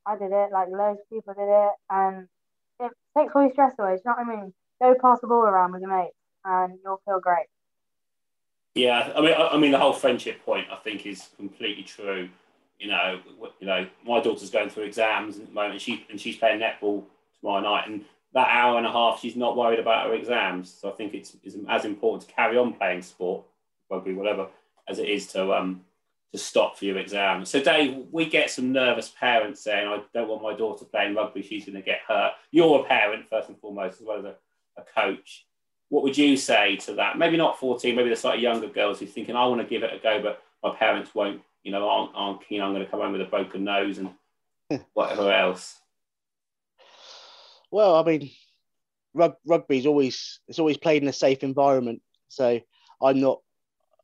I 0.06 0.18
did 0.18 0.32
it, 0.32 0.52
like 0.52 0.68
loads 0.70 1.00
of 1.00 1.10
people 1.10 1.34
did 1.34 1.48
it, 1.48 1.72
and 1.90 2.28
it 2.80 2.92
takes 3.18 3.34
all 3.36 3.44
your 3.44 3.52
stress 3.52 3.74
away. 3.80 3.94
You 3.94 4.02
know 4.06 4.14
what 4.18 4.28
I 4.28 4.36
mean? 4.42 4.54
Go 4.82 4.96
pass 5.02 5.22
the 5.22 5.28
ball 5.28 5.46
around 5.46 5.72
with 5.72 5.82
your 5.82 5.96
mates, 5.96 6.16
and 6.44 6.78
you'll 6.84 7.02
feel 7.06 7.20
great. 7.20 7.48
Yeah, 8.76 9.14
I 9.16 9.22
mean, 9.22 9.34
I, 9.38 9.58
mean, 9.58 9.72
the 9.72 9.80
whole 9.80 9.94
friendship 9.94 10.44
point 10.44 10.68
I 10.72 10.76
think 10.76 11.06
is 11.06 11.30
completely 11.38 11.84
true. 11.84 12.30
You 12.78 12.90
know, 12.90 13.20
you 13.60 13.68
know, 13.68 13.88
my 14.06 14.20
daughter's 14.20 14.50
going 14.50 14.70
through 14.70 14.84
exams 14.84 15.38
at 15.40 15.48
the 15.48 15.54
moment, 15.54 15.74
and 15.74 15.82
she 15.82 16.06
and 16.10 16.20
she's 16.20 16.36
playing 16.36 16.60
netball 16.60 17.06
tomorrow 17.40 17.62
night, 17.62 17.88
and 17.88 18.04
that 18.34 18.50
hour 18.50 18.78
and 18.78 18.86
a 18.86 18.92
half, 18.92 19.22
she's 19.22 19.38
not 19.38 19.56
worried 19.56 19.80
about 19.80 20.08
her 20.08 20.14
exams. 20.14 20.72
So 20.74 20.90
I 20.90 20.92
think 20.92 21.14
it's, 21.14 21.38
it's 21.42 21.56
as 21.70 21.86
important 21.86 22.28
to 22.28 22.36
carry 22.36 22.58
on 22.58 22.74
playing 22.74 23.02
sport, 23.02 23.46
rugby, 23.90 24.14
whatever, 24.14 24.48
as 24.90 25.00
it 25.00 25.08
is 25.08 25.28
to 25.28 25.54
um 25.54 25.82
to 26.34 26.38
stop 26.38 26.78
for 26.78 26.84
your 26.84 26.98
exam. 26.98 27.46
So, 27.46 27.64
Dave, 27.64 28.08
we 28.12 28.26
get 28.26 28.52
some 28.52 28.74
nervous 28.74 29.10
parents 29.18 29.62
saying, 29.62 29.88
I 29.88 30.02
don't 30.14 30.28
want 30.28 30.44
my 30.44 30.54
daughter 30.54 30.84
playing 30.84 31.16
rugby, 31.16 31.42
she's 31.42 31.66
going 31.66 31.76
to 31.76 31.82
get 31.82 32.00
hurt. 32.06 32.34
You're 32.52 32.82
a 32.82 32.84
parent, 32.84 33.30
first 33.30 33.48
and 33.48 33.58
foremost, 33.58 34.02
as 34.02 34.08
well 34.08 34.20
as 34.20 34.26
a, 34.26 34.36
a 34.78 34.84
coach. 34.94 35.46
What 35.90 36.04
would 36.04 36.18
you 36.18 36.36
say 36.36 36.78
to 36.78 36.94
that? 36.94 37.18
Maybe 37.18 37.38
not 37.38 37.60
14, 37.60 37.96
maybe 37.96 38.10
the 38.10 38.16
slightly 38.16 38.44
younger 38.44 38.68
girls 38.68 39.00
who's 39.00 39.12
thinking, 39.12 39.36
I 39.36 39.46
want 39.46 39.62
to 39.62 39.68
give 39.68 39.84
it 39.84 39.94
a 39.94 40.00
go, 40.00 40.22
but 40.22 40.42
my 40.64 40.76
parents 40.76 41.14
won't, 41.14 41.42
you 41.64 41.72
know, 41.72 41.88
aren't, 41.88 42.12
aren't 42.16 42.48
keen. 42.48 42.62
I'm 42.62 42.74
going 42.74 42.84
to 42.84 42.90
come 42.90 43.02
home 43.02 43.12
with 43.12 43.22
a 43.22 43.26
broken 43.26 43.64
nose 43.64 44.00
and 44.00 44.10
whatever 44.94 45.32
else. 45.32 45.80
Well, 47.72 47.96
I 47.96 48.04
mean, 48.04 48.32
rug, 49.14 49.36
rugby's 49.46 49.86
always 49.86 50.40
it's 50.48 50.60
always 50.60 50.78
played 50.78 51.02
in 51.02 51.10
a 51.10 51.14
safe 51.14 51.44
environment. 51.44 52.02
So 52.30 52.60
I'm 53.02 53.20
not 53.20 53.42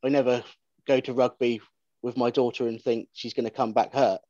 I 0.04 0.08
never 0.08 0.42
go 0.86 1.00
to 1.00 1.12
rugby 1.12 1.60
with 2.02 2.16
my 2.16 2.30
daughter 2.30 2.66
and 2.66 2.80
think 2.80 3.08
she's 3.12 3.34
going 3.34 3.44
to 3.44 3.50
come 3.50 3.72
back 3.72 3.92
hurt. 3.92 4.20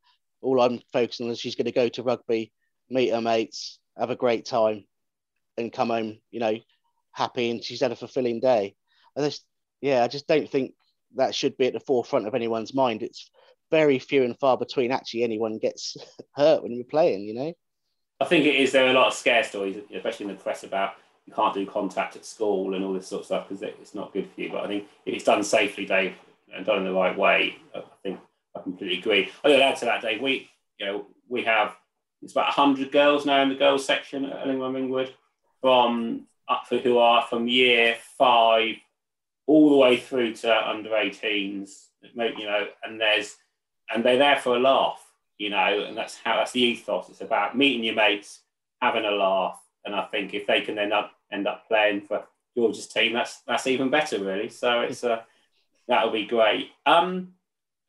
All 0.42 0.60
I'm 0.60 0.80
focusing 0.92 1.26
on 1.26 1.32
is 1.32 1.40
she's 1.40 1.54
going 1.54 1.66
to 1.66 1.72
go 1.72 1.88
to 1.88 2.02
rugby, 2.02 2.52
meet 2.90 3.10
her 3.10 3.20
mates, 3.20 3.78
have 3.96 4.10
a 4.10 4.16
great 4.16 4.44
time, 4.44 4.84
and 5.56 5.72
come 5.72 5.88
home, 5.88 6.18
you 6.30 6.40
know, 6.40 6.58
happy 7.12 7.50
and 7.50 7.62
she's 7.62 7.80
had 7.80 7.92
a 7.92 7.96
fulfilling 7.96 8.40
day. 8.40 8.74
I 9.16 9.20
just, 9.20 9.44
yeah, 9.80 10.02
I 10.02 10.08
just 10.08 10.26
don't 10.26 10.48
think 10.48 10.74
that 11.16 11.34
should 11.34 11.56
be 11.56 11.66
at 11.66 11.72
the 11.72 11.80
forefront 11.80 12.26
of 12.26 12.34
anyone's 12.34 12.74
mind. 12.74 13.02
It's 13.02 13.30
very 13.70 13.98
few 13.98 14.22
and 14.24 14.38
far 14.38 14.56
between 14.56 14.92
actually 14.92 15.24
anyone 15.24 15.58
gets 15.58 15.96
hurt 16.34 16.62
when 16.62 16.72
you're 16.72 16.84
playing, 16.84 17.22
you 17.22 17.34
know. 17.34 17.52
I 18.20 18.24
think 18.24 18.46
it 18.46 18.56
is. 18.56 18.72
There 18.72 18.86
are 18.86 18.90
a 18.90 18.94
lot 18.94 19.08
of 19.08 19.14
scare 19.14 19.42
stories, 19.42 19.76
especially 19.92 20.26
in 20.26 20.36
the 20.36 20.42
press, 20.42 20.62
about 20.62 20.94
you 21.26 21.32
can't 21.32 21.54
do 21.54 21.66
contact 21.66 22.16
at 22.16 22.24
school 22.24 22.74
and 22.74 22.84
all 22.84 22.92
this 22.92 23.08
sort 23.08 23.20
of 23.20 23.26
stuff 23.26 23.48
because 23.48 23.62
it's 23.62 23.94
not 23.94 24.12
good 24.12 24.28
for 24.32 24.40
you. 24.40 24.50
But 24.50 24.64
I 24.64 24.68
think 24.68 24.88
if 25.06 25.14
it's 25.14 25.24
done 25.24 25.42
safely, 25.42 25.86
Dave, 25.86 26.14
and 26.54 26.64
done 26.64 26.78
in 26.78 26.84
the 26.84 26.92
right 26.92 27.16
way, 27.16 27.56
I 27.74 27.82
think 28.02 28.20
I 28.56 28.60
completely 28.60 28.98
agree. 28.98 29.30
I 29.44 29.48
would 29.48 29.60
add 29.60 29.76
to 29.76 29.86
that, 29.86 30.02
Dave. 30.02 30.20
We, 30.20 30.50
you 30.78 30.86
know, 30.86 31.06
we 31.28 31.42
have 31.44 31.74
it's 32.22 32.32
about 32.32 32.52
hundred 32.52 32.92
girls 32.92 33.26
now 33.26 33.42
in 33.42 33.48
the 33.48 33.56
girls 33.56 33.84
section 33.84 34.24
at 34.26 34.46
Ellingham 34.46 34.74
Ringwood, 34.74 35.12
from 35.60 36.26
up 36.48 36.66
for 36.68 36.78
who 36.78 36.98
are 36.98 37.22
from 37.22 37.48
year 37.48 37.96
five 38.18 38.76
all 39.46 39.70
the 39.70 39.76
way 39.76 39.96
through 39.96 40.34
to 40.34 40.68
under 40.68 40.90
18s. 40.90 41.86
You 42.02 42.46
know, 42.46 42.66
and 42.84 43.00
there's 43.00 43.36
and 43.92 44.04
they're 44.04 44.18
there 44.18 44.38
for 44.38 44.56
a 44.56 44.60
laugh. 44.60 45.04
You 45.38 45.50
know, 45.50 45.84
and 45.86 45.96
that's 45.96 46.18
how 46.22 46.36
that's 46.36 46.52
the 46.52 46.62
ethos. 46.62 47.08
It's 47.08 47.20
about 47.20 47.56
meeting 47.56 47.84
your 47.84 47.94
mates, 47.94 48.40
having 48.80 49.04
a 49.04 49.10
laugh, 49.10 49.60
and 49.84 49.94
I 49.94 50.04
think 50.04 50.34
if 50.34 50.46
they 50.46 50.60
can 50.60 50.76
then 50.76 50.92
up, 50.92 51.12
end 51.32 51.48
up 51.48 51.66
playing 51.66 52.02
for 52.02 52.24
George's 52.56 52.86
team, 52.86 53.12
that's 53.12 53.40
that's 53.46 53.66
even 53.66 53.90
better, 53.90 54.22
really. 54.22 54.48
So 54.50 54.80
it's 54.82 55.02
a 55.02 55.24
that'll 55.88 56.12
be 56.12 56.26
great. 56.26 56.70
Um, 56.86 57.34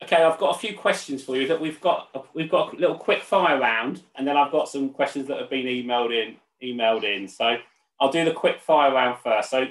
Okay, 0.02 0.22
I've 0.22 0.38
got 0.38 0.54
a 0.54 0.58
few 0.58 0.76
questions 0.76 1.22
for 1.22 1.36
you. 1.36 1.48
That 1.48 1.60
we've 1.60 1.80
got 1.80 2.28
we've 2.34 2.50
got 2.50 2.74
a 2.74 2.76
little 2.76 2.96
quick 2.96 3.22
fire 3.22 3.58
round, 3.58 4.02
and 4.16 4.26
then 4.26 4.36
I've 4.36 4.52
got 4.52 4.68
some 4.68 4.90
questions 4.90 5.28
that 5.28 5.40
have 5.40 5.48
been 5.48 5.66
emailed 5.66 6.12
in. 6.12 6.36
Emailed 6.62 7.04
in. 7.04 7.26
So 7.28 7.56
I'll 8.00 8.10
do 8.10 8.24
the 8.24 8.32
quick 8.32 8.60
fire 8.60 8.92
round 8.92 9.18
first. 9.22 9.50
So 9.50 9.66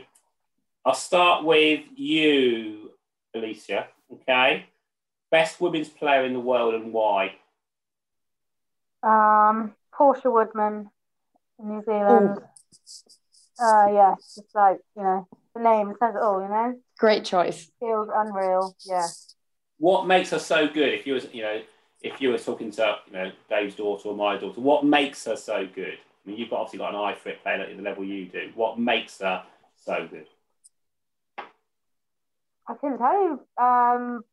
I'll 0.86 0.94
start 0.94 1.44
with 1.44 1.82
you, 1.96 2.92
Alicia. 3.36 3.88
Okay, 4.12 4.66
best 5.32 5.60
women's 5.60 5.90
player 5.90 6.24
in 6.26 6.34
the 6.34 6.40
world 6.40 6.74
and 6.76 6.94
why? 6.94 7.36
Um, 9.02 9.74
Portia 9.94 10.30
Woodman, 10.30 10.90
New 11.60 11.84
Zealand. 11.84 12.38
Uh, 13.60 13.88
yeah, 13.92 14.16
just 14.36 14.54
like 14.56 14.80
you 14.96 15.04
know, 15.04 15.28
the 15.56 15.62
name 15.62 15.94
says 16.00 16.16
it 16.16 16.22
all. 16.22 16.42
You 16.42 16.50
know, 16.50 16.80
Great 16.98 17.26
choice. 17.26 17.72
feels 17.80 18.10
unreal. 18.14 18.76
Yeah. 18.86 19.08
What 19.78 20.08
makes 20.08 20.30
her 20.30 20.40
so 20.40 20.68
good? 20.68 20.94
If 20.94 21.06
you 21.06 21.14
was, 21.14 21.28
you 21.34 21.42
know, 21.42 21.62
if 22.02 22.22
you 22.22 22.30
were 22.30 22.38
talking 22.38 22.72
to, 22.72 22.98
you 23.08 23.14
know, 23.14 23.32
Dave's 23.50 23.76
daughter 23.76 24.10
or 24.10 24.16
my 24.16 24.38
daughter, 24.38 24.62
what 24.62 24.86
makes 24.86 25.26
her 25.26 25.36
so 25.36 25.68
good? 25.74 25.98
I 26.26 26.30
mean, 26.30 26.40
you've 26.40 26.50
got, 26.50 26.62
obviously 26.62 26.80
got 26.80 26.90
an 26.94 27.00
eye 27.00 27.16
for 27.16 27.30
it 27.30 27.44
playing 27.44 27.62
at 27.62 27.76
the 27.76 27.82
level 27.84 28.04
you 28.04 28.26
do. 28.26 28.52
What 28.56 28.80
makes 28.80 29.20
her 29.20 29.44
so 29.78 30.08
good? 30.10 30.28
I 32.68 32.74
can 32.80 32.98
tell 32.98 33.14
you, 33.14 33.64
um, 33.64 34.24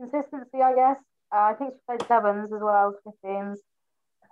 consistency, 0.00 0.60
I 0.62 0.74
guess. 0.74 0.96
Uh, 1.32 1.36
I 1.36 1.54
think 1.54 1.74
she 1.74 1.80
played 1.86 2.08
sevens 2.08 2.52
as 2.52 2.60
well 2.60 2.94
as 3.06 3.14
15s. 3.24 3.58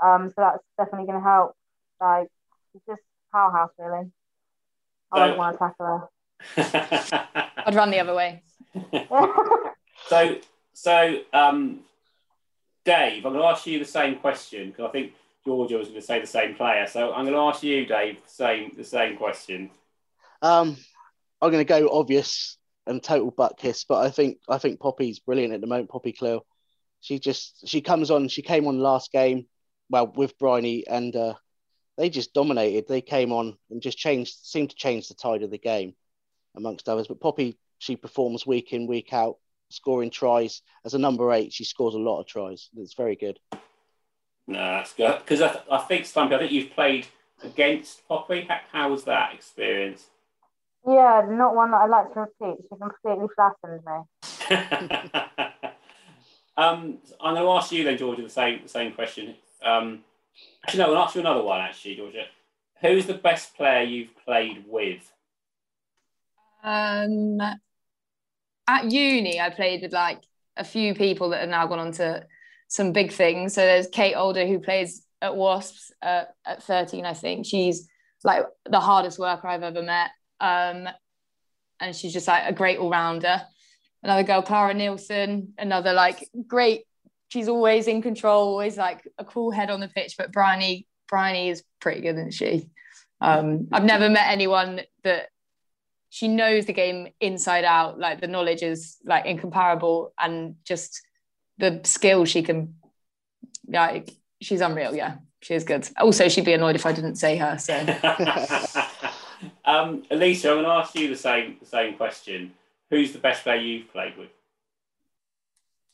Um, 0.02 0.28
so 0.30 0.34
that's 0.38 0.62
definitely 0.76 1.06
going 1.06 1.22
to 1.22 1.28
help. 1.28 1.54
Like, 2.00 2.28
she's 2.72 2.82
just 2.88 3.02
powerhouse, 3.32 3.70
really. 3.78 4.10
I 5.12 5.16
So- 5.16 5.20
wouldn't 5.22 5.38
want 5.38 5.54
to 5.54 5.58
tackle 5.58 5.86
her. 5.86 6.08
I'd 7.66 7.74
run 7.74 7.90
the 7.90 8.00
other 8.00 8.14
way. 8.14 8.42
so, 10.08 10.36
so, 10.72 11.20
um, 11.32 11.80
Dave, 12.84 13.24
I'm 13.24 13.32
going 13.32 13.42
to 13.42 13.48
ask 13.48 13.66
you 13.66 13.78
the 13.78 13.84
same 13.84 14.16
question 14.16 14.70
because 14.70 14.86
I 14.88 14.90
think 14.92 15.12
Georgia 15.46 15.78
was 15.78 15.88
going 15.88 16.00
to 16.00 16.06
say 16.06 16.20
the 16.20 16.26
same 16.26 16.54
player. 16.54 16.86
So 16.86 17.12
I'm 17.12 17.24
going 17.24 17.36
to 17.36 17.40
ask 17.40 17.62
you, 17.62 17.86
Dave, 17.86 18.22
the 18.22 18.28
same 18.28 18.72
the 18.76 18.84
same 18.84 19.16
question. 19.16 19.70
Um, 20.42 20.76
I'm 21.40 21.50
going 21.50 21.64
to 21.64 21.68
go 21.68 21.88
obvious 21.90 22.58
and 22.86 23.02
total 23.02 23.30
butt 23.30 23.56
kiss, 23.56 23.84
but 23.84 24.04
I 24.04 24.10
think 24.10 24.38
I 24.48 24.58
think 24.58 24.80
Poppy's 24.80 25.20
brilliant 25.20 25.54
at 25.54 25.60
the 25.60 25.66
moment. 25.66 25.88
Poppy 25.88 26.12
Cleal, 26.12 26.44
she 27.00 27.18
just 27.18 27.66
she 27.66 27.80
comes 27.80 28.10
on. 28.10 28.28
She 28.28 28.42
came 28.42 28.66
on 28.66 28.80
last 28.80 29.12
game, 29.12 29.46
well 29.88 30.12
with 30.14 30.36
Bryony, 30.38 30.86
and 30.86 31.14
uh, 31.14 31.34
they 31.96 32.10
just 32.10 32.34
dominated. 32.34 32.88
They 32.88 33.00
came 33.00 33.32
on 33.32 33.56
and 33.70 33.80
just 33.80 33.98
changed, 33.98 34.34
seemed 34.42 34.70
to 34.70 34.76
change 34.76 35.08
the 35.08 35.14
tide 35.14 35.44
of 35.44 35.52
the 35.52 35.58
game, 35.58 35.94
amongst 36.56 36.88
others. 36.88 37.06
But 37.06 37.20
Poppy, 37.20 37.56
she 37.78 37.96
performs 37.96 38.46
week 38.46 38.72
in 38.72 38.88
week 38.88 39.12
out, 39.12 39.36
scoring 39.68 40.10
tries 40.10 40.62
as 40.84 40.94
a 40.94 40.98
number 40.98 41.32
eight. 41.32 41.52
She 41.52 41.64
scores 41.64 41.94
a 41.94 41.98
lot 41.98 42.20
of 42.20 42.26
tries. 42.26 42.68
It's 42.76 42.94
very 42.94 43.14
good. 43.14 43.38
No, 44.46 44.58
that's 44.58 44.94
good 44.94 45.18
because 45.18 45.42
I, 45.42 45.60
I 45.70 45.78
think 45.78 46.06
Stumpy, 46.06 46.34
I 46.34 46.38
think 46.38 46.52
you've 46.52 46.70
played 46.70 47.06
against 47.42 48.06
Poppy. 48.06 48.46
How, 48.48 48.60
how 48.72 48.90
was 48.90 49.04
that 49.04 49.34
experience? 49.34 50.06
yeah, 50.86 51.26
not 51.28 51.54
one 51.56 51.72
that 51.72 51.78
I'd 51.78 51.90
like 51.90 52.14
to 52.14 52.20
repeat. 52.20 52.62
She 52.62 52.76
completely 52.78 53.26
flattened 53.34 53.82
me. 53.84 53.92
um, 56.56 56.98
I'm 57.20 57.34
going 57.34 57.42
to 57.42 57.50
ask 57.50 57.72
you 57.72 57.82
then, 57.82 57.98
Georgia, 57.98 58.22
the 58.22 58.28
same 58.28 58.62
the 58.62 58.68
same 58.68 58.92
question. 58.92 59.34
Um, 59.64 60.04
actually, 60.64 60.84
no, 60.84 60.94
I'll 60.94 61.04
ask 61.04 61.16
you 61.16 61.22
another 61.22 61.42
one. 61.42 61.60
Actually, 61.60 61.96
Georgia, 61.96 62.26
who's 62.80 63.06
the 63.06 63.14
best 63.14 63.56
player 63.56 63.82
you've 63.82 64.16
played 64.24 64.64
with? 64.68 65.12
Um, 66.62 67.40
at 67.40 68.84
uni, 68.84 69.40
I 69.40 69.50
played 69.50 69.82
with 69.82 69.92
like 69.92 70.22
a 70.56 70.64
few 70.64 70.94
people 70.94 71.30
that 71.30 71.40
have 71.40 71.48
now 71.48 71.66
gone 71.66 71.80
on 71.80 71.92
to 71.92 72.24
some 72.68 72.92
big 72.92 73.12
things. 73.12 73.54
So 73.54 73.60
there's 73.62 73.88
Kate 73.88 74.14
Alder 74.14 74.46
who 74.46 74.58
plays 74.58 75.02
at 75.22 75.36
Wasps 75.36 75.92
uh, 76.02 76.24
at 76.44 76.62
13, 76.62 77.04
I 77.04 77.14
think. 77.14 77.46
She's 77.46 77.88
like 78.24 78.44
the 78.68 78.80
hardest 78.80 79.18
worker 79.18 79.48
I've 79.48 79.62
ever 79.62 79.82
met. 79.82 80.10
Um, 80.40 80.88
and 81.80 81.94
she's 81.94 82.12
just 82.12 82.28
like 82.28 82.44
a 82.46 82.52
great 82.52 82.78
all 82.78 82.90
rounder. 82.90 83.42
Another 84.02 84.22
girl, 84.22 84.42
Clara 84.42 84.74
Nielsen, 84.74 85.54
another 85.58 85.92
like 85.92 86.28
great. 86.46 86.84
She's 87.28 87.48
always 87.48 87.88
in 87.88 88.02
control, 88.02 88.48
always 88.48 88.76
like 88.76 89.02
a 89.18 89.24
cool 89.24 89.50
head 89.50 89.70
on 89.70 89.80
the 89.80 89.88
pitch. 89.88 90.14
But 90.16 90.32
Bryony, 90.32 90.86
Bryony 91.08 91.48
is 91.48 91.64
pretty 91.80 92.00
good, 92.02 92.16
isn't 92.16 92.34
she? 92.34 92.70
Um, 93.20 93.68
I've 93.72 93.84
never 93.84 94.08
met 94.08 94.30
anyone 94.30 94.82
that 95.02 95.28
she 96.10 96.28
knows 96.28 96.66
the 96.66 96.72
game 96.72 97.08
inside 97.20 97.64
out. 97.64 97.98
Like 97.98 98.20
the 98.20 98.26
knowledge 98.26 98.62
is 98.62 98.98
like 99.04 99.26
incomparable, 99.26 100.12
and 100.18 100.56
just 100.64 101.02
the 101.58 101.80
skill 101.84 102.24
she 102.24 102.42
can, 102.42 102.74
like 103.68 104.10
she's 104.40 104.60
unreal. 104.60 104.94
Yeah, 104.94 105.16
she 105.40 105.54
is 105.54 105.64
good. 105.64 105.88
Also, 105.96 106.28
she'd 106.28 106.44
be 106.44 106.52
annoyed 106.52 106.76
if 106.76 106.86
I 106.86 106.92
didn't 106.92 107.16
say 107.16 107.36
her. 107.36 107.58
So 107.58 107.74
um, 109.64 110.02
Alicia, 110.10 110.50
I'm 110.50 110.56
going 110.56 110.64
to 110.64 110.70
ask 110.70 110.94
you 110.94 111.08
the 111.08 111.16
same 111.16 111.56
the 111.60 111.66
same 111.66 111.94
question. 111.94 112.52
Who's 112.90 113.12
the 113.12 113.18
best 113.18 113.42
player 113.42 113.60
you've 113.60 113.90
played 113.92 114.16
with? 114.16 114.30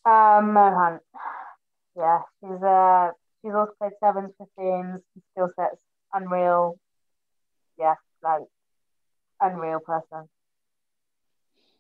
Um, 0.05 0.53
Mo 0.53 0.75
Hunt. 0.75 1.03
Yeah, 1.97 2.21
she's 2.41 2.63
uh 2.63 3.11
she's 3.43 3.53
also 3.55 3.73
played 3.79 3.93
sevens, 4.03 4.33
fifteens, 4.39 5.01
skill 5.33 5.51
sets 5.57 5.77
unreal. 6.13 6.79
Yeah, 7.79 7.95
like 8.23 8.43
unreal 9.41 9.81
person. 9.81 10.29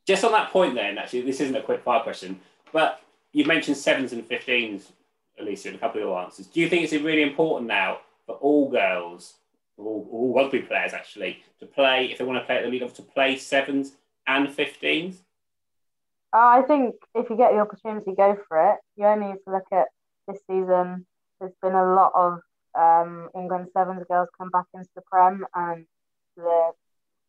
Just 0.06 0.24
on 0.24 0.32
that 0.32 0.50
point, 0.50 0.74
then, 0.74 0.98
actually, 0.98 1.22
this 1.22 1.40
isn't 1.40 1.54
a 1.54 1.62
quick 1.62 1.82
fire 1.84 2.02
question, 2.02 2.40
but 2.72 3.00
you've 3.32 3.46
mentioned 3.46 3.76
sevens 3.76 4.12
and 4.12 4.28
15s, 4.28 4.92
Alicia, 5.38 5.70
in 5.70 5.74
a 5.74 5.78
couple 5.78 6.00
of 6.00 6.08
your 6.08 6.22
answers. 6.22 6.46
Do 6.46 6.60
you 6.60 6.68
think 6.68 6.84
it's 6.84 6.92
really 6.92 7.22
important 7.22 7.68
now 7.68 7.98
for 8.26 8.36
all 8.36 8.70
girls, 8.70 9.34
all, 9.76 10.08
all 10.10 10.34
rugby 10.34 10.60
players 10.60 10.92
actually, 10.92 11.42
to 11.58 11.66
play, 11.66 12.06
if 12.06 12.18
they 12.18 12.24
want 12.24 12.38
to 12.38 12.46
play 12.46 12.56
at 12.56 12.62
the 12.62 12.68
elite 12.68 12.82
level, 12.82 12.96
to 12.96 13.02
play 13.02 13.36
sevens 13.36 13.92
and 14.26 14.48
15s? 14.48 15.16
Uh, 16.34 16.60
I 16.60 16.62
think 16.62 16.94
if 17.14 17.28
you 17.28 17.36
get 17.36 17.52
the 17.52 17.58
opportunity, 17.58 18.12
go 18.16 18.38
for 18.48 18.72
it. 18.72 18.78
You 18.96 19.06
only 19.06 19.28
need 19.28 19.38
to 19.46 19.52
look 19.52 19.66
at 19.72 19.88
this 20.26 20.38
season. 20.48 21.06
There's 21.40 21.52
been 21.60 21.74
a 21.74 21.94
lot 21.94 22.12
of 22.14 22.40
um, 22.74 23.28
England 23.34 23.68
sevens 23.74 24.04
girls 24.08 24.28
come 24.38 24.48
back 24.48 24.64
into 24.72 24.88
the 24.94 25.02
Prem, 25.02 25.44
and 25.54 25.84
the 26.36 26.70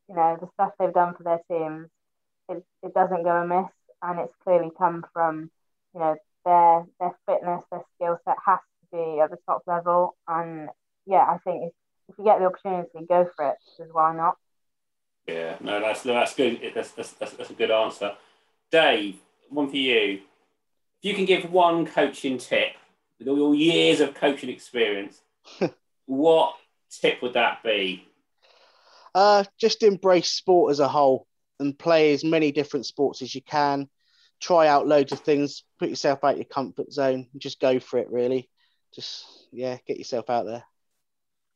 you 0.07 0.15
know 0.15 0.37
the 0.39 0.47
stuff 0.53 0.71
they've 0.79 0.93
done 0.93 1.15
for 1.15 1.23
their 1.23 1.41
teams, 1.49 1.89
it, 2.47 2.63
it 2.81 2.93
doesn't 2.93 3.23
go 3.23 3.41
amiss, 3.41 3.71
and 4.01 4.19
it's 4.19 4.33
clearly 4.43 4.71
come 4.77 5.03
from 5.11 5.49
you 5.93 5.99
know 5.99 6.15
their 6.45 6.85
their 6.99 7.17
fitness, 7.25 7.63
their 7.71 7.83
skill 7.95 8.19
set 8.25 8.37
has 8.45 8.59
to 8.59 8.97
be 8.97 9.19
at 9.19 9.29
the 9.29 9.37
top 9.45 9.63
level, 9.67 10.15
and 10.27 10.69
yeah, 11.05 11.25
I 11.27 11.37
think 11.43 11.63
if, 11.63 11.73
if 12.09 12.17
you 12.17 12.23
get 12.23 12.39
the 12.39 12.45
opportunity, 12.45 13.05
go 13.07 13.29
for 13.35 13.49
it. 13.49 13.55
Because 13.77 13.93
why 13.93 14.15
not? 14.15 14.37
Yeah, 15.27 15.55
no, 15.61 15.79
that's 15.79 16.03
that's 16.03 16.35
good. 16.35 16.59
That's, 16.75 16.91
that's, 16.91 17.11
that's, 17.13 17.33
that's 17.33 17.49
a 17.49 17.53
good 17.53 17.71
answer. 17.71 18.13
Dave, 18.71 19.17
one 19.49 19.69
for 19.69 19.77
you. 19.77 20.21
If 21.01 21.09
you 21.09 21.13
can 21.13 21.25
give 21.25 21.51
one 21.51 21.85
coaching 21.85 22.37
tip 22.37 22.73
with 23.19 23.27
all 23.27 23.37
your 23.37 23.55
years 23.55 23.99
of 23.99 24.13
coaching 24.13 24.49
experience, 24.49 25.21
what 26.05 26.55
tip 26.89 27.21
would 27.21 27.33
that 27.33 27.63
be? 27.63 28.07
Uh, 29.15 29.43
just 29.59 29.83
embrace 29.83 30.31
sport 30.31 30.71
as 30.71 30.79
a 30.79 30.87
whole 30.87 31.27
and 31.59 31.77
play 31.77 32.13
as 32.13 32.23
many 32.23 32.51
different 32.51 32.85
sports 32.85 33.21
as 33.21 33.33
you 33.33 33.41
can. 33.41 33.87
Try 34.43 34.67
out 34.67 34.85
loads 34.85 35.13
of 35.13 35.21
things. 35.21 35.63
Put 35.79 35.87
yourself 35.87 36.25
out 36.25 36.35
your 36.35 36.43
comfort 36.45 36.91
zone. 36.91 37.27
And 37.31 37.41
just 37.41 37.61
go 37.61 37.79
for 37.79 37.97
it. 37.97 38.11
Really, 38.11 38.49
just 38.93 39.25
yeah, 39.53 39.77
get 39.87 39.97
yourself 39.97 40.29
out 40.29 40.45
there. 40.45 40.65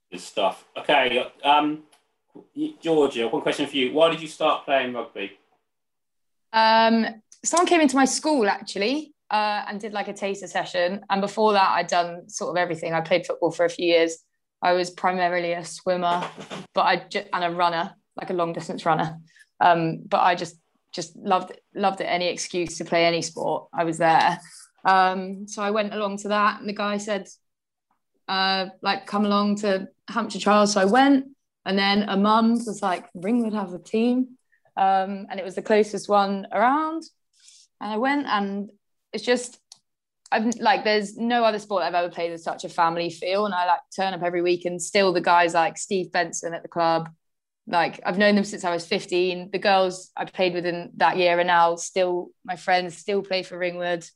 Good 0.09 0.21
stuff. 0.21 0.63
Okay, 0.77 1.25
um, 1.43 1.83
Georgia, 2.81 3.27
one 3.27 3.41
question 3.41 3.67
for 3.67 3.75
you. 3.75 3.91
Why 3.91 4.09
did 4.09 4.21
you 4.21 4.29
start 4.29 4.63
playing 4.63 4.93
rugby? 4.93 5.37
Um, 6.53 7.05
someone 7.43 7.67
came 7.67 7.81
into 7.81 7.97
my 7.97 8.05
school 8.05 8.47
actually 8.47 9.13
uh, 9.31 9.65
and 9.67 9.81
did 9.81 9.91
like 9.91 10.07
a 10.07 10.13
taster 10.13 10.47
session. 10.47 11.01
And 11.09 11.19
before 11.19 11.51
that, 11.53 11.71
I'd 11.71 11.87
done 11.87 12.29
sort 12.29 12.51
of 12.51 12.57
everything. 12.57 12.93
I 12.93 13.01
played 13.01 13.25
football 13.25 13.51
for 13.51 13.65
a 13.65 13.69
few 13.69 13.85
years. 13.85 14.17
I 14.61 14.71
was 14.71 14.91
primarily 14.91 15.51
a 15.51 15.65
swimmer, 15.65 16.23
but 16.73 16.85
I 16.85 17.05
just 17.09 17.27
and 17.33 17.43
a 17.43 17.51
runner, 17.51 17.93
like 18.15 18.29
a 18.29 18.33
long 18.33 18.53
distance 18.53 18.85
runner. 18.85 19.17
Um, 19.59 20.03
but 20.07 20.21
I 20.21 20.35
just 20.35 20.55
just 20.97 21.15
loved 21.15 21.51
loved 21.73 22.01
it. 22.01 22.05
Any 22.05 22.27
excuse 22.27 22.77
to 22.79 22.85
play 22.85 23.05
any 23.05 23.21
sport, 23.21 23.69
I 23.73 23.85
was 23.85 23.97
there. 23.97 24.39
Um, 24.83 25.47
so 25.47 25.61
I 25.61 25.71
went 25.71 25.93
along 25.93 26.17
to 26.23 26.27
that, 26.29 26.59
and 26.59 26.67
the 26.67 26.73
guy 26.73 26.97
said, 26.97 27.27
uh, 28.27 28.67
like, 28.81 29.05
come 29.05 29.25
along 29.25 29.57
to 29.57 29.87
Hampshire 30.09 30.39
Trials. 30.39 30.73
So 30.73 30.81
I 30.81 30.85
went, 30.85 31.25
and 31.65 31.77
then 31.77 32.09
a 32.09 32.17
mum 32.17 32.53
was 32.53 32.81
like, 32.81 33.05
Ringwood 33.13 33.53
have 33.53 33.73
a 33.73 33.79
team 33.79 34.37
um, 34.77 35.27
and 35.29 35.39
it 35.39 35.43
was 35.43 35.55
the 35.55 35.61
closest 35.61 36.07
one 36.07 36.47
around. 36.51 37.03
And 37.81 37.91
I 37.91 37.97
went, 37.97 38.27
and 38.27 38.69
it's 39.11 39.23
just, 39.23 39.59
I've 40.31 40.55
like, 40.59 40.83
there's 40.83 41.17
no 41.17 41.43
other 41.43 41.59
sport 41.59 41.83
I've 41.83 41.93
ever 41.93 42.09
played 42.09 42.31
with 42.31 42.41
such 42.41 42.63
a 42.63 42.69
family 42.69 43.09
feel. 43.09 43.45
And 43.45 43.55
I 43.55 43.65
like 43.65 43.79
turn 43.95 44.13
up 44.13 44.23
every 44.23 44.41
week, 44.41 44.65
and 44.65 44.81
still 44.81 45.13
the 45.13 45.21
guys 45.21 45.53
like 45.53 45.77
Steve 45.77 46.11
Benson 46.11 46.53
at 46.53 46.63
the 46.63 46.69
club, 46.69 47.09
like 47.67 47.99
I've 48.05 48.17
known 48.17 48.35
them 48.35 48.43
since 48.43 48.63
I 48.63 48.71
was 48.71 48.87
15. 48.87 49.51
The 49.51 49.59
girls 49.59 50.11
I 50.15 50.25
played 50.25 50.53
with 50.53 50.65
in 50.65 50.91
that 50.97 51.17
year 51.17 51.39
are 51.39 51.43
now 51.43 51.75
still 51.75 52.29
my 52.45 52.55
friends, 52.55 52.97
still 52.97 53.21
play 53.21 53.43
for 53.43 53.57
Ringwood. 53.57 54.07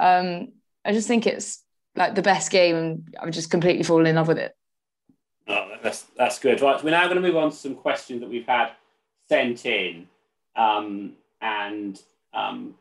Um, 0.00 0.48
I 0.84 0.92
just 0.92 1.08
think 1.08 1.26
it's 1.26 1.62
like 1.94 2.14
the 2.14 2.22
best 2.22 2.50
game 2.50 2.76
and 2.76 3.16
I've 3.20 3.30
just 3.30 3.50
completely 3.50 3.82
fallen 3.82 4.06
in 4.06 4.16
love 4.16 4.28
with 4.28 4.38
it. 4.38 4.52
Oh, 5.46 5.76
that's 5.82 6.02
that's 6.16 6.38
good. 6.38 6.60
Right, 6.60 6.82
we're 6.82 6.90
now 6.90 7.04
going 7.04 7.16
to 7.16 7.22
move 7.22 7.36
on 7.36 7.50
to 7.50 7.56
some 7.56 7.74
questions 7.74 8.20
that 8.20 8.28
we've 8.28 8.46
had 8.46 8.72
sent 9.28 9.64
in, 9.64 10.06
um, 10.56 11.14
and 11.40 12.00
um, 12.34 12.74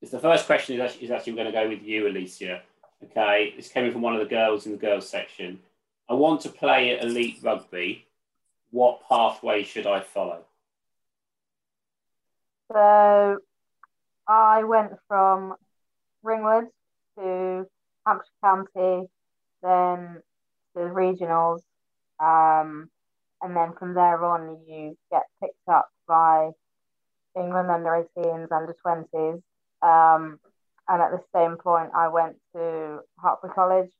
the 0.00 0.18
first 0.18 0.46
question 0.46 0.74
is 0.74 0.80
actually, 0.80 1.04
is 1.04 1.10
actually 1.10 1.34
going 1.34 1.46
to 1.46 1.52
go 1.52 1.68
with 1.68 1.82
you, 1.82 2.08
Alicia. 2.08 2.62
Okay, 3.04 3.54
this 3.56 3.68
came 3.68 3.84
in 3.84 3.92
from 3.92 4.02
one 4.02 4.14
of 4.14 4.20
the 4.20 4.26
girls 4.26 4.66
in 4.66 4.72
the 4.72 4.78
girls 4.78 5.08
section. 5.08 5.60
I 6.08 6.14
want 6.14 6.40
to 6.42 6.48
play 6.48 6.98
elite 6.98 7.38
rugby. 7.42 8.06
What 8.74 9.08
pathway 9.08 9.62
should 9.62 9.86
I 9.86 10.00
follow? 10.00 10.40
So 12.72 13.38
I 14.26 14.64
went 14.64 14.94
from 15.06 15.54
Ringwood 16.24 16.64
to 17.16 17.66
Hampshire 18.04 18.24
County, 18.42 19.08
then 19.62 20.22
to 20.74 20.74
the 20.74 20.90
regionals, 20.90 21.60
um, 22.18 22.90
and 23.40 23.56
then 23.56 23.74
from 23.78 23.94
there 23.94 24.24
on 24.24 24.58
you 24.66 24.98
get 25.08 25.22
picked 25.40 25.68
up 25.68 25.88
by 26.08 26.50
England 27.36 27.70
under 27.70 28.04
18s, 28.18 28.50
under 28.50 28.74
20s. 28.84 29.40
Um, 29.82 30.40
and 30.88 31.00
at 31.00 31.12
the 31.12 31.22
same 31.32 31.58
point, 31.58 31.90
I 31.94 32.08
went 32.08 32.38
to 32.56 33.02
Hertford 33.22 33.52
College 33.54 33.92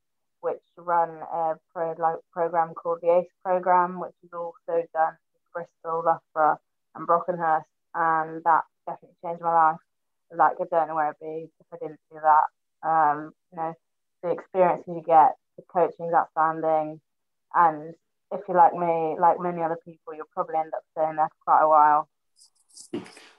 which 0.45 0.61
run 0.76 1.09
a 1.09 1.55
pro, 1.72 1.95
like, 1.99 2.20
program 2.30 2.74
called 2.74 2.99
the 3.01 3.09
ACE 3.18 3.32
program, 3.42 3.99
which 3.99 4.12
is 4.22 4.30
also 4.34 4.84
done 4.92 5.16
in 5.34 5.40
Bristol, 5.55 6.05
Loughborough, 6.05 6.59
and 6.95 7.09
Brockenhurst, 7.09 7.64
and 7.95 8.45
that 8.45 8.64
definitely 8.86 9.16
changed 9.24 9.42
my 9.42 9.55
life. 9.55 9.80
Like 10.36 10.57
I 10.61 10.64
don't 10.70 10.88
know 10.88 10.97
where 10.97 11.09
I'd 11.09 11.20
be 11.20 11.49
if 11.59 11.66
I 11.72 11.76
didn't 11.80 12.01
do 12.12 12.18
that. 12.22 12.47
Um, 12.86 13.32
you 13.53 13.57
know, 13.57 13.74
the 14.22 14.30
experience 14.32 14.84
you 14.86 15.03
get, 15.07 15.32
the 15.57 15.62
coaching 15.72 16.09
is 16.09 16.14
outstanding, 16.14 17.01
and 17.55 17.95
if 18.30 18.40
you're 18.47 18.57
like 18.57 18.74
me, 18.74 19.16
like 19.18 19.40
many 19.40 19.62
other 19.62 19.78
people, 19.82 20.12
you'll 20.14 20.34
probably 20.34 20.57
end 20.57 20.72
up 20.74 20.84
staying 20.92 21.16
there 21.16 21.28
for 21.28 21.45
quite 21.45 21.62
a 21.62 21.68
while. 21.68 22.09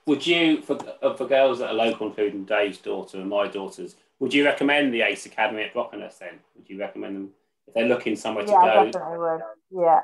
Would 0.06 0.26
you, 0.26 0.62
for, 0.62 0.78
for 1.16 1.26
girls 1.26 1.58
that 1.58 1.70
are 1.70 1.74
local, 1.74 2.06
including 2.06 2.44
Dave's 2.44 2.78
daughter 2.78 3.18
and 3.18 3.28
my 3.28 3.48
daughters, 3.48 3.96
would 4.18 4.32
you 4.32 4.44
recommend 4.44 4.94
the 4.94 5.02
ACE 5.02 5.26
Academy 5.26 5.62
at 5.62 5.74
Brockenhurst 5.74 6.18
then? 6.18 6.38
Would 6.56 6.70
you 6.70 6.78
recommend 6.78 7.16
them 7.16 7.30
if 7.66 7.74
they're 7.74 7.86
looking 7.86 8.16
somewhere 8.16 8.44
to 8.44 8.52
go? 8.52 8.64
Yeah, 8.64 8.84
definitely 8.84 9.18
would. 9.18 9.40
Yeah. 9.70 10.00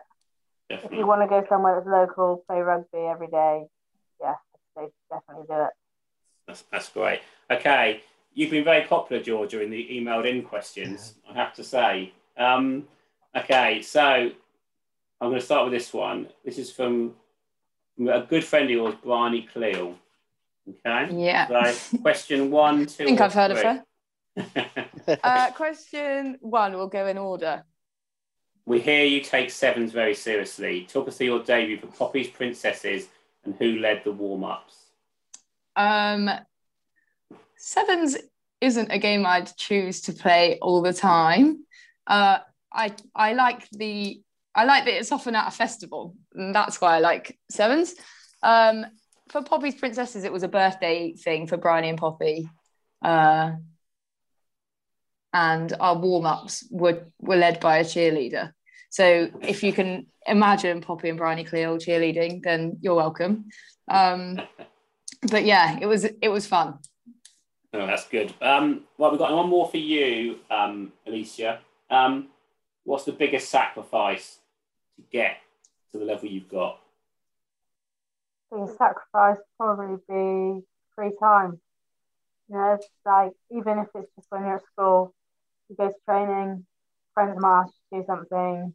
Definitely. 0.68 0.96
If 0.96 1.00
you 1.00 1.07
want 1.07 1.22
to 1.22 1.28
go 1.28 1.44
somewhere 1.48 1.76
that's 1.76 1.86
local, 1.86 2.44
play 2.48 2.61
rugby 2.61 2.98
every 2.98 3.28
day, 3.28 3.64
yeah, 4.20 4.34
they 4.76 4.86
definitely 5.11 5.44
do 5.48 5.64
it. 5.64 5.70
That's, 6.46 6.64
that's 6.72 6.88
great. 6.88 7.20
Okay, 7.50 8.03
you've 8.34 8.50
been 8.50 8.64
very 8.64 8.86
popular, 8.86 9.22
Georgia, 9.22 9.62
in 9.62 9.70
the 9.70 9.88
emailed 9.92 10.28
in 10.28 10.42
questions, 10.42 11.14
I 11.30 11.34
have 11.34 11.55
to 11.55 11.64
say. 11.64 12.12
Um, 12.36 12.88
okay, 13.36 13.82
so 13.82 14.03
I'm 14.03 15.28
going 15.28 15.34
to 15.34 15.40
start 15.40 15.64
with 15.64 15.72
this 15.72 15.92
one. 15.92 16.28
This 16.44 16.59
is 16.59 16.70
from, 16.72 17.14
from 17.21 17.21
a 18.09 18.26
good 18.28 18.44
friend 18.44 18.64
of 18.64 18.70
yours, 18.70 18.94
Bryony 19.03 19.42
Cleal. 19.42 19.96
Okay. 20.68 21.14
Yeah. 21.14 21.72
So, 21.72 21.98
question 21.98 22.50
one, 22.50 22.86
two. 22.86 23.05
I 23.05 23.07
think 23.07 23.20
I've 23.20 23.34
heard 23.34 23.57
three. 23.57 23.70
of 24.36 24.46
her. 24.57 25.18
uh, 25.22 25.50
question 25.53 26.38
one, 26.40 26.74
we'll 26.74 26.88
go 26.88 27.07
in 27.07 27.18
order. 27.18 27.64
We 28.64 28.80
hear 28.80 29.05
you 29.05 29.20
take 29.20 29.50
sevens 29.50 29.92
very 29.92 30.14
seriously. 30.14 30.86
Talk 30.90 31.09
us 31.09 31.16
through 31.16 31.26
your 31.26 31.42
debut 31.42 31.78
for 31.78 31.88
Poppy's 31.88 32.28
Princesses 32.28 33.09
and 33.44 33.55
who 33.59 33.78
led 33.78 34.05
the 34.05 34.12
warm 34.12 34.44
ups. 34.44 34.76
Um, 35.74 36.30
sevens 37.57 38.16
isn't 38.61 38.92
a 38.92 38.98
game 38.98 39.26
I'd 39.26 39.55
choose 39.57 40.00
to 40.03 40.12
play 40.12 40.59
all 40.62 40.80
the 40.80 40.92
time. 40.92 41.64
Uh, 42.07 42.38
I 42.72 42.94
I 43.14 43.32
like 43.34 43.68
the 43.70 44.22
I 44.55 44.64
like 44.64 44.84
that 44.84 44.98
it's 44.98 45.12
often 45.12 45.34
at 45.34 45.48
a 45.48 45.50
festival, 45.50 46.14
and 46.34 46.55
that's 46.55 46.80
why 46.80 46.96
I 46.96 47.00
like 47.00 47.38
sevens. 47.50 47.94
Um, 48.42 48.86
for 49.30 49.42
Poppy's 49.42 49.74
Princesses, 49.74 50.24
it 50.24 50.32
was 50.32 50.42
a 50.42 50.48
birthday 50.48 51.14
thing 51.14 51.46
for 51.46 51.57
Bryony 51.57 51.88
and 51.88 51.98
Poppy. 51.98 52.48
Uh, 53.00 53.53
and 55.32 55.72
our 55.80 55.96
warm 55.96 56.26
ups 56.26 56.66
were, 56.70 57.07
were 57.18 57.36
led 57.36 57.59
by 57.61 57.78
a 57.78 57.84
cheerleader. 57.84 58.53
So 58.90 59.30
if 59.40 59.62
you 59.62 59.72
can 59.72 60.07
imagine 60.26 60.82
Poppy 60.82 61.09
and 61.09 61.16
Bryony 61.16 61.44
Cleal 61.44 61.78
cheerleading, 61.78 62.42
then 62.42 62.76
you're 62.82 62.94
welcome. 62.94 63.46
Um, 63.90 64.38
but 65.30 65.44
yeah, 65.44 65.78
it 65.80 65.86
was 65.86 66.05
it 66.05 66.28
was 66.28 66.46
fun. 66.46 66.78
Oh, 67.72 67.86
that's 67.86 68.07
good. 68.09 68.34
Um, 68.42 68.82
well, 68.98 69.11
we've 69.11 69.18
got 69.18 69.34
one 69.34 69.48
more 69.48 69.68
for 69.68 69.78
you, 69.78 70.40
um, 70.50 70.92
Alicia. 71.07 71.61
Um, 71.90 72.28
what's 72.84 73.05
the 73.05 73.12
biggest 73.12 73.48
sacrifice 73.48 74.40
to 74.97 75.03
get 75.11 75.38
to 75.93 75.99
the 75.99 76.05
level 76.05 76.28
you've 76.28 76.49
got? 76.49 76.78
The 78.51 78.66
sacrifice 78.78 79.38
probably 79.59 79.97
be 80.09 80.64
free 80.95 81.12
time. 81.18 81.61
You 82.49 82.57
know, 82.57 82.78
like 83.07 83.32
even 83.51 83.78
if 83.78 83.88
it's 83.95 84.11
just 84.14 84.26
when 84.30 84.43
you're 84.43 84.57
at 84.57 84.66
school, 84.72 85.14
you 85.68 85.76
go 85.76 85.88
to 85.88 85.95
training, 86.07 86.66
friends 87.14 87.40
march, 87.40 87.70
do 87.90 88.05
something, 88.07 88.74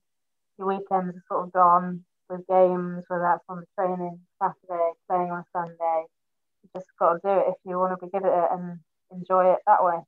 your 0.58 0.68
weekends 0.68 1.16
are 1.16 1.24
sort 1.28 1.46
of 1.46 1.54
gone 1.54 2.04
with 2.30 2.48
games, 2.48 3.06
whether 3.08 3.24
that's 3.24 3.44
on 3.48 3.62
the 3.62 3.68
training 3.78 4.20
Saturday, 4.42 4.92
playing 5.08 5.32
on 5.32 5.44
Sunday. 5.54 6.06
You 6.64 6.70
just 6.76 6.88
got 7.00 7.14
to 7.14 7.20
do 7.24 7.30
it 7.30 7.46
if 7.50 7.56
you 7.66 7.78
want 7.78 8.00
to 8.00 8.06
be 8.06 8.12
good 8.12 8.26
at 8.26 8.46
it 8.46 8.50
and 8.52 8.80
enjoy 9.12 9.54
it 9.54 9.60
that 9.68 9.84
way. 9.84 10.00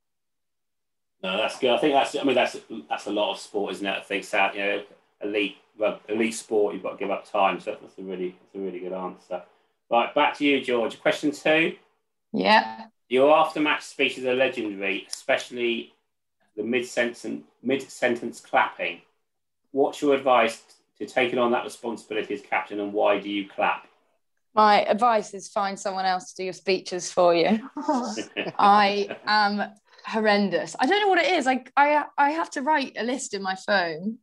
No, 1.22 1.36
that's 1.36 1.58
good. 1.58 1.70
I 1.70 1.78
think 1.78 1.94
that's. 1.94 2.16
I 2.16 2.22
mean, 2.22 2.34
that's 2.34 2.56
that's 2.88 3.06
a 3.06 3.12
lot 3.12 3.32
of 3.32 3.38
sport, 3.38 3.72
isn't 3.72 3.86
it? 3.86 3.98
I 3.98 4.00
think 4.00 4.28
that 4.30 4.54
you 4.54 4.60
know, 4.60 4.82
elite 5.22 5.56
well, 5.78 5.98
elite 6.08 6.34
sport, 6.34 6.74
you've 6.74 6.82
got 6.82 6.92
to 6.92 6.96
give 6.98 7.10
up 7.10 7.30
time. 7.30 7.58
So 7.58 7.76
that's 7.80 7.98
a 7.98 8.02
really 8.02 8.36
that's 8.40 8.54
a 8.54 8.58
really 8.58 8.80
good 8.80 8.92
answer. 8.92 9.42
Right, 9.90 10.14
back 10.14 10.36
to 10.38 10.44
you, 10.44 10.60
George. 10.60 11.00
Question 11.00 11.32
two. 11.32 11.76
Yeah. 12.32 12.86
Your 13.08 13.34
aftermatch 13.34 13.82
speeches 13.82 14.24
are 14.24 14.34
legendary, 14.34 15.06
especially 15.10 15.94
the 16.56 16.62
mid 16.62 16.86
sentence 16.86 17.44
mid 17.62 17.82
sentence 17.82 18.40
clapping. 18.40 19.00
What's 19.72 20.02
your 20.02 20.14
advice 20.14 20.62
to 20.98 21.06
taking 21.06 21.38
on 21.38 21.50
that 21.52 21.64
responsibility 21.64 22.34
as 22.34 22.42
captain, 22.42 22.78
and 22.78 22.92
why 22.92 23.18
do 23.18 23.28
you 23.28 23.48
clap? 23.48 23.86
My 24.54 24.82
advice 24.82 25.32
is 25.32 25.48
find 25.48 25.78
someone 25.78 26.04
else 26.04 26.32
to 26.32 26.36
do 26.36 26.44
your 26.44 26.52
speeches 26.52 27.10
for 27.10 27.34
you. 27.34 27.70
I 28.58 29.16
am 29.24 29.70
horrendous. 30.04 30.74
I 30.78 30.86
don't 30.86 31.00
know 31.00 31.08
what 31.08 31.24
it 31.24 31.32
is. 31.32 31.46
Like 31.46 31.72
I 31.76 32.04
I 32.18 32.30
have 32.30 32.50
to 32.50 32.62
write 32.62 32.96
a 32.98 33.02
list 33.02 33.34
in 33.34 33.42
my 33.42 33.54
phone, 33.54 34.18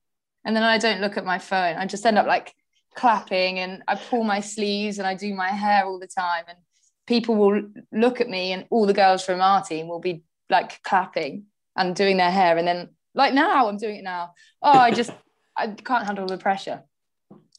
and 0.48 0.56
then 0.56 0.64
I 0.64 0.78
don't 0.78 1.02
look 1.02 1.18
at 1.18 1.26
my 1.26 1.40
phone. 1.40 1.76
I 1.76 1.86
just 1.86 2.06
end 2.06 2.18
up 2.18 2.26
like 2.26 2.56
clapping, 2.96 3.60
and 3.60 3.84
I 3.86 3.96
pull 3.96 4.24
my 4.24 4.40
sleeves, 4.40 4.98
and 4.98 5.06
I 5.06 5.14
do 5.14 5.36
my 5.36 5.50
hair 5.50 5.86
all 5.86 6.00
the 6.00 6.08
time, 6.08 6.46
and 6.48 6.58
people 7.06 7.36
will 7.36 7.62
look 7.92 8.22
at 8.22 8.30
me, 8.30 8.54
and 8.54 8.66
all 8.70 8.88
the 8.88 8.94
girls 8.94 9.26
from 9.26 9.42
our 9.42 9.62
team 9.62 9.90
will 9.90 10.00
be 10.00 10.24
like 10.50 10.82
clapping 10.84 11.48
and 11.76 11.94
doing 11.94 12.16
their 12.16 12.32
hair, 12.32 12.58
and 12.58 12.66
then 12.66 12.90
like 13.14 13.34
now 13.34 13.68
I'm 13.68 13.78
doing 13.78 13.98
it 13.98 14.04
now. 14.04 14.34
Oh, 14.62 14.72
I 14.72 14.92
just 14.92 15.12
I 15.56 15.68
can't 15.68 16.06
handle 16.06 16.26
the 16.26 16.38
pressure. 16.38 16.82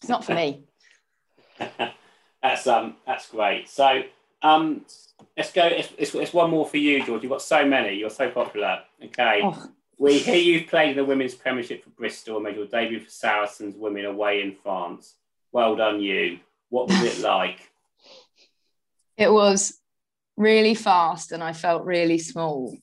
It's 0.01 0.09
not 0.09 0.25
for 0.25 0.35
me. 0.35 0.65
that's 2.43 2.67
um 2.67 2.97
that's 3.07 3.29
great. 3.29 3.69
So 3.69 4.03
um 4.41 4.87
let's 5.37 5.53
go. 5.53 5.67
It's, 5.67 5.93
it's, 5.99 6.15
it's, 6.15 6.33
one 6.33 6.51
more 6.51 6.67
for 6.67 6.79
you, 6.79 7.05
George. 7.05 7.23
You've 7.23 7.31
got 7.31 7.43
so 7.43 7.67
many. 7.67 7.97
You're 7.97 8.09
so 8.09 8.31
popular. 8.31 8.79
Okay. 9.05 9.41
Oh. 9.43 9.69
We 9.99 10.19
hear 10.19 10.37
you've 10.37 10.69
played 10.69 10.91
in 10.91 10.97
the 10.97 11.05
women's 11.05 11.35
premiership 11.35 11.85
for 11.85 11.91
Bristol 11.91 12.37
and 12.37 12.45
made 12.45 12.57
your 12.57 12.67
debut 12.67 13.01
for 13.01 13.11
Saracens 13.11 13.77
women 13.77 14.05
away 14.05 14.43
in 14.43 14.55
France. 14.55 15.15
Well 15.53 15.77
done, 15.77 16.01
you. 16.01 16.41
What 16.71 16.89
was 16.89 17.03
it 17.03 17.21
like? 17.23 17.71
It 19.17 19.33
was 19.33 19.79
really 20.37 20.75
fast 20.75 21.33
and 21.33 21.43
I 21.43 21.53
felt 21.53 21.85
really 21.85 22.19
small. 22.19 22.77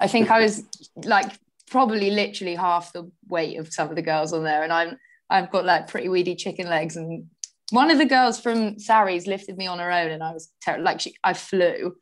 I 0.00 0.08
think 0.08 0.30
I 0.30 0.40
was 0.40 0.64
like 1.04 1.38
probably 1.70 2.10
literally 2.10 2.54
half 2.54 2.92
the 2.92 3.10
weight 3.28 3.58
of 3.58 3.72
some 3.72 3.88
of 3.88 3.96
the 3.96 4.02
girls 4.02 4.32
on 4.32 4.44
there. 4.44 4.62
And 4.62 4.72
I'm 4.72 4.98
I've 5.30 5.50
got 5.50 5.64
like 5.64 5.88
pretty 5.88 6.08
weedy 6.08 6.36
chicken 6.36 6.68
legs 6.68 6.96
and 6.96 7.26
one 7.70 7.90
of 7.90 7.98
the 7.98 8.06
girls 8.06 8.38
from 8.38 8.78
Sarries 8.78 9.26
lifted 9.26 9.56
me 9.56 9.66
on 9.66 9.78
her 9.80 9.90
own 9.90 10.10
and 10.10 10.22
I 10.22 10.32
was 10.32 10.52
ter- 10.64 10.78
like 10.78 11.00
she, 11.00 11.14
I 11.24 11.32
flew. 11.32 11.96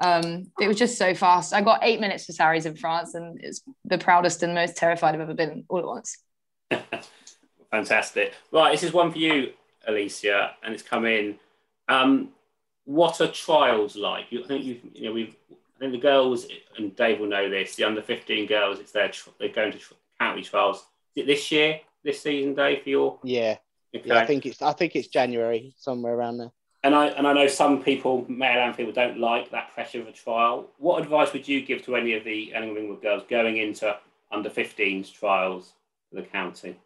Um, 0.00 0.50
it 0.60 0.66
was 0.66 0.78
just 0.78 0.96
so 0.96 1.14
fast. 1.14 1.52
I 1.52 1.60
got 1.60 1.80
eight 1.82 2.00
minutes 2.00 2.24
for 2.24 2.32
Sarries 2.32 2.66
in 2.66 2.76
France 2.76 3.14
and 3.14 3.38
it's 3.42 3.62
the 3.84 3.98
proudest 3.98 4.42
and 4.42 4.54
most 4.54 4.76
terrified 4.76 5.14
I've 5.14 5.20
ever 5.20 5.34
been 5.34 5.64
all 5.68 5.78
at 5.78 5.86
once. 5.86 6.18
Fantastic. 7.70 8.34
Right, 8.50 8.72
this 8.72 8.82
is 8.82 8.92
one 8.92 9.12
for 9.12 9.18
you, 9.18 9.52
Alicia, 9.86 10.52
and 10.62 10.74
it's 10.74 10.82
come 10.82 11.04
in. 11.04 11.38
Um, 11.88 12.30
what 12.84 13.20
are 13.20 13.28
trials 13.28 13.96
like? 13.96 14.26
You, 14.30 14.44
I 14.44 14.46
think 14.46 14.64
you, 14.64 14.80
you 14.94 15.04
know 15.04 15.12
we've. 15.12 15.36
I 15.50 15.78
think 15.84 15.92
the 15.92 15.98
girls 15.98 16.46
and 16.76 16.94
Dave 16.94 17.20
will 17.20 17.28
know 17.28 17.48
this. 17.48 17.76
The 17.76 17.84
under 17.84 18.02
fifteen 18.02 18.46
girls, 18.46 18.80
it's 18.80 18.92
their 18.92 19.10
they're 19.38 19.48
going 19.48 19.72
to 19.72 19.78
county 20.18 20.42
trials. 20.42 20.84
Is 21.14 21.22
it 21.22 21.26
this 21.26 21.50
year, 21.52 21.80
this 22.02 22.20
season, 22.20 22.54
Dave? 22.54 22.82
For 22.82 22.88
your 22.88 23.18
yeah, 23.22 23.56
Okay. 23.94 24.08
Yeah, 24.08 24.18
I 24.18 24.26
think 24.26 24.46
it's 24.46 24.62
I 24.62 24.72
think 24.72 24.94
it's 24.94 25.08
January 25.08 25.74
somewhere 25.76 26.14
around 26.14 26.38
there. 26.38 26.52
And 26.82 26.94
I 26.94 27.08
and 27.08 27.26
I 27.26 27.32
know 27.34 27.46
some 27.46 27.82
people, 27.82 28.24
male 28.28 28.58
and 28.58 28.74
female, 28.74 28.92
don't 28.92 29.18
like 29.18 29.50
that 29.50 29.72
pressure 29.74 30.00
of 30.00 30.08
a 30.08 30.12
trial. 30.12 30.68
What 30.78 31.02
advice 31.02 31.32
would 31.32 31.46
you 31.46 31.60
give 31.62 31.84
to 31.84 31.96
any 31.96 32.14
of 32.14 32.24
the 32.24 32.54
Ellingham 32.54 32.76
Ringwood 32.76 33.02
girls 33.02 33.22
going 33.28 33.58
into 33.58 33.96
under 34.32 34.48
15s 34.48 35.12
trials 35.12 35.74
for 36.08 36.20
the 36.20 36.26
county? 36.26 36.76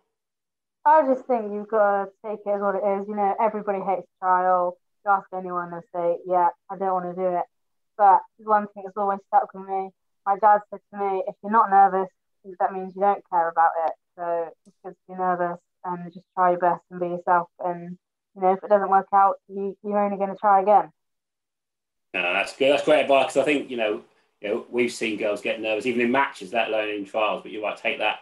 I 0.84 1.02
just 1.06 1.26
think 1.26 1.52
you've 1.52 1.68
got 1.68 2.04
to 2.04 2.10
take 2.26 2.40
it 2.44 2.50
as 2.50 2.60
what 2.60 2.74
it 2.74 2.84
is. 3.00 3.08
You 3.08 3.14
know, 3.14 3.34
everybody 3.40 3.78
hates 3.80 4.08
trial. 4.18 4.76
You 5.04 5.12
ask 5.12 5.28
anyone, 5.32 5.70
they'll 5.70 5.82
say, 5.94 6.18
"Yeah, 6.26 6.48
I 6.68 6.76
don't 6.76 6.92
want 6.92 7.16
to 7.16 7.22
do 7.22 7.28
it." 7.36 7.44
But 7.96 8.20
one 8.38 8.66
thing 8.74 8.82
that's 8.84 8.96
always 8.96 9.20
stuck 9.28 9.54
with 9.54 9.68
me. 9.68 9.90
My 10.26 10.36
dad 10.38 10.60
said 10.70 10.80
to 10.92 10.98
me, 10.98 11.22
"If 11.28 11.36
you're 11.42 11.52
not 11.52 11.70
nervous, 11.70 12.08
that 12.58 12.72
means 12.72 12.94
you 12.94 13.00
don't 13.02 13.22
care 13.30 13.48
about 13.48 13.70
it. 13.86 13.92
So 14.16 14.50
just 14.84 14.96
be 15.08 15.14
nervous 15.14 15.58
and 15.84 16.12
just 16.12 16.26
try 16.34 16.50
your 16.50 16.58
best 16.58 16.82
and 16.90 17.00
be 17.00 17.08
yourself. 17.08 17.48
And 17.58 17.98
you 18.34 18.42
know, 18.42 18.52
if 18.52 18.62
it 18.62 18.68
doesn't 18.68 18.90
work 18.90 19.06
out, 19.12 19.36
you, 19.48 19.76
you're 19.82 19.98
only 19.98 20.16
going 20.16 20.30
to 20.30 20.36
try 20.36 20.62
again." 20.62 20.90
No, 22.12 22.22
that's 22.22 22.56
good. 22.56 22.72
That's 22.72 22.84
great 22.84 23.02
advice 23.02 23.26
because 23.26 23.36
I 23.38 23.44
think 23.44 23.70
you 23.70 23.76
know, 23.76 24.02
you 24.40 24.48
know, 24.48 24.66
we've 24.70 24.92
seen 24.92 25.18
girls 25.18 25.40
get 25.40 25.60
nervous 25.60 25.86
even 25.86 26.00
in 26.00 26.10
matches, 26.10 26.52
let 26.52 26.68
alone 26.68 26.88
in 26.90 27.04
trials. 27.04 27.42
But 27.42 27.52
you're 27.52 27.62
right, 27.62 27.76
take 27.76 27.98
that, 27.98 28.20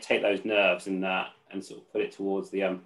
take 0.00 0.22
those 0.22 0.44
nerves 0.44 0.86
and 0.86 1.04
uh, 1.04 1.26
and 1.50 1.64
sort 1.64 1.80
of 1.80 1.92
put 1.92 2.02
it 2.02 2.12
towards 2.12 2.50
the 2.50 2.64
um, 2.64 2.82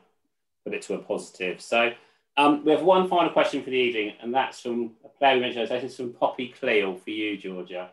put 0.65 0.75
it 0.75 0.83
to 0.83 0.95
a 0.95 0.99
positive. 0.99 1.61
So 1.61 1.93
um, 2.37 2.65
we 2.65 2.73
have 2.73 2.83
one 2.83 3.09
final 3.09 3.31
question 3.31 3.63
for 3.63 3.71
the 3.71 3.77
evening, 3.77 4.15
and 4.21 4.35
that's 4.35 4.61
from 4.61 4.93
a 5.05 5.09
player 5.09 5.35
we 5.35 5.41
mentioned. 5.41 5.69
This 5.69 5.85
is 5.85 5.97
from 5.97 6.13
Poppy 6.13 6.49
Cleal 6.49 6.97
for 6.97 7.11
you, 7.11 7.37
Georgia. 7.37 7.91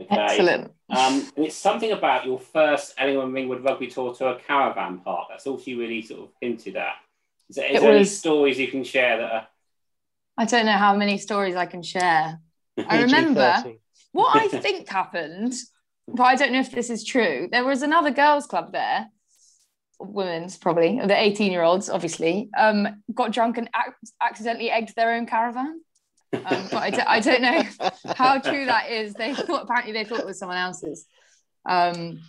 Okay. 0.00 0.16
Excellent. 0.16 0.72
Um, 0.90 1.30
and 1.36 1.46
it's 1.46 1.56
something 1.56 1.92
about 1.92 2.26
your 2.26 2.38
first 2.38 2.94
Ellingham 2.98 3.32
Ringwood 3.32 3.62
rugby 3.62 3.86
tour 3.86 4.14
to 4.14 4.28
a 4.28 4.40
caravan 4.40 4.98
park. 4.98 5.28
That's 5.28 5.46
all 5.46 5.58
she 5.58 5.74
really 5.74 6.02
sort 6.02 6.22
of 6.22 6.28
hinted 6.40 6.76
at. 6.76 6.94
Is 7.50 7.56
there, 7.56 7.66
is 7.66 7.80
there 7.80 7.90
was, 7.90 7.96
any 7.96 8.04
stories 8.04 8.58
you 8.58 8.68
can 8.68 8.84
share 8.84 9.18
that 9.18 9.32
are... 9.32 9.48
I 10.36 10.44
don't 10.46 10.66
know 10.66 10.72
how 10.72 10.96
many 10.96 11.18
stories 11.18 11.54
I 11.56 11.66
can 11.66 11.82
share. 11.82 12.40
I 12.88 13.02
remember 13.02 13.62
what 14.12 14.36
I 14.36 14.48
think 14.60 14.88
happened, 14.88 15.54
but 16.08 16.22
I 16.24 16.34
don't 16.36 16.52
know 16.52 16.60
if 16.60 16.72
this 16.72 16.90
is 16.90 17.04
true. 17.04 17.48
There 17.50 17.64
was 17.64 17.82
another 17.82 18.10
girls' 18.10 18.46
club 18.46 18.72
there 18.72 19.08
women's 20.00 20.56
probably 20.56 21.00
the 21.04 21.16
18 21.16 21.52
year 21.52 21.62
olds 21.62 21.88
obviously 21.88 22.50
um, 22.58 23.02
got 23.12 23.32
drunk 23.32 23.58
and 23.58 23.68
ac- 23.76 24.12
accidentally 24.20 24.70
egged 24.70 24.94
their 24.96 25.14
own 25.14 25.26
caravan 25.26 25.80
um, 26.32 26.68
but 26.70 26.74
I 26.74 26.90
d- 26.90 27.00
I 27.06 27.20
don't 27.20 27.42
know 27.42 27.62
how 28.16 28.38
true 28.38 28.66
that 28.66 28.90
is 28.90 29.14
they 29.14 29.34
thought 29.34 29.64
apparently 29.64 29.92
they 29.92 30.04
thought 30.04 30.20
it 30.20 30.26
was 30.26 30.38
someone 30.38 30.58
else's 30.58 31.06
um, 31.68 32.20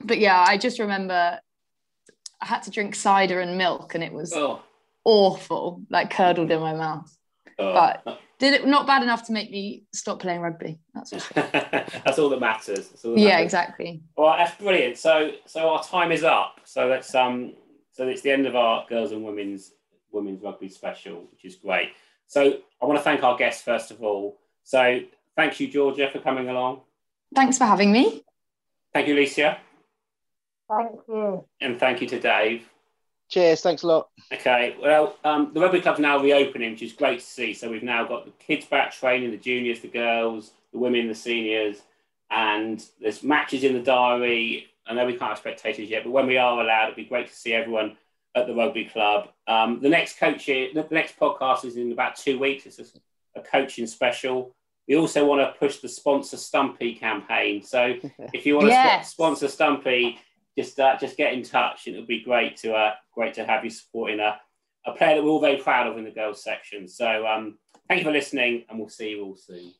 but 0.00 0.18
yeah 0.18 0.44
i 0.46 0.58
just 0.58 0.78
remember 0.78 1.38
i 2.44 2.46
had 2.46 2.62
to 2.62 2.70
drink 2.70 2.94
cider 2.94 3.40
and 3.40 3.58
milk 3.58 3.94
and 3.94 4.04
it 4.04 4.12
was 4.12 4.32
oh. 4.34 4.62
awful 5.04 5.82
like 5.90 6.10
curdled 6.10 6.50
in 6.50 6.60
my 6.60 6.74
mouth 6.74 7.16
oh. 7.58 7.72
but 7.72 8.20
did 8.38 8.52
it 8.52 8.66
not 8.66 8.86
bad 8.86 9.02
enough 9.02 9.24
to 9.26 9.32
make 9.32 9.50
me 9.50 9.84
stop 9.92 10.20
playing 10.20 10.40
rugby? 10.40 10.78
That's 10.92 11.10
that's 11.34 12.18
all 12.18 12.28
that 12.28 12.40
matters. 12.40 12.90
All 13.04 13.14
that 13.14 13.20
yeah, 13.20 13.28
matters. 13.28 13.44
exactly. 13.44 14.02
Well, 14.16 14.36
that's 14.36 14.54
brilliant. 14.60 14.98
So 14.98 15.32
so 15.46 15.70
our 15.70 15.82
time 15.82 16.12
is 16.12 16.24
up. 16.24 16.60
So 16.64 16.88
that's 16.88 17.14
um 17.14 17.54
so 17.92 18.08
it's 18.08 18.22
the 18.22 18.32
end 18.32 18.46
of 18.46 18.56
our 18.56 18.84
girls 18.88 19.12
and 19.12 19.24
women's 19.24 19.72
women's 20.12 20.42
rugby 20.42 20.68
special, 20.68 21.24
which 21.30 21.44
is 21.44 21.56
great. 21.56 21.92
So 22.26 22.58
I 22.82 22.86
want 22.86 22.98
to 22.98 23.04
thank 23.04 23.22
our 23.22 23.36
guests 23.36 23.62
first 23.62 23.90
of 23.90 24.02
all. 24.02 24.38
So 24.64 25.00
thank 25.36 25.60
you, 25.60 25.68
Georgia, 25.68 26.10
for 26.10 26.18
coming 26.18 26.48
along. 26.48 26.80
Thanks 27.34 27.58
for 27.58 27.64
having 27.64 27.92
me. 27.92 28.24
Thank 28.92 29.08
you, 29.08 29.14
Alicia. 29.14 29.58
Thank 30.68 31.00
you. 31.08 31.44
And 31.60 31.78
thank 31.78 32.00
you 32.00 32.08
to 32.08 32.20
Dave. 32.20 32.68
Cheers. 33.30 33.62
Thanks 33.62 33.82
a 33.82 33.86
lot. 33.86 34.08
Okay. 34.32 34.76
Well, 34.80 35.16
um, 35.24 35.50
the 35.54 35.60
rugby 35.60 35.80
club's 35.80 35.98
now 35.98 36.18
reopening, 36.18 36.72
which 36.72 36.82
is 36.82 36.92
great 36.92 37.20
to 37.20 37.26
see. 37.26 37.54
So 37.54 37.70
we've 37.70 37.82
now 37.82 38.04
got 38.04 38.26
the 38.26 38.32
kids 38.32 38.66
back 38.66 38.92
training, 38.92 39.30
the 39.30 39.36
juniors, 39.36 39.80
the 39.80 39.88
girls, 39.88 40.52
the 40.72 40.78
women, 40.78 41.08
the 41.08 41.14
seniors, 41.14 41.82
and 42.30 42.84
there's 43.00 43.22
matches 43.22 43.64
in 43.64 43.74
the 43.74 43.80
diary. 43.80 44.66
I 44.86 44.94
know 44.94 45.06
we 45.06 45.12
can't 45.12 45.30
have 45.30 45.38
spectators 45.38 45.88
yet, 45.88 46.04
but 46.04 46.10
when 46.10 46.26
we 46.26 46.36
are 46.36 46.60
allowed, 46.60 46.84
it'd 46.84 46.96
be 46.96 47.04
great 47.04 47.28
to 47.28 47.34
see 47.34 47.54
everyone 47.54 47.96
at 48.34 48.46
the 48.46 48.54
rugby 48.54 48.84
club. 48.84 49.28
Um, 49.46 49.80
the 49.80 49.88
next 49.88 50.18
coach, 50.18 50.46
the 50.46 50.86
next 50.90 51.18
podcast 51.18 51.64
is 51.64 51.76
in 51.76 51.92
about 51.92 52.16
two 52.16 52.38
weeks. 52.38 52.66
It's 52.66 52.78
a, 52.78 53.40
a 53.40 53.42
coaching 53.42 53.86
special. 53.86 54.54
We 54.88 54.96
also 54.96 55.24
want 55.24 55.40
to 55.40 55.58
push 55.58 55.78
the 55.78 55.88
sponsor 55.88 56.36
Stumpy 56.36 56.94
campaign. 56.94 57.62
So 57.62 57.94
if 58.32 58.44
you 58.44 58.56
want 58.56 58.68
yes. 58.68 59.06
to 59.06 59.10
sponsor 59.10 59.48
Stumpy, 59.48 60.18
just 60.56 60.78
uh, 60.78 60.96
just 60.98 61.16
get 61.16 61.32
in 61.32 61.42
touch. 61.42 61.86
It 61.86 61.96
would 61.96 62.06
be 62.06 62.22
great 62.22 62.56
to 62.58 62.74
uh, 62.74 62.94
great 63.14 63.34
to 63.34 63.44
have 63.44 63.64
you 63.64 63.70
supporting 63.70 64.20
a, 64.20 64.40
a 64.86 64.92
player 64.92 65.16
that 65.16 65.24
we're 65.24 65.30
all 65.30 65.40
very 65.40 65.56
proud 65.56 65.86
of 65.86 65.98
in 65.98 66.04
the 66.04 66.10
girls 66.10 66.42
section. 66.42 66.88
So 66.88 67.26
um, 67.26 67.58
thank 67.88 68.00
you 68.00 68.04
for 68.04 68.12
listening, 68.12 68.64
and 68.68 68.78
we'll 68.78 68.88
see 68.88 69.10
you 69.10 69.24
all 69.24 69.36
soon. 69.36 69.72